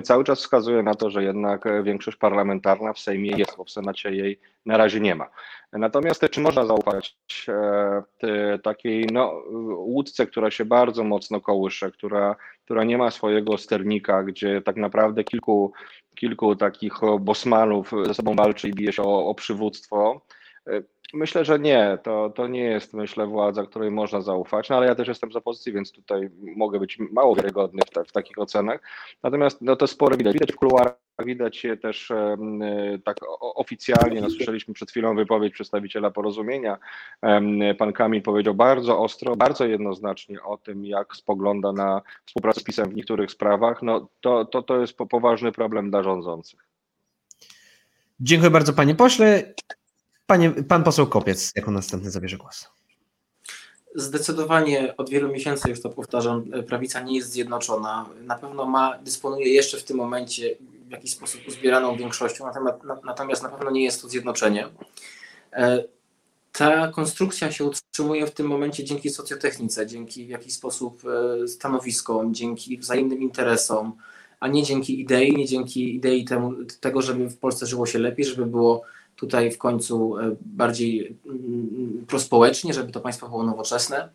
cały 0.02 0.24
czas 0.24 0.38
wskazuje 0.38 0.82
na 0.82 0.94
to, 0.94 1.10
że 1.10 1.24
jednak 1.24 1.64
większość 1.82 2.16
parlamentarna 2.16 2.92
w 2.92 2.98
Sejmie 2.98 3.36
jest, 3.36 3.56
bo 3.56 3.64
w 3.64 3.70
Senacie 3.70 4.10
jej 4.10 4.38
na 4.66 4.76
razie 4.76 5.00
nie 5.00 5.14
ma. 5.14 5.28
Natomiast 5.72 6.26
czy 6.30 6.40
można 6.40 6.66
zaufać 6.66 7.16
e, 7.48 8.58
takiej 8.58 9.06
no, 9.12 9.42
łódce, 9.76 10.26
która 10.26 10.50
się 10.50 10.64
bardzo 10.64 11.04
mocno 11.04 11.40
kołysze, 11.40 11.90
która, 11.90 12.36
która 12.64 12.84
nie 12.84 12.98
ma 12.98 13.10
swojego 13.10 13.58
sternika, 13.58 14.22
gdzie 14.22 14.62
tak 14.62 14.76
naprawdę 14.76 15.24
kilku, 15.24 15.72
kilku 16.14 16.56
takich 16.56 16.92
bosmanów 17.20 17.92
ze 18.06 18.14
sobą 18.14 18.34
walczy 18.34 18.68
i 18.68 18.74
bije 18.74 18.92
się 18.92 19.02
o, 19.02 19.26
o 19.26 19.34
przywództwo, 19.34 20.20
e, 20.30 20.35
Myślę, 21.14 21.44
że 21.44 21.58
nie. 21.58 21.98
To, 22.02 22.30
to 22.30 22.46
nie 22.46 22.64
jest, 22.64 22.94
myślę, 22.94 23.26
władza, 23.26 23.66
której 23.66 23.90
można 23.90 24.20
zaufać, 24.20 24.68
no 24.68 24.76
ale 24.76 24.86
ja 24.86 24.94
też 24.94 25.08
jestem 25.08 25.32
z 25.32 25.36
opozycji, 25.36 25.72
więc 25.72 25.92
tutaj 25.92 26.30
mogę 26.56 26.80
być 26.80 26.98
mało 26.98 27.36
wiarygodny 27.36 27.82
w, 27.86 27.90
ta, 27.90 28.04
w 28.04 28.12
takich 28.12 28.38
ocenach. 28.38 28.80
Natomiast 29.22 29.62
no, 29.62 29.76
te 29.76 29.86
spory 29.86 30.16
widać. 30.16 30.32
Widać 30.32 30.52
w 30.52 30.56
kuluarach, 30.56 30.96
widać 31.24 31.64
je 31.64 31.76
też 31.76 32.10
e, 32.10 32.36
tak 33.04 33.16
oficjalnie. 33.40 34.20
No, 34.20 34.30
słyszeliśmy 34.30 34.74
przed 34.74 34.90
chwilą 34.90 35.16
wypowiedź 35.16 35.52
przedstawiciela 35.52 36.10
porozumienia. 36.10 36.78
E, 37.22 37.74
pan 37.74 37.92
Kamil 37.92 38.22
powiedział 38.22 38.54
bardzo 38.54 38.98
ostro, 38.98 39.36
bardzo 39.36 39.66
jednoznacznie 39.66 40.42
o 40.42 40.56
tym, 40.56 40.84
jak 40.84 41.16
spogląda 41.16 41.72
na 41.72 42.02
współpracę 42.26 42.60
z 42.60 42.64
PiSem 42.64 42.90
w 42.90 42.94
niektórych 42.94 43.30
sprawach. 43.30 43.82
No, 43.82 44.08
to, 44.20 44.44
to, 44.44 44.62
to 44.62 44.80
jest 44.80 44.96
poważny 45.10 45.52
problem 45.52 45.90
dla 45.90 46.02
rządzących. 46.02 46.60
Dziękuję 48.20 48.50
bardzo, 48.50 48.72
panie 48.72 48.94
pośle. 48.94 49.54
Panie, 50.26 50.50
pan 50.50 50.84
poseł 50.84 51.06
Kopiec 51.06 51.52
jako 51.56 51.70
następny 51.70 52.10
zabierze 52.10 52.36
głos. 52.36 52.68
Zdecydowanie 53.94 54.96
od 54.96 55.10
wielu 55.10 55.32
miesięcy, 55.32 55.70
już 55.70 55.80
to 55.82 55.90
powtarzam, 55.90 56.44
prawica 56.66 57.00
nie 57.00 57.16
jest 57.16 57.30
zjednoczona. 57.30 58.06
Na 58.22 58.38
pewno 58.38 58.66
ma, 58.66 58.98
dysponuje 58.98 59.48
jeszcze 59.48 59.78
w 59.78 59.84
tym 59.84 59.96
momencie 59.96 60.56
w 60.88 60.90
jakiś 60.90 61.12
sposób 61.12 61.40
uzbieraną 61.48 61.96
większością, 61.96 62.44
natomiast 63.04 63.42
na 63.42 63.48
pewno 63.48 63.70
nie 63.70 63.84
jest 63.84 64.02
to 64.02 64.08
zjednoczenie. 64.08 64.68
E, 65.52 65.84
ta 66.52 66.88
konstrukcja 66.88 67.52
się 67.52 67.64
utrzymuje 67.64 68.26
w 68.26 68.30
tym 68.30 68.46
momencie 68.46 68.84
dzięki 68.84 69.10
socjotechnice, 69.10 69.86
dzięki 69.86 70.26
w 70.26 70.28
jakiś 70.28 70.54
sposób 70.54 71.02
e, 71.04 71.48
stanowiskom, 71.48 72.34
dzięki 72.34 72.78
wzajemnym 72.78 73.22
interesom, 73.22 73.96
a 74.40 74.48
nie 74.48 74.62
dzięki 74.62 75.00
idei, 75.00 75.36
nie 75.36 75.46
dzięki 75.46 75.96
idei 75.96 76.24
temu, 76.24 76.54
tego, 76.80 77.02
żeby 77.02 77.28
w 77.28 77.38
Polsce 77.38 77.66
żyło 77.66 77.86
się 77.86 77.98
lepiej, 77.98 78.26
żeby 78.26 78.46
było 78.46 78.82
tutaj 79.16 79.50
w 79.50 79.58
końcu 79.58 80.18
e, 80.18 80.36
bardziej 80.40 81.16
mm, 81.26 82.04
prospołecznie, 82.08 82.74
żeby 82.74 82.92
to 82.92 83.00
państwo 83.00 83.28
było 83.28 83.42
nowoczesne. 83.42 84.08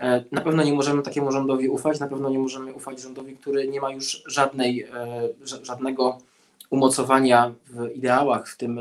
E, 0.00 0.24
na 0.32 0.40
pewno 0.40 0.62
nie 0.62 0.72
możemy 0.72 1.02
takiemu 1.02 1.32
rządowi 1.32 1.68
ufać, 1.68 2.00
na 2.00 2.08
pewno 2.08 2.30
nie 2.30 2.38
możemy 2.38 2.74
ufać 2.74 3.00
rządowi, 3.00 3.36
który 3.36 3.68
nie 3.68 3.80
ma 3.80 3.90
już 3.90 4.22
żadnej, 4.26 4.86
żadnego 5.62 6.18
umocowania 6.70 7.54
w 7.66 7.96
ideałach, 7.96 8.48
w 8.48 8.56
tym, 8.56 8.80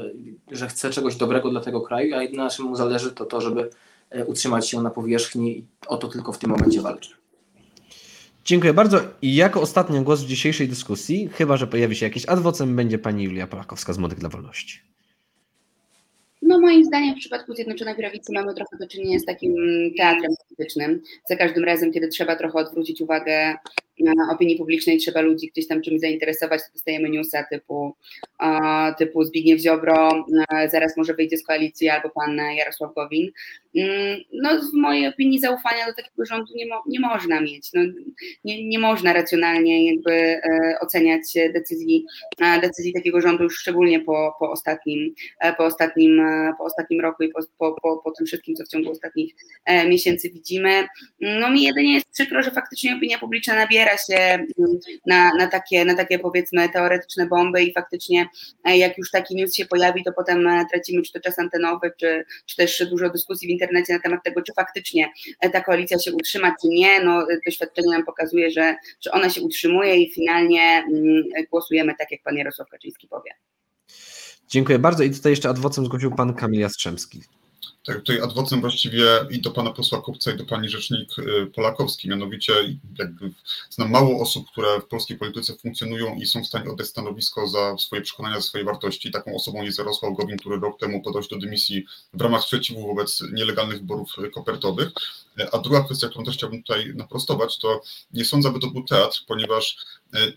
że 0.51 0.67
chce 0.67 0.89
czegoś 0.89 1.15
dobrego 1.15 1.49
dla 1.49 1.61
tego 1.61 1.82
kraju, 1.82 2.15
a 2.15 2.21
jedyne 2.21 2.43
na 2.43 2.49
czym 2.49 2.65
mu 2.65 2.75
zależy 2.75 3.11
to 3.11 3.25
to, 3.25 3.41
żeby 3.41 3.69
utrzymać 4.25 4.69
się 4.69 4.82
na 4.82 4.89
powierzchni 4.89 5.57
i 5.57 5.65
o 5.88 5.97
to 5.97 6.07
tylko 6.07 6.34
w 6.34 6.38
tym 6.38 6.49
momencie 6.49 6.82
walczy. 6.82 7.17
Dziękuję 8.47 8.73
bardzo. 8.73 8.99
I 9.21 9.36
jako 9.36 9.61
ostatni 9.61 10.01
głos 10.01 10.21
w 10.21 10.28
dzisiejszej 10.28 10.67
dyskusji, 10.67 11.30
chyba 11.34 11.57
że 11.57 11.67
pojawi 11.67 11.95
się 11.95 12.05
jakiś 12.05 12.25
adwocem, 12.25 12.75
będzie 12.75 12.99
pani 12.99 13.23
Julia 13.23 13.47
Polakowska 13.47 13.93
z 13.93 13.97
Młodych 13.97 14.19
dla 14.19 14.30
Wolności. 14.30 14.80
No 16.47 16.59
moim 16.59 16.85
zdaniem 16.85 17.15
w 17.15 17.19
przypadku 17.19 17.55
Zjednoczonej 17.55 17.95
Prawicy 17.95 18.33
mamy 18.33 18.53
trochę 18.53 18.77
do 18.77 18.87
czynienia 18.87 19.19
z 19.19 19.25
takim 19.25 19.55
teatrem 19.97 20.31
politycznym. 20.47 21.01
Za 21.29 21.35
każdym 21.35 21.63
razem, 21.63 21.91
kiedy 21.91 22.07
trzeba 22.07 22.35
trochę 22.35 22.59
odwrócić 22.59 23.01
uwagę 23.01 23.55
opinii 24.31 24.57
publicznej, 24.57 24.97
trzeba 24.97 25.21
ludzi 25.21 25.47
gdzieś 25.47 25.67
tam 25.67 25.81
czymś 25.81 26.01
zainteresować, 26.01 26.61
to 26.61 26.73
dostajemy 26.73 27.09
newsa 27.09 27.43
typu, 27.43 27.95
typu 28.97 29.23
Zbigniew 29.23 29.61
Ziobro, 29.61 30.25
zaraz 30.71 30.97
może 30.97 31.13
wyjdzie 31.13 31.37
z 31.37 31.45
koalicji, 31.45 31.89
albo 31.89 32.09
pan 32.09 32.37
Jarosław 32.57 32.93
Gowin. 32.93 33.31
Mm, 33.77 34.21
no 34.33 34.49
w 34.61 34.73
mojej 34.73 35.07
opinii 35.07 35.39
zaufania 35.39 35.85
do 35.85 35.93
takiego 35.93 36.25
rządu 36.25 36.53
nie, 36.55 36.67
mo, 36.67 36.83
nie 36.87 36.99
można 36.99 37.41
mieć. 37.41 37.69
No, 37.73 37.81
nie, 38.43 38.67
nie 38.67 38.79
można 38.79 39.13
racjonalnie 39.13 39.91
jakby 39.91 40.11
e, 40.11 40.41
oceniać 40.81 41.21
decyzji, 41.53 42.05
decyzji 42.61 42.93
takiego 42.93 43.21
rządu, 43.21 43.43
już 43.43 43.59
szczególnie 43.59 43.99
po, 43.99 44.35
po, 44.39 44.51
ostatnim, 44.51 45.13
e, 45.39 45.53
po, 45.53 45.65
ostatnim, 45.65 46.19
e, 46.19 46.53
po 46.57 46.63
ostatnim 46.63 47.01
roku 47.01 47.23
i 47.23 47.29
po, 47.29 47.39
po, 47.57 47.75
po, 47.81 48.01
po 48.03 48.11
tym 48.11 48.25
wszystkim, 48.25 48.55
co 48.55 48.63
w 48.63 48.67
ciągu 48.67 48.91
ostatnich 48.91 49.35
miesięcy 49.87 50.29
widzimy. 50.29 50.87
No 51.19 51.51
mi 51.51 51.63
jedynie 51.63 51.93
jest 51.93 52.11
przykro, 52.11 52.43
że 52.43 52.51
faktycznie 52.51 52.95
opinia 52.95 53.19
publiczna 53.19 53.55
nabiera 53.55 53.86
się 53.97 54.15
mm, 54.17 54.79
na, 55.05 55.31
na, 55.33 55.47
takie, 55.47 55.85
na 55.85 55.95
takie 55.95 56.19
powiedzmy 56.19 56.69
teoretyczne 56.69 57.27
bomby 57.27 57.63
i 57.63 57.73
faktycznie 57.73 58.27
jak 58.65 58.97
już 58.97 59.11
taki 59.11 59.35
news 59.35 59.55
się 59.55 59.65
pojawi, 59.65 60.03
to 60.03 60.13
potem 60.13 60.49
tracimy 60.71 61.01
czy 61.01 61.11
to 61.13 61.19
czas 61.19 61.39
antenowy, 61.39 61.91
czy, 61.99 62.25
czy 62.45 62.55
też 62.55 62.85
dużo 62.89 63.09
dyskusji 63.09 63.47
w 63.47 63.51
internecie, 63.51 63.93
na 63.93 63.99
temat 63.99 64.23
tego, 64.23 64.41
czy 64.41 64.53
faktycznie 64.53 65.09
ta 65.53 65.61
koalicja 65.61 65.99
się 65.99 66.13
utrzyma, 66.13 66.55
czy 66.61 66.67
nie. 66.67 67.03
No, 67.03 67.27
doświadczenie 67.45 67.91
nam 67.91 68.05
pokazuje, 68.05 68.51
że, 68.51 68.75
że 69.01 69.11
ona 69.11 69.29
się 69.29 69.41
utrzymuje 69.41 69.95
i 69.95 70.11
finalnie 70.13 70.83
mm, 70.93 71.23
głosujemy 71.51 71.95
tak, 71.99 72.11
jak 72.11 72.21
pan 72.23 72.35
Jarosław 72.35 72.69
Kaczyński 72.69 73.07
powie. 73.07 73.31
Dziękuję 74.47 74.79
bardzo 74.79 75.03
i 75.03 75.11
tutaj 75.11 75.31
jeszcze 75.31 75.49
adwocem 75.49 75.85
zgłosił 75.85 76.15
pan 76.15 76.33
Kamil 76.33 76.59
Jastrzębski. 76.59 77.21
Tak, 77.88 77.97
tutaj 77.97 78.21
adwocem 78.21 78.61
właściwie 78.61 79.05
i 79.29 79.41
do 79.41 79.51
pana 79.51 79.71
posła 79.71 80.01
Kupca, 80.01 80.31
i 80.31 80.38
do 80.38 80.45
pani 80.45 80.69
rzecznik 80.69 81.19
y, 81.19 81.47
Polakowski. 81.55 82.09
Mianowicie 82.09 82.53
jakby 82.99 83.31
znam 83.69 83.91
mało 83.91 84.21
osób, 84.21 84.51
które 84.51 84.81
w 84.81 84.85
polskiej 84.85 85.17
polityce 85.17 85.55
funkcjonują 85.55 86.15
i 86.15 86.25
są 86.25 86.43
w 86.43 86.47
stanie 86.47 86.69
oddać 86.71 86.88
stanowisko 86.88 87.47
za 87.47 87.77
swoje 87.77 88.01
przekonania, 88.01 88.35
za 88.35 88.41
swoje 88.41 88.63
wartości. 88.63 89.11
Taką 89.11 89.35
osobą 89.35 89.63
jest 89.63 89.77
Jarosław 89.77 90.17
Gowin, 90.17 90.38
który 90.38 90.59
rok 90.59 90.79
temu 90.79 91.01
podał 91.01 91.23
się 91.23 91.29
do 91.31 91.38
dymisji 91.38 91.85
w 92.13 92.21
ramach 92.21 92.43
sprzeciwu 92.43 92.88
wobec 92.88 93.23
nielegalnych 93.33 93.77
wyborów 93.77 94.15
kopertowych. 94.33 94.89
A 95.51 95.57
druga 95.57 95.83
kwestia, 95.83 96.09
którą 96.09 96.25
też 96.25 96.35
chciałbym 96.35 96.63
tutaj 96.63 96.93
naprostować, 96.95 97.57
to 97.57 97.81
nie 98.13 98.25
sądzę, 98.25 98.49
aby 98.49 98.59
to 98.59 98.67
był 98.67 98.83
teatr, 98.83 99.23
ponieważ 99.27 99.77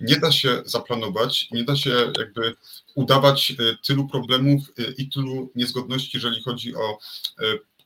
nie 0.00 0.16
da 0.16 0.32
się 0.32 0.62
zaplanować, 0.64 1.48
nie 1.50 1.64
da 1.64 1.76
się 1.76 2.12
jakby 2.18 2.54
udawać 2.94 3.50
e, 3.50 3.54
tylu 3.86 4.08
problemów 4.08 4.62
e, 4.78 4.92
i 4.98 5.08
tylu 5.08 5.50
niezgodności, 5.54 6.10
jeżeli 6.16 6.42
chodzi 6.42 6.74
o 6.74 6.98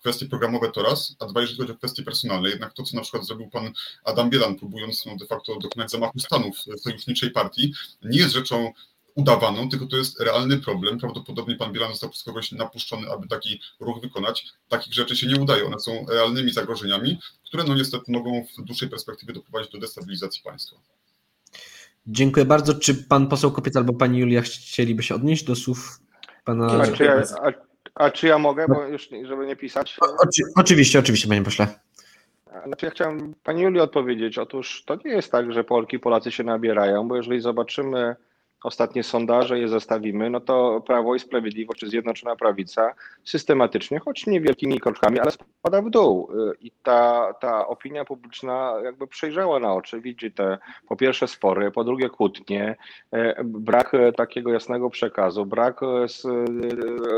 kwestie 0.04 0.26
programowe 0.26 0.70
to 0.70 0.82
raz, 0.82 1.16
a 1.18 1.26
dwa, 1.26 1.40
jeżeli 1.40 1.58
chodzi 1.58 1.72
o 1.72 1.76
kwestie 1.76 2.02
personalne. 2.02 2.48
Jednak 2.48 2.72
to, 2.72 2.82
co 2.82 2.96
na 2.96 3.02
przykład 3.02 3.26
zrobił 3.26 3.50
pan 3.50 3.72
Adam 4.04 4.30
Bielan, 4.30 4.56
próbując 4.56 5.06
no, 5.06 5.16
de 5.16 5.26
facto 5.26 5.58
dokonać 5.58 5.90
zamachu 5.90 6.18
stanu 6.18 6.52
w 6.52 6.80
sojuszniczej 6.80 7.30
partii, 7.30 7.74
nie 8.02 8.18
jest 8.18 8.34
rzeczą 8.34 8.72
udawaną, 9.14 9.68
tylko 9.68 9.86
to 9.86 9.96
jest 9.96 10.20
realny 10.20 10.58
problem. 10.58 10.98
Prawdopodobnie 10.98 11.56
pan 11.56 11.72
Bielan 11.72 11.90
został 11.90 12.10
przez 12.10 12.22
kogoś 12.22 12.52
napuszczony, 12.52 13.10
aby 13.10 13.28
taki 13.28 13.60
ruch 13.80 14.00
wykonać. 14.00 14.46
Takich 14.68 14.94
rzeczy 14.94 15.16
się 15.16 15.26
nie 15.26 15.40
udaje. 15.40 15.66
One 15.66 15.80
są 15.80 16.06
realnymi 16.08 16.52
zagrożeniami, 16.52 17.18
które 17.44 17.64
no 17.64 17.74
niestety 17.74 18.12
mogą 18.12 18.46
w 18.58 18.62
dłuższej 18.62 18.88
perspektywie 18.88 19.32
doprowadzić 19.32 19.72
do 19.72 19.78
destabilizacji 19.78 20.42
państwa. 20.42 20.76
Dziękuję 22.06 22.46
bardzo. 22.46 22.74
Czy 22.74 22.94
pan 22.94 23.28
poseł 23.28 23.52
Kopiec 23.52 23.76
albo 23.76 23.92
pani 23.92 24.18
Julia 24.18 24.40
chcieliby 24.40 25.02
się 25.02 25.14
odnieść 25.14 25.44
do 25.44 25.56
słów 25.56 26.00
pana... 26.44 26.66
A 26.66 26.86
czy 26.86 27.04
ja, 27.04 27.22
a, 27.42 27.52
a 27.94 28.10
czy 28.10 28.26
ja 28.26 28.38
mogę, 28.38 28.66
bo 28.68 28.84
już 28.84 29.08
żeby 29.24 29.46
nie 29.46 29.56
pisać? 29.56 29.96
Oczy, 30.00 30.42
oczywiście, 30.56 30.98
oczywiście, 30.98 31.28
panie 31.28 31.42
pośle. 31.42 31.66
Znaczy 32.66 32.86
ja 32.86 32.92
chciałem 32.92 33.34
pani 33.44 33.62
Julii 33.62 33.80
odpowiedzieć. 33.80 34.38
Otóż 34.38 34.82
to 34.86 34.98
nie 35.04 35.10
jest 35.10 35.32
tak, 35.32 35.52
że 35.52 35.64
Polki, 35.64 35.98
Polacy 35.98 36.32
się 36.32 36.44
nabierają, 36.44 37.08
bo 37.08 37.16
jeżeli 37.16 37.40
zobaczymy 37.40 38.16
ostatnie 38.64 39.02
sondaże 39.02 39.58
je 39.58 39.68
zestawimy, 39.68 40.30
no 40.30 40.40
to 40.40 40.82
Prawo 40.86 41.14
i 41.14 41.18
Sprawiedliwość 41.18 41.80
czy 41.80 41.88
Zjednoczona 41.88 42.36
Prawica 42.36 42.94
systematycznie, 43.24 43.98
choć 43.98 44.26
niewielkimi 44.26 44.80
kroczkami, 44.80 45.20
ale 45.20 45.30
spada 45.30 45.82
w 45.82 45.90
dół. 45.90 46.28
I 46.60 46.70
ta, 46.82 47.34
ta 47.40 47.66
opinia 47.66 48.04
publiczna 48.04 48.74
jakby 48.84 49.06
przejrzała 49.06 49.60
na 49.60 49.74
oczy, 49.74 50.00
widzi 50.00 50.32
te 50.32 50.58
po 50.88 50.96
pierwsze 50.96 51.28
spory, 51.28 51.70
po 51.70 51.84
drugie 51.84 52.10
kłótnie, 52.10 52.76
brak 53.44 53.92
takiego 54.16 54.52
jasnego 54.52 54.90
przekazu, 54.90 55.46
brak 55.46 55.80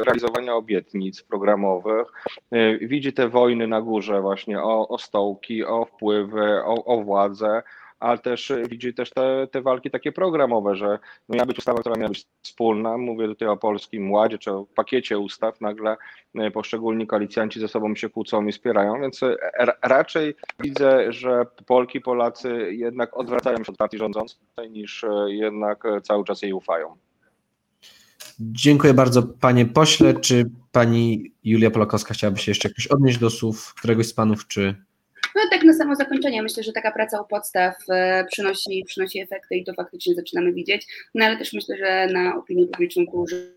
realizowania 0.04 0.54
obietnic 0.54 1.22
programowych, 1.22 2.06
widzi 2.80 3.12
te 3.12 3.28
wojny 3.28 3.66
na 3.66 3.80
górze 3.80 4.20
właśnie 4.20 4.62
o, 4.62 4.88
o 4.88 4.98
stołki, 4.98 5.64
o 5.64 5.84
wpływy, 5.84 6.64
o, 6.64 6.84
o 6.84 7.02
władzę, 7.02 7.62
ale 8.00 8.18
też 8.18 8.50
e, 8.50 8.62
widzi 8.68 8.94
też 8.94 9.10
te, 9.10 9.46
te 9.50 9.62
walki 9.62 9.90
takie 9.90 10.12
programowe, 10.12 10.76
że 10.76 10.98
no 11.28 11.36
miała 11.36 11.46
być 11.46 11.58
ustawa, 11.58 11.80
która 11.80 11.96
miała 11.96 12.08
być 12.08 12.26
wspólna, 12.42 12.98
mówię 12.98 13.28
tutaj 13.28 13.48
o 13.48 13.56
Polskim 13.56 14.12
Ładzie, 14.12 14.38
czy 14.38 14.52
o 14.52 14.66
pakiecie 14.74 15.18
ustaw, 15.18 15.60
nagle 15.60 15.96
e, 16.34 16.50
poszczególni 16.50 17.06
koalicjanci 17.06 17.60
ze 17.60 17.68
sobą 17.68 17.94
się 17.94 18.08
kłócą 18.08 18.46
i 18.46 18.52
wspierają, 18.52 19.00
więc 19.00 19.22
e, 19.22 19.36
raczej 19.82 20.34
widzę, 20.60 21.12
że 21.12 21.46
Polki, 21.66 22.00
Polacy 22.00 22.68
jednak 22.72 23.16
odwracają 23.16 23.64
się 23.64 23.72
od 23.72 23.76
partii 23.76 23.98
rządzącej, 23.98 24.38
niż 24.70 25.04
jednak 25.26 25.84
cały 26.02 26.24
czas 26.24 26.42
jej 26.42 26.52
ufają. 26.52 26.96
Dziękuję 28.40 28.94
bardzo 28.94 29.22
panie 29.22 29.66
pośle. 29.66 30.14
Czy 30.14 30.50
pani 30.72 31.32
Julia 31.44 31.70
Polakowska 31.70 32.14
chciałaby 32.14 32.38
się 32.38 32.50
jeszcze 32.50 32.68
jakoś 32.68 32.86
odnieść 32.86 33.18
do 33.18 33.30
słów 33.30 33.74
któregoś 33.74 34.06
z 34.06 34.14
panów, 34.14 34.46
czy 34.46 34.85
tak 35.56 35.64
na 35.64 35.74
samo 35.74 35.94
zakończenie, 35.94 36.42
myślę, 36.42 36.62
że 36.62 36.72
taka 36.72 36.92
praca 36.92 37.20
u 37.20 37.26
podstaw 37.26 37.74
e, 37.90 38.24
przynosi, 38.24 38.84
przynosi 38.86 39.20
efekty 39.20 39.56
i 39.56 39.64
to 39.64 39.74
faktycznie 39.74 40.14
zaczynamy 40.14 40.52
widzieć, 40.52 40.86
no 41.14 41.24
ale 41.24 41.36
też 41.36 41.52
myślę, 41.52 41.76
że 41.76 42.06
na 42.12 42.36
opinię 42.36 42.66
publiczną 42.66 43.04
duży, 43.04 43.52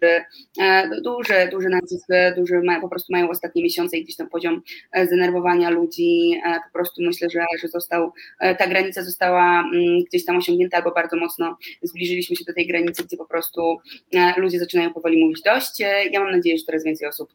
e, 0.61 0.89
duży, 1.01 1.33
duży 1.51 1.69
nacisk, 1.69 2.07
duży 2.37 2.61
po 2.81 2.89
prostu 2.89 3.13
mają 3.13 3.29
ostatnie 3.29 3.63
miesiące 3.63 3.97
i 3.97 4.03
gdzieś 4.03 4.15
tam 4.15 4.29
poziom 4.29 4.61
e, 4.91 5.07
zdenerwowania 5.07 5.69
ludzi, 5.69 6.41
po 6.43 6.73
prostu 6.73 7.01
myślę, 7.01 7.29
że, 7.29 7.45
że 7.61 7.67
został, 7.67 8.11
ta 8.39 8.67
granica 8.67 9.03
została 9.03 9.59
mm, 9.61 10.03
gdzieś 10.03 10.25
tam 10.25 10.37
osiągnięta 10.37 10.77
albo 10.77 10.91
bardzo 10.91 11.17
mocno 11.17 11.57
zbliżyliśmy 11.83 12.35
się 12.35 12.45
do 12.47 12.53
tej 12.53 12.67
granicy, 12.67 13.03
gdzie 13.03 13.17
po 13.17 13.25
prostu 13.25 13.77
ludzie 14.37 14.59
zaczynają 14.59 14.93
powoli 14.93 15.25
mówić 15.25 15.41
dość. 15.41 15.79
Ja 16.11 16.19
mam 16.19 16.31
nadzieję, 16.31 16.57
że 16.57 16.63
coraz 16.63 16.83
więcej 16.83 17.07
osób 17.07 17.29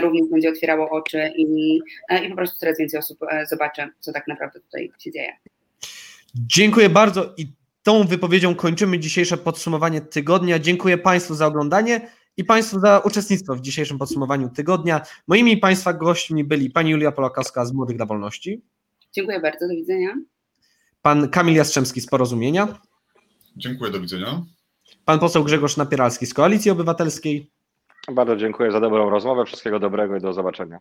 również 0.00 0.26
będzie 0.30 0.48
otwierało 0.48 0.90
oczy 0.90 1.32
i, 1.36 1.78
i 2.24 2.28
po 2.28 2.36
prostu 2.36 2.58
coraz 2.58 2.78
więcej 2.78 3.00
osób 3.00 3.18
zobaczy, 3.50 3.82
co 4.00 4.09
tak 4.12 4.28
naprawdę 4.28 4.60
tutaj 4.60 4.92
się 4.98 5.10
dzieje. 5.10 5.32
Dziękuję 6.34 6.88
bardzo 6.88 7.34
i 7.36 7.52
tą 7.82 8.04
wypowiedzią 8.04 8.54
kończymy 8.54 8.98
dzisiejsze 8.98 9.36
podsumowanie 9.36 10.00
tygodnia. 10.00 10.58
Dziękuję 10.58 10.98
Państwu 10.98 11.34
za 11.34 11.46
oglądanie 11.46 12.10
i 12.36 12.44
Państwu 12.44 12.80
za 12.80 12.98
uczestnictwo 12.98 13.54
w 13.54 13.60
dzisiejszym 13.60 13.98
podsumowaniu 13.98 14.48
tygodnia. 14.48 15.00
Moimi 15.28 15.56
Państwa 15.56 15.92
gośćmi 15.92 16.44
byli 16.44 16.70
Pani 16.70 16.90
Julia 16.90 17.12
Polakowska 17.12 17.64
z 17.64 17.72
Młodych 17.72 17.96
dla 17.96 18.06
Wolności. 18.06 18.62
Dziękuję 19.12 19.40
bardzo, 19.40 19.68
do 19.68 19.74
widzenia. 19.74 20.14
Pan 21.02 21.28
Kamil 21.28 21.54
Jastrzębski 21.54 22.00
z 22.00 22.06
Porozumienia. 22.06 22.68
Dziękuję, 23.56 23.90
do 23.90 24.00
widzenia. 24.00 24.42
Pan 25.04 25.18
poseł 25.18 25.44
Grzegorz 25.44 25.76
Napieralski 25.76 26.26
z 26.26 26.34
Koalicji 26.34 26.70
Obywatelskiej. 26.70 27.50
Bardzo 28.12 28.36
dziękuję 28.36 28.72
za 28.72 28.80
dobrą 28.80 29.10
rozmowę. 29.10 29.44
Wszystkiego 29.44 29.80
dobrego 29.80 30.16
i 30.16 30.20
do 30.20 30.32
zobaczenia 30.32 30.78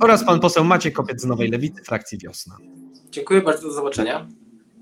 oraz 0.00 0.24
pan 0.24 0.40
poseł 0.40 0.64
Maciej 0.64 0.92
Kopiec 0.92 1.20
z 1.20 1.24
Nowej 1.24 1.50
Lewicy, 1.50 1.82
frakcji 1.84 2.18
Wiosna. 2.18 2.56
Dziękuję 3.10 3.42
bardzo, 3.42 3.68
do 3.68 3.74
zobaczenia. 3.74 4.28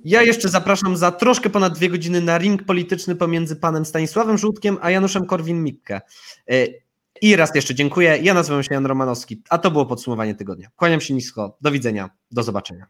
Ja 0.04 0.22
jeszcze 0.22 0.48
zapraszam 0.48 0.96
za 0.96 1.12
troszkę 1.12 1.50
ponad 1.50 1.74
dwie 1.74 1.90
godziny 1.90 2.20
na 2.20 2.38
ring 2.38 2.64
polityczny 2.64 3.16
pomiędzy 3.16 3.56
panem 3.56 3.84
Stanisławem 3.84 4.38
Żółtkiem 4.38 4.78
a 4.80 4.90
Januszem 4.90 5.26
Korwin-Mikke. 5.26 6.00
E, 6.50 6.66
I 7.22 7.36
raz 7.36 7.54
jeszcze 7.54 7.74
dziękuję. 7.74 8.18
Ja 8.22 8.34
nazywam 8.34 8.62
się 8.62 8.74
Jan 8.74 8.86
Romanowski, 8.86 9.42
a 9.50 9.58
to 9.58 9.70
było 9.70 9.86
podsumowanie 9.86 10.34
tygodnia. 10.34 10.68
Kłaniam 10.76 11.00
się 11.00 11.14
nisko. 11.14 11.56
Do 11.60 11.70
widzenia. 11.70 12.10
Do 12.30 12.42
zobaczenia. 12.42 12.86